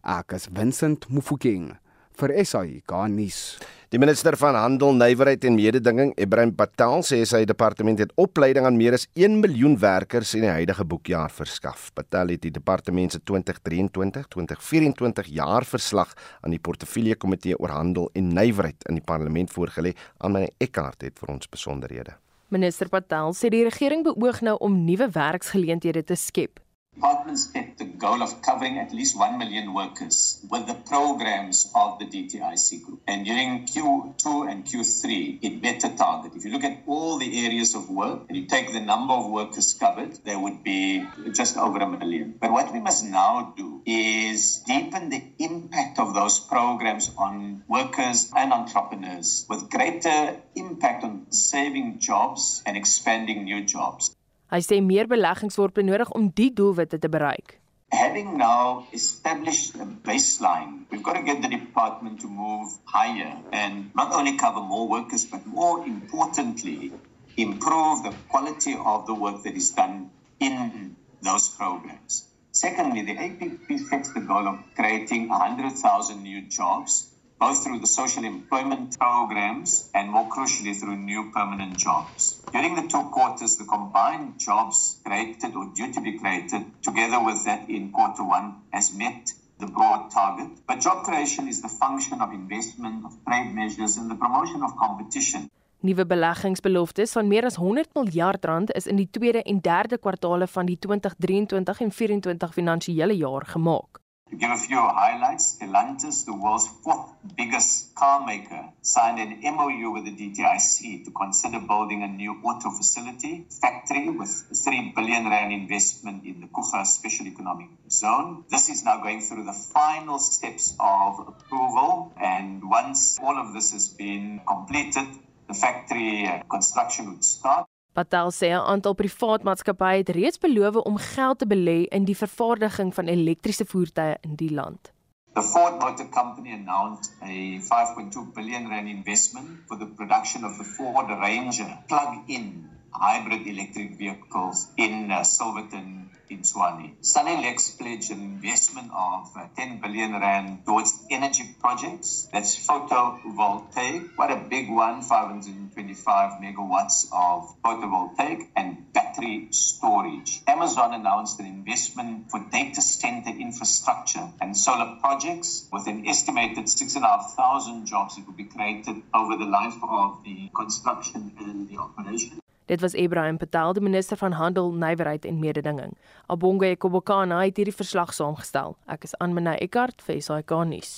Ek 0.00 0.32
is 0.32 0.48
Vincent 0.48 1.04
Mufokeng 1.12 1.74
vir 2.20 2.36
SAI 2.44 2.82
Garnis. 2.88 3.58
Die 3.94 4.00
minister 4.02 4.34
van 4.34 4.56
Handel, 4.58 4.96
Nywerheid 4.98 5.44
en 5.46 5.54
Mededinging, 5.54 6.08
Ibrahim 6.18 6.50
Patel, 6.58 7.04
sê 7.06 7.20
sy 7.28 7.44
departement 7.46 8.00
het 8.02 8.10
opleiding 8.18 8.66
aan 8.66 8.74
meer 8.74 8.96
as 8.98 9.06
1 9.14 9.38
miljoen 9.44 9.76
werkers 9.78 10.34
in 10.34 10.42
die 10.42 10.50
huidige 10.50 10.82
boekjaar 10.90 11.30
verskaf. 11.30 11.94
Patel 11.94 12.34
het 12.34 12.42
die 12.42 12.50
departement 12.50 13.14
se 13.14 13.22
2023-2024 13.30 15.30
jaarverslag 15.38 16.10
aan 16.42 16.50
die 16.56 16.58
portefeulje 16.58 17.14
komitee 17.14 17.54
oor 17.62 17.70
handel 17.76 18.10
en 18.18 18.34
nywerheid 18.34 18.82
in 18.90 18.98
die 18.98 19.06
parlement 19.06 19.46
voorgelê. 19.54 19.94
Aan 20.18 20.34
my 20.40 20.50
Eckart 20.58 21.06
het 21.06 21.14
vir 21.22 21.30
ons 21.38 21.46
besonderhede. 21.46 22.18
Minister 22.50 22.90
Patel 22.90 23.38
sê 23.38 23.54
die 23.54 23.62
regering 23.70 24.02
beoog 24.06 24.42
nou 24.42 24.58
om 24.66 24.82
nuwe 24.86 25.06
werksgeleenthede 25.14 26.02
te 26.10 26.18
skep 26.18 26.58
Department 26.96 27.38
set 27.38 27.76
the 27.76 27.84
goal 27.84 28.22
of 28.22 28.40
covering 28.40 28.78
at 28.78 28.90
least 28.90 29.18
1 29.18 29.36
million 29.36 29.74
workers 29.74 30.40
with 30.50 30.66
the 30.66 30.72
programs 30.72 31.70
of 31.74 31.98
the 31.98 32.06
DTIC 32.06 32.82
group. 32.84 33.02
And 33.06 33.26
during 33.26 33.66
Q2 33.66 34.50
and 34.50 34.64
Q3, 34.64 35.40
it 35.42 35.62
met 35.62 35.84
a 35.84 35.94
target. 35.94 36.32
If 36.34 36.46
you 36.46 36.52
look 36.52 36.64
at 36.64 36.84
all 36.86 37.18
the 37.18 37.44
areas 37.44 37.74
of 37.74 37.90
work 37.90 38.22
and 38.28 38.38
you 38.38 38.46
take 38.46 38.72
the 38.72 38.80
number 38.80 39.12
of 39.12 39.30
workers 39.30 39.74
covered, 39.74 40.24
there 40.24 40.38
would 40.38 40.64
be 40.64 41.06
just 41.34 41.58
over 41.58 41.76
a 41.76 41.86
million. 41.86 42.34
But 42.40 42.50
what 42.50 42.72
we 42.72 42.80
must 42.80 43.04
now 43.04 43.52
do 43.54 43.82
is 43.84 44.62
deepen 44.66 45.10
the 45.10 45.22
impact 45.38 45.98
of 45.98 46.14
those 46.14 46.40
programs 46.40 47.10
on 47.18 47.62
workers 47.68 48.32
and 48.34 48.54
entrepreneurs 48.54 49.44
with 49.50 49.68
greater 49.68 50.40
impact 50.54 51.04
on 51.04 51.30
saving 51.30 51.98
jobs 51.98 52.62
and 52.64 52.74
expanding 52.74 53.44
new 53.44 53.64
jobs. 53.64 54.15
Hy 54.46 54.60
sê 54.62 54.76
meer 54.78 55.08
beleggings 55.10 55.56
word 55.58 55.74
benodig 55.74 56.10
om 56.14 56.28
die 56.38 56.52
doelwitte 56.58 56.98
te 57.02 57.08
bereik. 57.10 57.56
Having 57.90 58.36
now 58.38 58.86
established 58.92 59.74
a 59.74 59.86
baseline, 60.06 60.86
we've 60.90 61.02
got 61.02 61.16
to 61.18 61.22
get 61.22 61.42
the 61.42 61.48
department 61.48 62.20
to 62.20 62.28
move 62.28 62.70
higher 62.84 63.32
and 63.52 63.90
not 63.94 64.12
only 64.12 64.36
cover 64.36 64.60
more 64.60 64.86
workers, 64.86 65.24
but 65.24 65.46
more 65.46 65.84
importantly, 65.84 66.92
improve 67.36 68.04
the 68.04 68.14
quality 68.28 68.76
of 68.78 69.06
the 69.06 69.14
work 69.14 69.42
that 69.42 69.56
is 69.56 69.70
done 69.70 70.10
in 70.38 70.94
those 71.22 71.48
programs. 71.48 72.22
Secondly, 72.52 73.02
the 73.02 73.18
APP 73.18 73.66
sets 73.90 74.14
the 74.14 74.20
goal 74.20 74.46
of 74.46 74.62
creating 74.76 75.28
100,000 75.28 76.22
new 76.22 76.42
jobs 76.42 77.10
both 77.38 77.62
through 77.62 77.80
the 77.80 77.86
social 77.86 78.24
employment 78.24 78.98
programs 78.98 79.90
and 79.94 80.10
more 80.10 80.28
crucially 80.28 80.74
through 80.74 80.96
new 80.96 81.30
permanent 81.34 81.76
jobs. 81.76 82.40
During 82.52 82.74
the 82.74 82.88
two 82.88 83.04
quarters, 83.10 83.56
the 83.56 83.64
combined 83.64 84.38
jobs 84.38 84.96
created 85.04 85.54
or 85.54 85.66
due 85.74 85.92
to 85.92 86.00
be 86.00 86.18
created, 86.18 86.62
together 86.82 87.22
with 87.24 87.44
that 87.44 87.68
in 87.68 87.92
quarter 87.92 88.24
one, 88.24 88.54
has 88.72 88.94
met 88.94 89.32
the 89.58 89.66
broad 89.66 90.10
target. 90.10 90.48
But 90.66 90.80
job 90.80 91.04
creation 91.04 91.48
is 91.48 91.60
the 91.60 91.68
function 91.68 92.20
of 92.20 92.32
investment, 92.32 93.04
of 93.04 93.12
trade 93.26 93.54
measures, 93.54 93.96
and 93.96 94.10
the 94.10 94.16
promotion 94.16 94.62
of 94.62 94.76
competition. 94.76 95.50
Nuwe 95.80 96.06
beleggingsbeloftes 96.06 97.12
van 97.12 97.28
meer 97.28 97.44
as 97.44 97.56
100 97.56 97.92
miljard 97.94 98.44
rand 98.44 98.72
is 98.72 98.86
in 98.86 98.96
die 98.96 99.08
tweede 99.10 99.42
en 99.42 99.60
derde 99.60 99.98
kwartaale 99.98 100.46
van 100.46 100.66
die 100.66 100.78
2023 100.78 101.80
en 101.80 101.92
24 101.92 102.52
finansiële 102.52 103.16
jaar 103.16 103.46
gemaak. 103.46 104.00
To 104.30 104.36
give 104.36 104.50
a 104.50 104.56
few 104.56 104.76
highlights, 104.76 105.54
Stellantis, 105.54 106.24
the 106.24 106.34
world's 106.34 106.66
fourth 106.66 107.14
biggest 107.36 107.94
car 107.94 108.26
maker, 108.26 108.72
signed 108.82 109.20
an 109.20 109.40
MOU 109.54 109.92
with 109.92 110.04
the 110.04 110.10
DTIC 110.10 111.04
to 111.04 111.12
consider 111.12 111.60
building 111.60 112.02
a 112.02 112.08
new 112.08 112.32
auto 112.42 112.72
facility 112.72 113.46
factory 113.60 114.10
with 114.10 114.28
3 114.52 114.94
billion 114.96 115.28
rand 115.28 115.52
investment 115.52 116.24
in 116.24 116.40
the 116.40 116.48
Kufa 116.48 116.84
Special 116.84 117.28
Economic 117.28 117.68
Zone. 117.88 118.44
This 118.50 118.68
is 118.68 118.82
now 118.82 119.00
going 119.00 119.20
through 119.20 119.44
the 119.44 119.52
final 119.52 120.18
steps 120.18 120.74
of 120.80 121.20
approval, 121.20 122.12
and 122.20 122.68
once 122.68 123.20
all 123.22 123.38
of 123.38 123.54
this 123.54 123.72
has 123.72 123.86
been 123.86 124.40
completed, 124.44 125.06
the 125.46 125.54
factory 125.54 126.28
construction 126.50 127.10
would 127.10 127.24
start. 127.24 127.68
Patel 127.96 128.28
sê 128.38 128.48
'n 128.52 128.68
aantal 128.72 128.94
privaat 128.94 129.42
maatskappye 129.48 130.00
het 130.00 130.10
reeds 130.18 130.38
beloof 130.38 130.74
om 130.90 130.96
geld 131.14 131.38
te 131.38 131.46
belê 131.52 131.78
in 131.96 132.04
die 132.04 132.16
vervaardiging 132.24 132.90
van 132.94 133.06
elektriese 133.16 133.64
voertuie 133.72 134.16
in 134.20 134.34
die 134.42 134.52
land. 134.58 134.92
The 135.36 135.42
Ford 135.42 135.74
Motor 135.82 136.08
Company 136.18 136.52
announced 136.52 137.12
a 137.22 137.34
5.2 137.70 138.32
billion 138.34 138.68
rand 138.68 138.88
investment 138.88 139.48
for 139.66 139.78
the 139.78 139.86
production 139.86 140.44
of 140.44 140.58
the 140.58 140.64
Ford 140.64 141.08
Ranger 141.08 141.70
plug-in 141.86 142.46
hybrid 142.92 143.46
electric 143.46 143.96
vehicles 143.96 144.68
in 144.74 145.10
uh, 145.10 145.22
Silverton 145.22 146.10
in 146.30 146.44
Swanee. 146.44 146.94
Sunnylex 147.02 147.78
pledged 147.78 148.10
an 148.10 148.20
investment 148.20 148.90
of 148.94 149.30
uh, 149.36 149.46
10 149.56 149.80
billion 149.80 150.12
rand 150.12 150.64
towards 150.64 150.92
energy 151.10 151.54
projects. 151.60 152.28
That's 152.32 152.56
photovoltaic, 152.66 154.14
quite 154.16 154.30
a 154.30 154.48
big 154.48 154.70
one, 154.70 155.02
525 155.02 156.40
megawatts 156.40 157.06
of 157.12 157.54
photovoltaic 157.62 158.48
and 158.56 158.92
battery 158.92 159.48
storage. 159.50 160.40
Amazon 160.46 160.94
announced 160.94 161.40
an 161.40 161.46
investment 161.46 162.30
for 162.30 162.44
data 162.50 162.80
center 162.80 163.30
infrastructure 163.30 164.28
and 164.40 164.56
solar 164.56 164.96
projects 165.00 165.68
with 165.72 165.86
an 165.86 166.06
estimated 166.06 166.68
6,500 166.68 167.86
jobs 167.86 168.16
that 168.16 168.26
will 168.26 168.34
be 168.34 168.44
created 168.44 169.02
over 169.14 169.36
the 169.36 169.44
life 169.44 169.78
of 169.82 170.24
the 170.24 170.50
construction 170.54 171.32
and 171.38 171.68
the 171.68 171.78
operation. 171.78 172.40
Dit 172.66 172.80
was 172.80 172.94
Ibrahim 172.94 173.36
Patel, 173.38 173.72
die 173.72 173.82
minister 173.82 174.16
van 174.16 174.32
Handel, 174.32 174.72
Nywerheid 174.74 175.24
en 175.24 175.38
Mededinging. 175.38 175.92
Abonge 176.26 176.76
Kobokana 176.76 177.44
het 177.44 177.60
hierdie 177.60 177.74
verslag 177.74 178.10
saamgestel. 178.14 178.74
Ek 178.90 179.06
is 179.06 179.14
Anmina 179.22 179.54
Eckart 179.62 180.02
vir 180.02 180.18
SAK 180.18 180.50
nuus. 180.66 180.96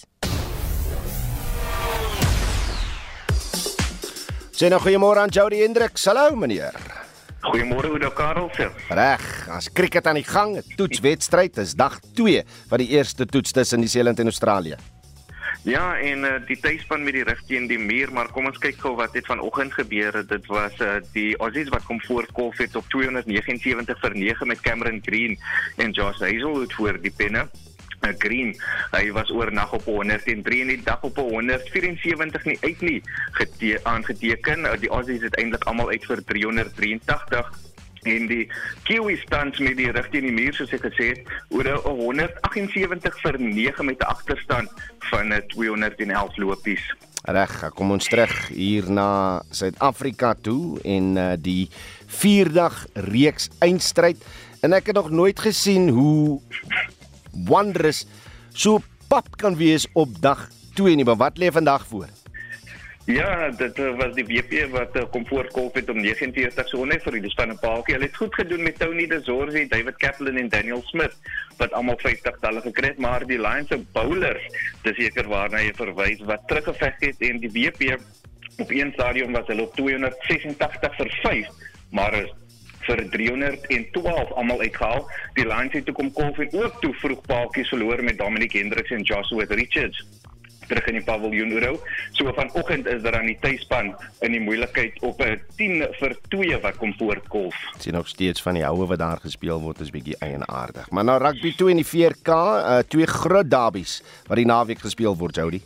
Sien 4.57 4.73
nou 4.73 4.81
goeiemôre 4.81 5.21
aan 5.21 5.35
Jody 5.35 5.61
Hendrik. 5.61 6.01
Hallo 6.09 6.33
meneer. 6.41 6.75
Goeiemôre 7.53 7.93
Oudo 7.93 8.11
Karel 8.17 8.49
se. 8.57 8.71
Reg, 8.89 9.27
as 9.53 9.69
cricket 9.69 10.09
aan 10.09 10.17
die 10.19 10.27
gang, 10.27 10.57
toetswedstryd 10.81 11.61
is 11.61 11.77
dag 11.77 12.01
2 12.17 12.47
van 12.73 12.81
die 12.81 12.95
eerste 12.97 13.29
toets 13.29 13.53
tussen 13.53 13.85
Nieu-Seeland 13.85 14.25
en 14.25 14.33
Australië. 14.33 14.81
Ja, 15.63 15.99
en 15.99 16.19
uh, 16.19 16.35
die 16.47 16.57
tuisspan 16.61 17.03
met 17.03 17.17
die 17.19 17.25
rug 17.27 17.41
teen 17.47 17.67
die 17.67 17.79
muur, 17.79 18.13
maar 18.15 18.31
kom 18.31 18.47
ons 18.47 18.61
kyk 18.63 18.79
gou 18.79 18.95
wat 18.97 19.17
het 19.19 19.27
vanoggend 19.27 19.75
gebeur. 19.75 20.21
Dit 20.31 20.47
was 20.47 20.79
uh, 20.81 21.01
die 21.13 21.37
Aussies 21.43 21.73
wat 21.75 21.85
kom 21.89 21.99
voorkolf 22.05 22.61
het 22.63 22.77
op 22.79 22.87
279 22.95 23.99
vir 24.01 24.15
9 24.15 24.47
met 24.47 24.63
Cameron 24.63 25.03
Green 25.05 25.35
en 25.77 25.91
Josh 25.91 26.23
Hazelwood 26.23 26.73
voor 26.79 27.01
die 27.03 27.13
penne. 27.13 27.49
Uh, 28.07 28.15
Green, 28.23 28.55
hy 28.95 29.11
was 29.13 29.35
oornag 29.35 29.75
op 29.75 29.85
103 29.91 30.61
en 30.63 30.71
die 30.71 30.83
dag 30.87 31.03
op 31.03 31.19
174 31.19 32.45
nie 32.45 32.59
uit 32.63 32.81
nie 32.81 33.01
gete 33.41 33.81
aangeteken. 33.83 34.69
Die 34.79 34.95
Aussies 34.95 35.27
het 35.27 35.37
eintlik 35.43 35.67
almal 35.67 35.91
uit 35.91 36.07
vir 36.07 36.23
383 36.25 37.51
en 38.03 38.27
die 38.31 38.47
Kiwi 38.85 39.17
stand 39.17 39.59
met 39.59 39.77
die 39.77 39.91
rug 39.91 40.09
teen 40.13 40.29
die 40.29 40.35
muur 40.35 40.55
soos 40.55 40.73
ek 40.77 40.87
gesê 40.89 41.11
het 41.15 41.35
oor 41.55 41.71
178 41.87 43.21
vir 43.23 43.41
9 43.41 43.85
met 43.85 44.01
'n 44.01 44.11
agterstand 44.15 44.69
van 45.11 45.33
211 45.49 46.37
lopies. 46.37 46.85
Reg, 47.29 47.71
kom 47.75 47.91
ons 47.91 48.07
terug 48.09 48.49
hier 48.49 48.91
na 48.91 49.43
Suid-Afrika 49.51 50.35
toe 50.35 50.81
en 50.85 51.17
uh, 51.17 51.33
die 51.37 51.69
vierdag 52.07 52.87
reeks 52.95 53.51
eindstryd 53.59 54.23
en 54.63 54.73
ek 54.73 54.87
het 54.87 54.97
nog 54.97 55.11
nooit 55.11 55.39
gesien 55.39 55.89
hoe 55.89 56.41
Wanderers 57.47 58.07
so 58.53 58.81
pap 59.09 59.37
kan 59.37 59.57
wees 59.57 59.87
op 59.93 60.09
dag 60.21 60.49
2 60.75 60.95
nie, 60.95 61.05
maar 61.05 61.17
wat 61.17 61.39
lê 61.39 61.51
vandag 61.53 61.87
voor? 61.87 62.09
Ja, 63.09 63.49
dit 63.57 63.79
was 63.97 64.11
die 64.19 64.25
WP 64.29 64.67
wat 64.69 64.97
uh, 65.01 65.07
kom 65.09 65.23
voorkolf 65.27 65.79
het 65.79 65.89
om 65.89 65.97
49 66.05 66.67
so 66.69 66.85
net 66.85 67.07
vir 67.07 67.15
die 67.17 67.31
span 67.33 67.55
'n 67.55 67.61
paaltjie. 67.63 67.95
Hulle 67.97 68.05
het 68.05 68.19
goed 68.21 68.35
gedoen 68.37 68.63
met 68.63 68.77
Tony 68.79 69.07
De 69.09 69.21
Zorzi, 69.25 69.63
David 69.69 69.97
Kaplan 69.97 70.37
en 70.37 70.51
Daniel 70.53 70.83
Smith 70.91 71.17
wat 71.57 71.73
almal 71.73 71.97
50 72.03 72.37
talle 72.43 72.61
gekry 72.61 72.91
het, 72.93 72.99
maar 72.99 73.25
die 73.27 73.41
Lions 73.41 73.73
se 73.73 73.79
bowlers, 73.97 74.45
dis 74.83 74.97
seker 75.01 75.25
waarna 75.25 75.63
jy 75.65 75.73
verwys 75.81 76.21
wat 76.29 76.45
teruggeveg 76.53 77.01
het 77.07 77.25
en 77.31 77.41
die 77.41 77.53
WP 77.57 77.97
op 78.61 78.71
een 78.77 78.93
stadium 78.93 79.33
was 79.33 79.49
hulle 79.49 79.65
op 79.65 79.75
286 79.81 81.01
vir 81.01 81.13
5, 81.23 81.49
maar 81.91 82.13
vir 82.85 83.05
312 83.17 84.37
almal 84.37 84.61
uitgehaal. 84.61 85.09
Die 85.33 85.49
Lions 85.49 85.73
het 85.73 85.89
toe 85.89 85.97
kom 85.97 86.13
kolf 86.13 86.45
en 86.45 86.53
ook 86.53 86.81
toe 86.85 86.95
vroeg 87.01 87.25
paaltjies 87.25 87.73
verloor 87.73 88.05
met 88.05 88.21
Dominic 88.21 88.53
Hendricks 88.53 88.91
en 88.91 89.01
Joshua 89.01 89.49
Richards 89.49 90.05
terug 90.69 90.91
in 90.93 90.99
die 91.01 91.05
paviljoen 91.05 91.53
Ouro. 91.57 91.81
So 92.17 92.33
vanoggend 92.37 92.87
is 92.87 93.03
daar 93.03 93.19
aan 93.19 93.31
die 93.31 93.39
tuisspan 93.41 93.95
in 94.27 94.37
die 94.37 94.41
moeilikheid 94.41 95.01
op 95.01 95.23
'n 95.23 95.41
10 95.57 95.87
vir 96.01 96.17
2 96.29 96.61
wat 96.61 96.77
kom 96.77 96.95
voortkolf. 96.99 97.57
Sien 97.79 97.95
nog 97.95 98.09
steeds 98.09 98.43
van 98.43 98.55
die 98.55 98.65
houe 98.65 98.87
wat 98.87 98.99
daar 98.99 99.19
gespeel 99.23 99.61
word 99.61 99.81
is 99.81 99.91
bietjie 99.91 100.17
eienaardig. 100.19 100.91
Maar 100.91 101.05
nou 101.05 101.19
rugby 101.19 101.55
2 101.57 101.71
in 101.71 101.83
die 101.83 101.87
4K, 101.87 102.29
uh, 102.29 102.79
twee 102.89 103.07
groot 103.07 103.51
derbies 103.51 104.03
wat 104.27 104.37
die 104.37 104.47
naweek 104.47 104.79
gespeel 104.79 105.17
word, 105.17 105.37
Jody. 105.37 105.63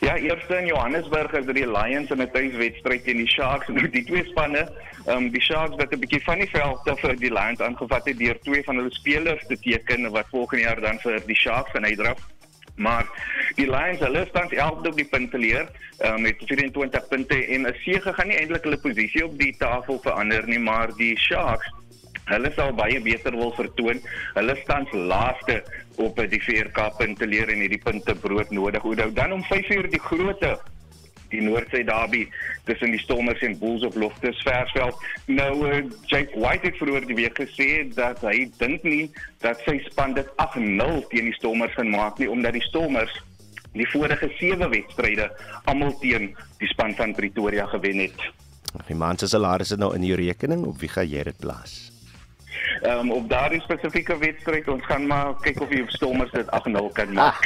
Ja, 0.00 0.16
eerste 0.16 0.56
in 0.56 0.66
Johannesburg 0.66 1.32
is 1.32 1.44
dit 1.44 1.58
die 1.58 1.66
Lions 1.68 2.10
in 2.10 2.22
'n 2.22 2.30
tuiswedstryd 2.32 3.04
teen 3.04 3.18
die 3.20 3.28
Sharks. 3.28 3.68
Nou 3.76 3.88
die 3.88 4.04
twee 4.04 4.24
spanne, 4.24 4.62
ehm 5.04 5.16
um, 5.16 5.30
die 5.30 5.42
Sharks 5.44 5.76
wat 5.76 5.92
'n 5.92 6.00
bietjie 6.00 6.22
van 6.24 6.38
die 6.38 6.48
veld 6.48 6.88
af 6.88 7.00
vir 7.00 7.16
die 7.20 7.32
Lions 7.32 7.60
aangevat 7.60 8.08
het 8.08 8.18
deur 8.18 8.38
twee 8.40 8.64
van 8.64 8.76
hulle 8.76 8.94
spelers 8.96 9.46
te 9.46 9.58
teken 9.60 10.10
wat 10.10 10.32
volgende 10.32 10.64
jaar 10.64 10.80
dan 10.80 10.98
vir 11.04 11.20
die 11.26 11.36
Sharks 11.36 11.70
gaan 11.70 11.84
uitdraf. 11.84 12.24
Maar 12.76 13.06
die 13.54 13.66
Lions 13.70 13.98
hulle 13.98 14.26
staan 14.28 14.52
11de 14.52 14.92
op 14.92 14.96
die 14.96 15.08
punteleer 15.08 15.68
uh, 16.00 16.16
met 16.16 16.36
24 16.38 17.08
punte 17.08 17.46
en 17.46 17.66
'n 17.66 17.76
sege 17.82 18.12
gaan 18.12 18.28
nie 18.28 18.36
eintlik 18.36 18.64
hulle 18.64 18.80
posisie 18.80 19.24
op 19.24 19.38
die 19.38 19.54
tafel 19.58 20.00
verander 20.02 20.46
nie, 20.46 20.58
maar 20.58 20.94
die 20.96 21.18
Sharks 21.18 21.68
hulle 22.30 22.52
sal 22.54 22.72
baie 22.72 23.00
beter 23.00 23.36
wil 23.36 23.52
vertoon. 23.52 24.00
Hulle 24.34 24.56
staan 24.62 24.86
laaste 24.92 25.62
op 25.96 26.20
die 26.30 26.42
VRK 26.42 26.96
punteleer 26.98 27.48
en 27.48 27.64
hierdie 27.64 27.82
punte 27.82 28.14
brood 28.14 28.50
nodig. 28.50 28.82
Hoe 28.82 29.12
dan 29.12 29.32
om 29.32 29.42
5 29.44 29.70
uur 29.70 29.90
die 29.90 30.00
grootte 30.00 30.58
die 31.30 31.42
Noordsy 31.44 31.82
derby 31.86 32.26
tussen 32.68 32.94
die 32.94 33.00
Stormers 33.02 33.42
en 33.46 33.56
Bulls 33.58 33.84
op 33.86 33.96
Loftus 33.98 34.40
Versveld. 34.46 34.98
Nou 35.26 35.52
uh, 35.68 35.82
Jake 36.10 36.34
White 36.34 36.68
het 36.68 36.78
vroeër 36.80 37.06
die 37.08 37.18
week 37.22 37.40
gesê 37.40 37.70
dat 37.94 38.22
hy 38.26 38.48
dink 38.60 38.84
nie 38.86 39.10
dat 39.44 39.62
sy 39.66 39.78
span 39.88 40.14
dit 40.18 40.28
8-0 40.42 41.06
teen 41.12 41.30
die 41.30 41.36
Stormers 41.38 41.74
gaan 41.78 41.92
maak 41.94 42.20
nie 42.20 42.30
omdat 42.30 42.58
die 42.58 42.66
Stormers 42.68 43.14
die 43.72 43.86
vorige 43.92 44.30
7 44.38 44.70
wedstryde 44.70 45.30
almal 45.70 45.94
teen 46.02 46.32
die 46.58 46.70
span 46.72 46.94
van 46.98 47.14
Pretoria 47.14 47.66
gewen 47.70 48.02
het. 48.06 48.28
Die 48.86 48.98
man 48.98 49.18
se 49.18 49.26
salaris 49.30 49.70
is 49.74 49.78
nou 49.78 49.94
in 49.94 50.04
jou 50.06 50.18
rekening 50.18 50.66
of 50.66 50.78
wie 50.82 50.90
gaan 50.90 51.08
jy 51.08 51.22
dit 51.30 51.38
plaas? 51.38 51.90
Ehm 52.80 52.98
um, 52.98 53.10
op 53.12 53.28
daardie 53.28 53.60
spesifieke 53.60 54.16
wedstryd 54.18 54.68
ons 54.68 54.84
gaan 54.88 55.06
maar 55.06 55.34
kyk 55.44 55.60
of 55.60 55.68
die 55.68 55.84
Stormers 55.92 56.30
dit 56.32 56.48
8-0 56.48 56.86
kan 56.96 57.12
maak. 57.12 57.44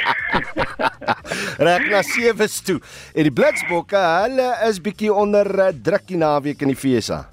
Reg 1.66 1.89
na 1.91 2.03
7's 2.07 2.61
toe. 2.62 2.78
En 3.14 3.26
die 3.26 3.35
Blitsbokke, 3.35 3.99
hulle 3.99 4.49
is 4.68 4.78
bietjie 4.80 5.11
onder 5.12 5.51
uh, 5.59 5.72
druk 5.82 6.07
die 6.07 6.20
naweek 6.22 6.62
in 6.62 6.70
die 6.70 6.78
FSA. 6.78 7.24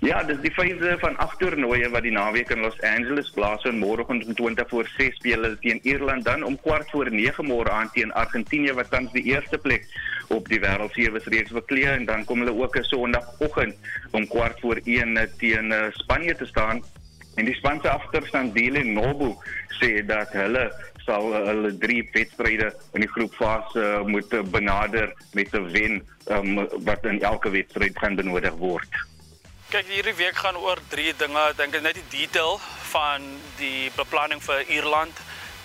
Ja, 0.00 0.22
dis 0.24 0.38
die 0.40 0.52
fase 0.54 0.94
van 1.02 1.18
agternooi 1.20 1.82
wat 1.92 2.06
die 2.06 2.14
naweek 2.14 2.52
in 2.54 2.62
Los 2.64 2.78
Angeles 2.86 3.32
plaasvind. 3.34 3.82
Môreoggend 3.82 4.24
om 4.30 4.38
20 4.38 4.70
voor 4.70 4.88
6 4.94 5.18
speel 5.18 5.42
hulle 5.42 5.58
teen 5.60 5.82
Ierland, 5.82 6.24
dan 6.24 6.46
om 6.46 6.56
kwart 6.62 6.88
voor 6.94 7.10
9 7.10 7.46
môre 7.46 7.74
aan 7.74 7.90
teen 7.92 8.14
Argentinië 8.22 8.72
wat 8.78 8.90
tans 8.94 9.12
die 9.12 9.26
eerste 9.34 9.58
plek 9.58 9.90
op 10.30 10.48
die 10.48 10.62
wêreld 10.62 10.94
sewe 10.94 11.20
reeks 11.26 11.52
bekleë 11.52 11.98
en 11.98 12.06
dan 12.06 12.24
kom 12.24 12.40
hulle 12.44 12.54
ook 12.54 12.78
'n 12.78 12.86
Sondagoggend 12.86 13.74
om 14.10 14.26
kwart 14.26 14.60
voor 14.60 14.80
1 14.84 15.18
teen 15.38 15.70
uh, 15.70 15.90
Spanje 15.92 16.36
te 16.36 16.46
staan. 16.46 16.82
En 17.38 17.44
die 17.44 17.54
span 17.54 17.80
se 17.82 17.90
agterstand 17.90 18.54
Dile 18.54 18.82
Nobu 18.84 19.34
sê 19.78 20.00
dat 20.06 20.32
hulle 20.36 20.66
sal 21.06 21.30
uh, 21.32 21.44
hulle 21.46 21.70
drie 21.78 22.02
wedstryde 22.12 22.72
in 22.96 23.04
die 23.04 23.10
groepfase 23.10 23.84
uh, 23.84 24.02
moet 24.06 24.32
uh, 24.36 24.42
benader 24.42 25.12
met 25.32 25.54
'n 25.54 25.70
wen 25.72 26.02
um, 26.28 26.66
wat 26.84 27.04
in 27.04 27.22
elke 27.22 27.50
wedstryd 27.50 27.98
gaan 27.98 28.14
benodig 28.14 28.56
word. 28.58 28.90
Kyk, 29.70 29.86
hierdie 29.86 30.16
week 30.18 30.36
gaan 30.36 30.56
oor 30.56 30.78
drie 30.88 31.14
dinge. 31.16 31.38
Ek 31.48 31.56
dink 31.56 31.80
net 31.80 31.94
die 31.94 32.10
detail 32.26 32.58
van 32.90 33.22
die 33.58 33.90
beplanning 33.94 34.42
vir 34.42 34.66
Ierland 34.66 35.14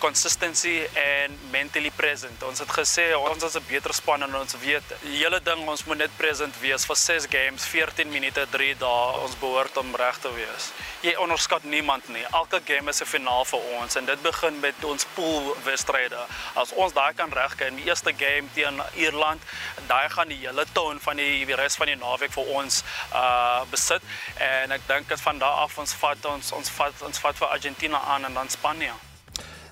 consistency 0.05 0.85
en 0.93 1.33
mentally 1.51 1.89
present. 1.95 2.43
Ons 2.45 2.61
het 2.61 2.71
gesê 2.79 3.05
ons 3.17 3.43
is 3.43 3.55
'n 3.57 3.65
beter 3.67 3.93
span 3.93 4.21
en 4.23 4.35
ons 4.35 4.53
weet 4.65 4.87
die 5.01 5.17
hele 5.23 5.39
ding 5.49 5.67
ons 5.67 5.83
moet 5.85 5.97
net 5.97 6.13
present 6.17 6.53
wees 6.59 6.85
vir 6.85 6.95
6 6.95 7.25
games, 7.29 7.65
14 7.65 8.09
minute, 8.09 8.47
3 8.51 8.75
dae. 8.77 9.19
Ons 9.25 9.35
behoort 9.39 9.77
om 9.77 9.95
reg 9.95 10.17
te 10.17 10.31
wees. 10.33 10.63
Jy 11.01 11.15
onderskat 11.15 11.63
niemand 11.63 12.07
nie. 12.09 12.25
Elke 12.31 12.61
game 12.65 12.89
is 12.89 13.01
'n 13.01 13.05
finaal 13.05 13.45
vir 13.45 13.59
ons 13.79 13.95
en 13.95 14.05
dit 14.05 14.21
begin 14.21 14.59
met 14.59 14.83
ons 14.83 15.05
pool 15.15 15.57
wedstryde. 15.63 16.21
As 16.53 16.71
ons 16.71 16.93
daai 16.93 17.13
kan 17.13 17.31
regkry 17.31 17.67
in 17.67 17.75
die 17.75 17.85
eerste 17.85 18.13
game 18.17 18.47
teen 18.53 18.81
Ierland, 18.95 19.41
daai 19.87 20.09
gaan 20.09 20.27
die 20.27 20.47
hele 20.47 20.65
toon 20.73 20.99
van 20.99 21.15
die, 21.15 21.45
die 21.45 21.55
res 21.55 21.75
van 21.75 21.87
die 21.87 21.95
naweek 21.95 22.31
vir 22.31 22.45
ons 22.45 22.83
uh 23.13 23.63
besit 23.71 24.01
en 24.37 24.71
ek 24.71 24.81
dink 24.87 25.09
dit 25.09 25.21
van 25.21 25.37
daar 25.37 25.57
af 25.65 25.77
ons 25.77 25.93
vat 25.93 26.25
ons 26.25 26.51
ons 26.51 26.69
vat 26.69 27.01
ons 27.01 27.19
vat 27.19 27.35
vir 27.37 27.47
Argentina 27.47 27.99
aan 28.01 28.25
en 28.25 28.33
dan 28.33 28.49
Spanje. 28.49 28.93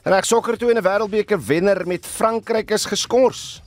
Reg 0.04 0.26
sokker 0.28 0.58
toe 0.60 0.70
in 0.70 0.78
'n 0.78 0.84
wêreldbeker 0.84 1.40
wenner 1.40 1.88
met 1.88 2.06
Frankryk 2.06 2.72
is 2.72 2.86
geskort. 2.86 3.62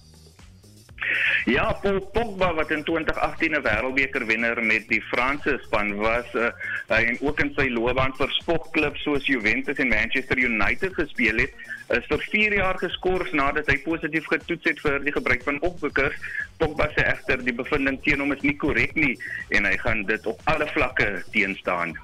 Ja, 1.44 1.72
Paul 1.72 2.00
Pogba 2.12 2.54
wat 2.54 2.70
in 2.70 2.84
2018 2.84 3.54
'n 3.54 3.62
wêreldbeker 3.62 4.26
wenner 4.26 4.64
met 4.64 4.88
die 4.88 5.02
Franse 5.02 5.58
span 5.62 5.94
was 5.96 6.34
uh, 6.34 6.50
en 6.86 7.16
ook 7.20 7.40
in 7.40 7.52
sy 7.56 7.68
loopbaan 7.68 8.12
vir 8.18 8.30
sportklubs 8.30 9.02
soos 9.02 9.26
Juventus 9.26 9.78
en 9.78 9.88
Manchester 9.88 10.38
United 10.38 10.94
gespeel 10.94 11.38
het, 11.38 11.54
is 11.88 12.04
vir 12.10 12.20
4 12.30 12.52
jaar 12.52 12.78
geskort 12.78 13.32
nadat 13.32 13.66
hy 13.66 13.78
positief 13.78 14.26
getoets 14.26 14.68
het 14.68 14.80
vir 14.80 14.98
die 15.04 15.12
gebruik 15.12 15.42
van 15.42 15.60
opwikkers. 15.60 16.16
Pogba 16.58 16.90
sê 16.92 17.06
egter 17.14 17.44
die 17.44 17.54
bevinding 17.54 18.02
teen 18.02 18.20
hom 18.20 18.32
is 18.32 18.42
nie 18.42 18.56
korrek 18.56 18.94
nie 18.94 19.16
en 19.56 19.64
hy 19.64 19.76
gaan 19.76 20.04
dit 20.04 20.26
op 20.26 20.40
alle 20.44 20.68
vlakke 20.74 21.22
teenstaan. 21.32 21.96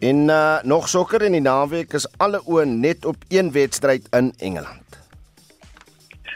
En 0.00 0.16
uh, 0.32 0.62
nog 0.62 0.88
sokker 0.88 1.22
in 1.22 1.34
die 1.36 1.44
naweek 1.44 1.92
is 1.92 2.06
alle 2.16 2.40
oë 2.48 2.64
net 2.64 3.04
op 3.04 3.24
een 3.28 3.52
wedstryd 3.52 4.06
in 4.16 4.32
Engeland. 4.38 4.96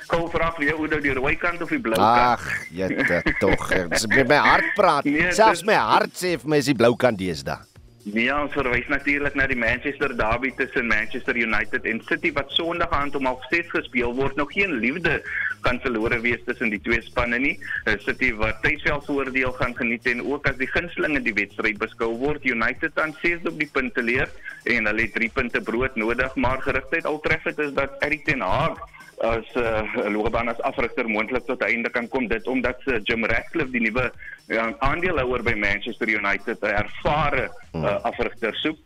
Kom 0.07 0.27
vra 0.29 0.51
vir 0.59 0.67
jou 0.69 0.77
hoe 0.83 1.01
die 1.01 1.15
rooi 1.17 1.33
kant 1.41 1.63
of 1.65 1.73
die 1.73 1.81
blou 1.81 1.97
kant. 1.97 2.37
Ag, 2.37 2.45
jette 2.77 3.23
tog. 3.41 3.71
Dis 3.95 4.05
met 4.13 4.29
my 4.29 4.41
hart 4.45 4.69
praat. 4.77 5.09
Nee, 5.09 5.33
Selfs 5.33 5.65
my 5.65 5.79
hart 5.81 6.13
sê 6.13 6.35
vir 6.37 6.53
my 6.53 6.61
is 6.61 6.69
die 6.69 6.77
blou 6.77 6.93
kant 7.01 7.19
deesdae. 7.19 7.57
Nee, 8.05 8.29
ons 8.29 8.53
verwys 8.53 8.85
natuurlik 8.93 9.33
na 9.33 9.47
die 9.49 9.57
Manchester 9.57 10.13
derby 10.13 10.51
tussen 10.59 10.91
Manchester 10.91 11.39
United 11.41 11.87
en 11.89 12.03
City 12.05 12.35
wat 12.37 12.51
Sondag 12.53 12.93
aand 12.93 13.17
om 13.17 13.25
6:30 13.25 13.71
gespeel 13.73 14.13
word. 14.15 14.37
Nog 14.37 14.53
geen 14.53 14.77
liefde 14.77 15.23
kan 15.65 15.81
verlore 15.81 16.21
wees 16.21 16.45
tussen 16.45 16.69
die 16.69 16.81
twee 16.85 17.01
spanne 17.01 17.39
nie. 17.39 17.55
Uh, 17.89 17.97
City 18.05 18.35
wat 18.37 18.61
tuisveldvoordeel 18.63 19.53
gaan 19.53 19.77
geniet 19.77 20.07
en 20.07 20.21
ook 20.21 20.45
as 20.47 20.61
die 20.61 20.69
gunstelinge 20.69 21.23
die 21.25 21.33
wedstryd 21.33 21.81
beskou 21.81 22.13
word. 22.21 22.45
United 22.45 22.93
dan 22.95 23.17
6 23.23 23.49
op 23.49 23.57
die 23.59 23.71
punte 23.73 24.03
leer 24.03 24.29
en 24.65 24.85
hulle 24.85 25.09
het 25.09 25.17
3 25.17 25.31
punte 25.33 25.65
brood 25.65 25.97
nodig, 25.97 26.37
maar 26.37 26.61
gerigtheid 26.61 27.09
tref 27.25 27.43
dit 27.43 27.59
is 27.59 27.73
dat 27.73 27.97
Erik 28.05 28.25
ten 28.25 28.45
Hag 28.45 28.77
as 29.21 29.47
'n 29.55 29.63
uh, 29.63 30.11
loopbaan 30.11 30.49
as 30.49 30.61
afrigter 30.63 31.09
moontlik 31.09 31.47
tot 31.47 31.63
einde 31.63 31.91
kan 31.91 32.09
kom 32.09 32.29
dit 32.29 32.47
omdat 32.47 32.81
uh, 32.87 32.99
Jim 33.03 33.25
Ratcliffe 33.25 33.73
die 33.73 33.81
nuwe 33.81 34.11
uh, 34.49 34.71
aandeelhouer 34.79 35.43
by 35.43 35.55
Manchester 35.55 36.09
United 36.09 36.59
'n 36.63 36.75
ervare 36.83 37.51
uh, 37.75 37.99
afrigter 38.03 38.55
soek. 38.55 38.79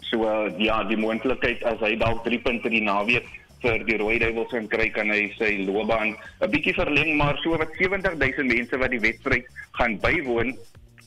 So 0.00 0.22
uh, 0.24 0.52
ja, 0.58 0.84
die 0.84 0.96
moontlikheid 0.96 1.64
as 1.64 1.80
hy 1.80 1.96
dalk 1.96 2.24
3 2.24 2.38
punte 2.38 2.68
die 2.68 2.82
naweek 2.82 3.26
vir 3.62 3.84
die 3.88 3.96
Rooi 3.96 4.18
Duivels 4.20 4.52
kan 4.52 4.68
kry 4.68 4.88
kan 4.92 5.10
hy 5.10 5.32
sy 5.38 5.64
loopbaan 5.64 6.16
'n 6.16 6.50
bietjie 6.50 6.74
verleng 6.76 7.16
maar 7.16 7.38
so 7.42 7.56
wat 7.56 7.72
70000 7.78 8.46
mense 8.46 8.76
wat 8.76 8.90
die 8.90 9.00
wedstryd 9.00 9.46
gaan 9.78 9.98
bywoon 10.00 10.56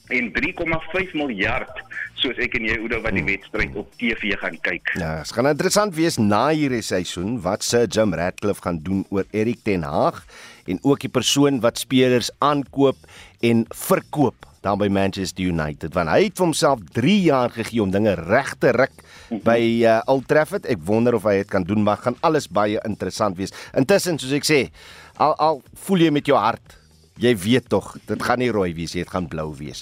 en 0.10 0.32
3,5 0.36 1.16
miljard 1.18 1.82
soos 2.20 2.40
ek 2.42 2.58
en 2.60 2.68
jy 2.68 2.76
Oudo 2.82 3.00
wat 3.04 3.16
die 3.16 3.24
wedstryd 3.24 3.76
op 3.80 3.92
TV 4.00 4.34
gaan 4.42 4.58
kyk. 4.66 4.92
Ja, 5.00 5.20
dit 5.22 5.34
gaan 5.36 5.50
interessant 5.52 5.96
wees 5.96 6.20
na 6.20 6.50
hierdie 6.52 6.84
seisoen 6.84 7.38
wat 7.46 7.64
Sir 7.64 7.88
Jim 7.88 8.14
Ratcliffe 8.18 8.66
gaan 8.66 8.82
doen 8.84 9.06
oor 9.14 9.28
Erik 9.32 9.64
ten 9.68 9.86
Hag 9.88 10.24
en 10.70 10.82
ook 10.84 11.06
die 11.06 11.14
persoon 11.14 11.62
wat 11.64 11.80
spelers 11.82 12.32
aankoop 12.44 13.00
en 13.46 13.66
verkoop 13.88 14.48
dan 14.66 14.76
by 14.82 14.90
Manchester 14.92 15.46
United 15.48 15.96
want 15.96 16.12
hy 16.12 16.26
het 16.26 16.36
vir 16.36 16.50
homself 16.50 16.84
3 16.98 17.16
jaar 17.30 17.54
gegee 17.56 17.80
om 17.84 17.94
dinge 17.94 18.18
reg 18.20 18.52
te 18.60 18.74
ruk 18.76 19.06
by 19.46 19.60
uh, 19.86 20.00
Old 20.10 20.26
Trafford. 20.28 20.66
Ek 20.66 20.82
wonder 20.90 21.16
of 21.16 21.28
hy 21.30 21.40
dit 21.44 21.52
kan 21.52 21.64
doen, 21.64 21.84
maar 21.86 22.02
gaan 22.02 22.18
alles 22.26 22.50
baie 22.50 22.82
interessant 22.88 23.38
wees. 23.38 23.54
Intussen 23.78 24.18
soos 24.18 24.34
ek 24.36 24.48
sê, 24.48 24.60
al 25.22 25.36
al 25.38 25.62
voel 25.86 26.08
jy 26.08 26.12
met 26.16 26.28
jou 26.28 26.38
hart 26.40 26.79
Jy 27.20 27.34
weet 27.36 27.66
tog, 27.68 27.98
dit 28.08 28.22
gaan 28.24 28.40
nie 28.40 28.52
rooi 28.56 28.70
wees 28.78 28.94
dit 28.96 29.10
gaan 29.12 29.26
blou 29.28 29.50
wees. 29.58 29.82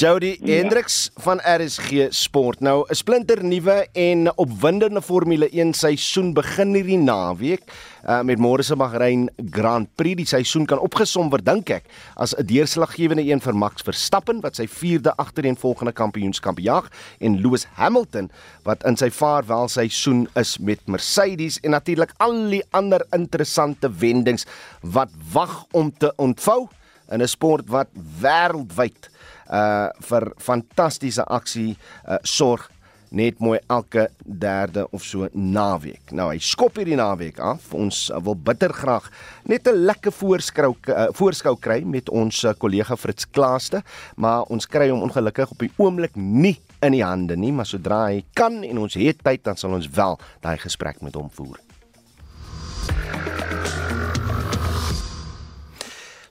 Jody 0.00 0.32
ja. 0.40 0.56
Hendricks 0.58 1.12
van 1.22 1.38
RSG 1.38 2.08
Sport. 2.10 2.60
Nou 2.60 2.82
'n 2.88 2.94
splinter 2.94 3.44
nuwe 3.44 3.86
en 3.92 4.32
opwindende 4.36 5.02
Formule 5.02 5.48
1 5.52 5.72
seisoen 5.72 6.32
begin 6.34 6.74
hierdie 6.74 6.98
naweek 6.98 7.62
uh, 8.08 8.20
met 8.22 8.38
môre 8.38 8.62
se 8.62 8.76
Bahrein 8.76 9.28
Grand 9.50 9.88
Prix. 9.96 10.16
Die 10.20 10.28
seisoen 10.28 10.66
kan 10.66 10.82
opgesom 10.82 11.30
word 11.32 11.46
dink 11.46 11.70
ek 11.70 11.88
as 12.16 12.34
'n 12.36 12.46
deurslaggewende 12.46 13.24
een 13.24 13.40
vir 13.40 13.54
Max 13.54 13.82
Verstappen 13.82 14.40
wat 14.40 14.56
sy 14.56 14.66
4de 14.66 15.14
agtereenvolgende 15.16 15.92
kampioenskap 15.92 16.58
jag 16.58 16.90
en 17.20 17.40
Lewis 17.40 17.66
Hamilton 17.74 18.30
wat 18.64 18.84
in 18.84 18.96
sy 18.96 19.10
vaarwel 19.10 19.68
seisoen 19.68 20.28
is 20.34 20.58
met 20.58 20.86
Mercedes 20.86 21.60
en 21.62 21.70
natuurlik 21.70 22.12
al 22.18 22.50
die 22.50 22.64
ander 22.72 23.04
interessante 23.12 23.90
wendings 23.90 24.46
wat 24.82 25.10
wag 25.32 25.64
om 25.72 25.92
te 25.92 26.12
ontvou 26.16 26.68
in 27.10 27.22
'n 27.22 27.28
sport 27.28 27.68
wat 27.68 27.88
wêreldwyd 28.20 29.10
uh 29.52 29.88
vir 30.00 30.32
fantastiese 30.38 31.24
aksie 31.24 31.76
uh 32.08 32.16
sorg 32.22 32.70
net 33.14 33.38
mooi 33.42 33.58
elke 33.70 34.08
derde 34.18 34.86
of 34.90 35.04
so 35.06 35.28
naweek. 35.32 36.12
Nou 36.12 36.28
hy 36.32 36.40
skop 36.42 36.78
hierdie 36.80 36.98
naweek 36.98 37.38
af. 37.42 37.70
Ons 37.76 38.08
wil 38.26 38.36
bitter 38.36 38.74
graag 38.74 39.10
net 39.46 39.68
'n 39.68 39.86
lekker 39.86 40.12
voorskou 40.12 40.74
uh, 40.88 41.08
voorskou 41.14 41.56
kry 41.56 41.82
met 41.84 42.10
ons 42.10 42.44
uh, 42.44 42.52
kollega 42.58 42.96
Fritz 42.96 43.24
Klaaste, 43.30 43.82
maar 44.16 44.42
ons 44.50 44.66
kry 44.66 44.90
hom 44.90 45.02
ongelukkig 45.02 45.50
op 45.50 45.58
die 45.58 45.72
oomblik 45.76 46.16
nie 46.16 46.58
in 46.82 46.92
die 46.92 47.04
hande 47.04 47.36
nie, 47.36 47.52
maar 47.52 47.66
sodra 47.66 48.06
hy 48.10 48.24
kan 48.34 48.62
en 48.64 48.78
ons 48.78 48.94
het 48.94 49.22
tyd 49.22 49.44
dan 49.44 49.56
sal 49.56 49.72
ons 49.72 49.88
wel 49.88 50.18
daai 50.40 50.58
gesprek 50.58 51.00
met 51.02 51.14
hom 51.14 51.30
voer. 51.30 51.58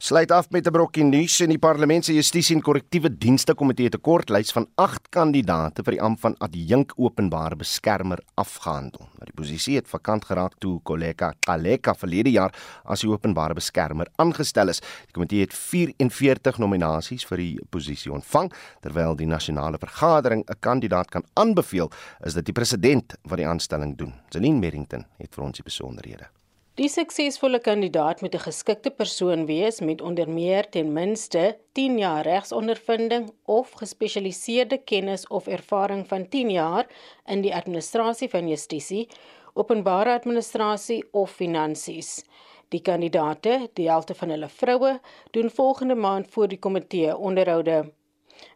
Sluit 0.04 0.32
af 0.32 0.50
met 0.50 0.68
'n 0.68 0.72
brokkie 0.72 1.04
nuus 1.04 1.40
in 1.40 1.50
die 1.50 1.58
Parlement 1.58 2.06
se 2.06 2.14
Justisie 2.14 2.56
en 2.56 2.62
Korrektiewe 2.62 3.18
Dienste 3.18 3.54
Komitee 3.56 3.86
het 3.86 3.96
'n 3.96 4.02
kort 4.02 4.30
lys 4.30 4.52
van 4.52 4.68
8 4.76 5.10
kandidate 5.10 5.84
vir 5.84 5.92
die 5.92 6.02
ampt 6.02 6.20
van 6.20 6.36
adjunk 6.38 6.92
openbare 6.96 7.56
beskermer 7.56 8.20
afgehandel. 8.36 9.00
Nou 9.00 9.26
die 9.26 9.34
posisie 9.34 9.76
het 9.76 9.88
vakant 9.88 10.26
geraak 10.26 10.54
toe 10.60 10.82
kollega 10.84 11.34
Kaleka 11.40 11.94
verlede 11.94 12.32
jaar 12.32 12.54
as 12.84 13.00
die 13.00 13.10
openbare 13.10 13.54
beskermer 13.54 14.08
aangestel 14.16 14.68
is. 14.68 14.80
Die 14.80 15.14
komitee 15.14 15.40
het 15.40 15.54
44 15.54 16.58
nominasies 16.58 17.26
vir 17.26 17.38
die 17.38 17.60
posisie 17.70 18.12
ontvang, 18.12 18.52
terwyl 18.82 19.16
die 19.16 19.28
nasionale 19.28 19.78
vergadering 19.78 20.44
'n 20.50 20.60
kandidaat 20.60 21.10
kan 21.12 21.24
aanbeveel, 21.34 21.90
is 22.26 22.34
dit 22.34 22.46
die 22.46 22.54
president 22.54 23.16
wat 23.24 23.38
die 23.38 23.48
aanstelling 23.48 23.98
doen. 23.98 24.14
Celine 24.30 24.60
Merrington 24.60 25.06
het 25.18 25.34
vir 25.34 25.44
ons 25.44 25.56
die 25.56 25.64
besonderhede. 25.64 26.43
Die 26.74 26.88
suksesvolle 26.90 27.60
kandidaat 27.62 28.22
moet 28.26 28.36
'n 28.36 28.46
geskikte 28.50 28.92
persoon 29.02 29.46
wees 29.46 29.80
met 29.80 30.02
onder 30.02 30.30
meer 30.30 30.70
ten 30.70 30.94
minste 30.94 31.58
10 31.72 31.98
jaar 31.98 32.26
regsondervinding 32.26 33.30
of 33.46 33.72
gespesialiseerde 33.82 34.78
kennis 34.78 35.28
of 35.28 35.48
ervaring 35.48 36.08
van 36.08 36.28
10 36.30 36.50
jaar 36.50 36.88
in 37.26 37.42
die 37.42 37.56
administrasie 37.56 38.30
van 38.30 38.48
justisie, 38.48 39.08
openbare 39.54 40.14
administrasie 40.14 41.04
of 41.12 41.32
finansies. 41.32 42.24
Die 42.70 42.82
kandidate, 42.82 43.70
die 43.74 43.90
helfte 43.90 44.16
van 44.16 44.30
hulle 44.30 44.50
vroue, 44.50 45.00
doen 45.32 45.50
volgende 45.50 45.96
maand 45.96 46.28
voor 46.28 46.48
die 46.48 46.60
komitee 46.60 47.18
onderhoude. 47.18 47.94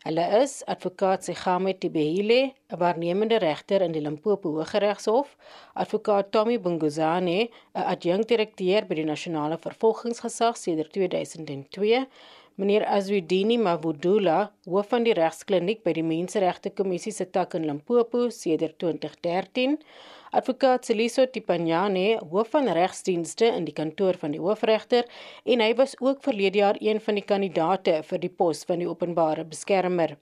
Hulle 0.03 0.25
is 0.41 0.63
advokaat 0.65 1.23
Segame 1.23 1.73
Tibehile, 1.77 2.53
'n 2.71 2.79
waarnemende 2.81 3.37
regter 3.37 3.81
in 3.81 3.91
die 3.91 4.01
Limpopo 4.01 4.49
Hooggeregshof, 4.55 5.35
advokaat 5.73 6.31
Tommy 6.31 6.57
Bunguzane, 6.59 7.49
'n 7.75 7.87
adjunkdirekteur 7.93 8.87
by 8.87 8.95
die 8.95 9.09
Nasionale 9.13 9.57
Vervolgingsgesag 9.57 10.57
sedert 10.57 10.93
2002, 10.93 12.07
meneer 12.55 12.87
Azwidini 12.89 13.57
Mavudula, 13.57 14.51
hoof 14.65 14.87
van 14.89 15.03
die 15.03 15.13
regskliniek 15.13 15.83
by 15.83 15.93
die 15.93 16.03
Menseregte 16.03 16.71
Kommissie 16.73 17.13
se 17.13 17.29
tak 17.29 17.53
in 17.53 17.67
Limpopo 17.69 18.29
sedert 18.29 18.79
2013 18.79 19.77
Advokaat 20.31 20.85
Celiso 20.85 21.25
Tipanyane, 21.25 22.19
hoof 22.29 22.49
van 22.51 22.67
regsdienste 22.75 23.47
in 23.47 23.65
die 23.67 23.73
kantoor 23.73 24.17
van 24.19 24.33
die 24.35 24.41
hoofregter, 24.43 25.05
en 25.47 25.63
hy 25.63 25.73
was 25.79 25.95
ook 26.03 26.23
verlede 26.25 26.59
jaar 26.59 26.79
een 26.83 26.99
van 26.99 27.15
die 27.15 27.23
kandidaate 27.23 28.01
vir 28.09 28.19
die 28.19 28.31
pos 28.41 28.65
van 28.67 28.83
die 28.83 28.89
openbare 28.89 29.45
beskermer. 29.47 30.17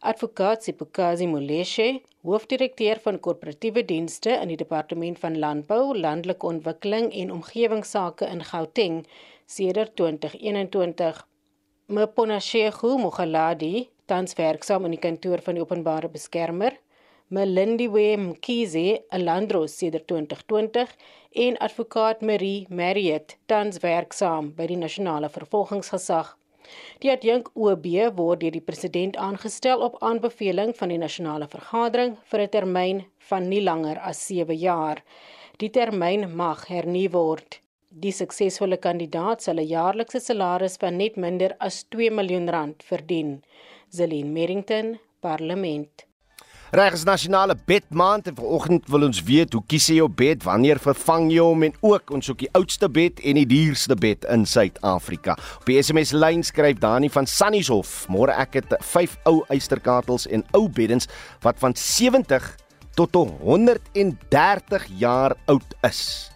Advokaat 0.00 0.66
Sipukazi 0.66 1.26
Moleshe, 1.30 2.00
hoofdirekteur 2.26 2.98
van 3.04 3.20
korporatiewe 3.22 3.84
dienste 3.86 4.34
in 4.34 4.50
die 4.50 4.58
departement 4.58 5.18
van 5.22 5.38
landbou, 5.38 5.94
landelike 5.94 6.46
ontwikkeling 6.46 7.12
en 7.12 7.32
omgewingsake 7.34 8.26
in 8.30 8.42
Gauteng, 8.50 9.00
sedert 9.46 9.94
2021. 9.96 11.22
Mponashego 11.86 12.96
Mogaladi, 12.98 13.88
tans 14.10 14.34
werksaam 14.38 14.86
in 14.86 14.96
die 14.96 15.02
kantoor 15.02 15.42
van 15.42 15.54
die 15.54 15.62
openbare 15.62 16.10
beskermer, 16.10 16.74
Melindiwe 17.28 18.16
Mkhize, 18.16 19.02
'n 19.10 19.24
landros 19.24 19.72
sedert 19.78 20.06
2020 20.06 20.92
en 21.32 21.56
advokaat 21.58 22.20
Marie 22.20 22.66
Marriott, 22.68 23.36
tans 23.46 23.80
werksaam 23.82 24.52
by 24.54 24.66
die 24.70 24.76
nasionale 24.76 25.28
vervolgingsgesag. 25.28 26.30
Die 27.02 27.10
adjunk 27.10 27.50
OB 27.54 27.88
word 28.20 28.44
deur 28.44 28.54
die 28.54 28.62
president 28.70 29.18
aangestel 29.18 29.82
op 29.88 29.98
aanbeveling 29.98 30.70
van 30.78 30.94
die 30.94 31.02
nasionale 31.02 31.50
vergadering 31.56 32.16
vir 32.30 32.40
'n 32.46 32.48
termyn 32.54 33.04
van 33.18 33.48
nie 33.48 33.62
langer 33.62 33.98
as 33.98 34.22
7 34.26 34.54
jaar. 34.54 35.02
Die 35.58 35.70
termyn 35.70 36.30
mag 36.30 36.66
hernu 36.68 37.08
word. 37.10 37.60
Die 37.90 38.12
suksesvolle 38.12 38.76
kandidaat 38.76 39.42
sal 39.42 39.58
'n 39.58 39.66
jaarlikse 39.66 40.20
salaris 40.20 40.76
van 40.76 40.96
net 40.96 41.16
minder 41.16 41.56
as 41.58 41.84
2 41.90 42.10
miljoen 42.10 42.48
rand 42.48 42.82
verdien. 42.82 43.42
Zelin 43.90 44.32
Merrington, 44.32 44.98
Parlement. 45.20 46.05
Reg 46.74 46.96
is 46.96 47.04
nasionale 47.06 47.54
bedmaand 47.64 48.26
en 48.26 48.34
vanoggend 48.34 48.88
wil 48.90 49.04
ons 49.06 49.20
weet 49.22 49.52
hoe 49.54 49.60
kies 49.70 49.84
jy 49.86 50.00
jou 50.00 50.08
bed, 50.10 50.42
wanneer 50.42 50.80
vervang 50.82 51.28
jy 51.30 51.38
hom 51.38 51.62
en 51.62 51.76
ook 51.78 52.10
ons 52.16 52.26
soek 52.26 52.40
die 52.42 52.50
oudste 52.58 52.88
bed 52.90 53.22
en 53.22 53.38
die 53.38 53.46
duurste 53.46 53.94
bed 53.94 54.26
in 54.34 54.42
Suid-Afrika. 54.50 55.36
Op 55.60 55.70
die 55.70 55.78
SMS 55.78 56.10
lyn 56.10 56.42
skryf 56.42 56.80
Dani 56.82 57.06
van 57.14 57.30
Sannieshof: 57.30 58.08
"Môre 58.10 58.34
ek 58.34 58.58
het 58.58 58.74
5 58.82 59.14
ou 59.30 59.44
eysterkatels 59.46 60.26
en 60.26 60.42
ou 60.58 60.66
beddens 60.66 61.06
wat 61.46 61.62
van 61.62 61.74
70 61.76 62.56
tot 62.98 63.14
130 63.14 64.90
jaar 64.98 65.36
oud 65.46 65.78
is." 65.86 66.34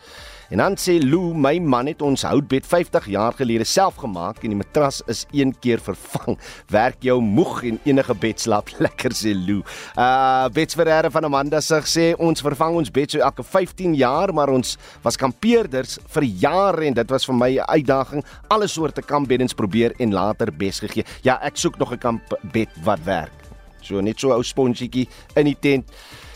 En 0.51 0.59
dan 0.59 0.75
sê 0.75 0.97
Lou, 0.99 1.31
my 1.31 1.61
man 1.63 1.87
het 1.87 2.01
ons 2.03 2.25
houtbed 2.27 2.65
50 2.67 3.05
jaar 3.13 3.37
gelede 3.39 3.63
self 3.69 4.01
gemaak 4.03 4.41
en 4.43 4.51
die 4.51 4.59
matras 4.59 4.99
is 5.07 5.23
een 5.31 5.53
keer 5.63 5.79
vervang. 5.79 6.35
Werk 6.75 7.05
jou 7.07 7.21
moeg 7.23 7.61
en 7.69 7.79
enige 7.87 8.17
bed 8.19 8.43
slaap 8.43 8.73
lekker 8.85 9.15
sê 9.15 9.31
Lou. 9.37 9.61
Uh 9.95 10.49
Betsverere 10.51 11.13
van 11.15 11.29
Amanda 11.29 11.63
sê 11.63 11.79
sê 11.87 12.07
ons 12.19 12.43
vervang 12.43 12.81
ons 12.83 12.91
bed 12.91 13.15
so 13.15 13.23
elke 13.23 13.47
15 13.47 13.95
jaar, 13.95 14.35
maar 14.35 14.51
ons 14.51 14.75
was 15.05 15.19
kampeerders 15.21 16.01
vir 16.17 16.27
jare 16.43 16.89
en 16.89 16.99
dit 16.99 17.15
was 17.15 17.31
vir 17.31 17.39
my 17.39 17.51
'n 17.55 17.71
uitdaging. 17.71 18.25
Alle 18.51 18.67
soorte 18.67 19.03
kampbeddens 19.03 19.55
probeer 19.55 19.95
en 20.01 20.13
later 20.13 20.51
bes 20.51 20.81
gegee. 20.81 21.05
Ja, 21.23 21.39
ek 21.43 21.57
soek 21.57 21.79
nog 21.79 21.93
'n 21.93 21.99
kampbed 21.99 22.75
wat 22.83 23.05
werk. 23.05 23.41
So 23.83 24.01
net 24.01 24.19
so 24.21 24.33
ou 24.33 24.43
spongetjie 24.43 25.09
in 25.37 25.45
die 25.45 25.57
tent 25.61 25.87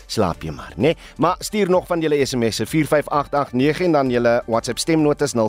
slaap 0.07 0.43
jy 0.43 0.51
maar, 0.55 0.73
né? 0.75 0.81
Nee? 0.85 0.95
Maar 1.17 1.35
stuur 1.39 1.69
nog 1.69 1.87
van 1.87 2.01
julle 2.01 2.25
SMS'e 2.25 2.65
45889 2.65 3.85
en 3.85 3.91
dan 3.91 4.09
julle 4.09 4.43
WhatsApp 4.45 4.79
stemnotas 4.79 5.33
0765366961. 5.35 5.39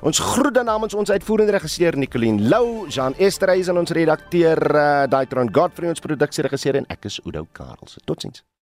Ons 0.00 0.18
groet 0.18 0.54
dan 0.54 0.64
namens 0.64 0.94
ons 0.94 1.10
uitvoerende 1.10 1.52
regisseur 1.52 1.96
Nicoline 1.98 2.48
Lou, 2.48 2.88
Jean 2.88 3.14
Esterhuis 3.18 3.68
en 3.68 3.78
ons 3.78 3.90
redakteur 3.90 4.58
uh, 4.74 5.04
Daitron 5.10 5.48
Godfrey 5.52 5.88
ons 5.88 6.00
produksieregisseur 6.00 6.74
en 6.82 6.86
ek 6.88 7.04
is 7.10 7.20
Udo 7.24 7.46
Karelse. 7.52 8.00
Totsiens. 8.04 8.53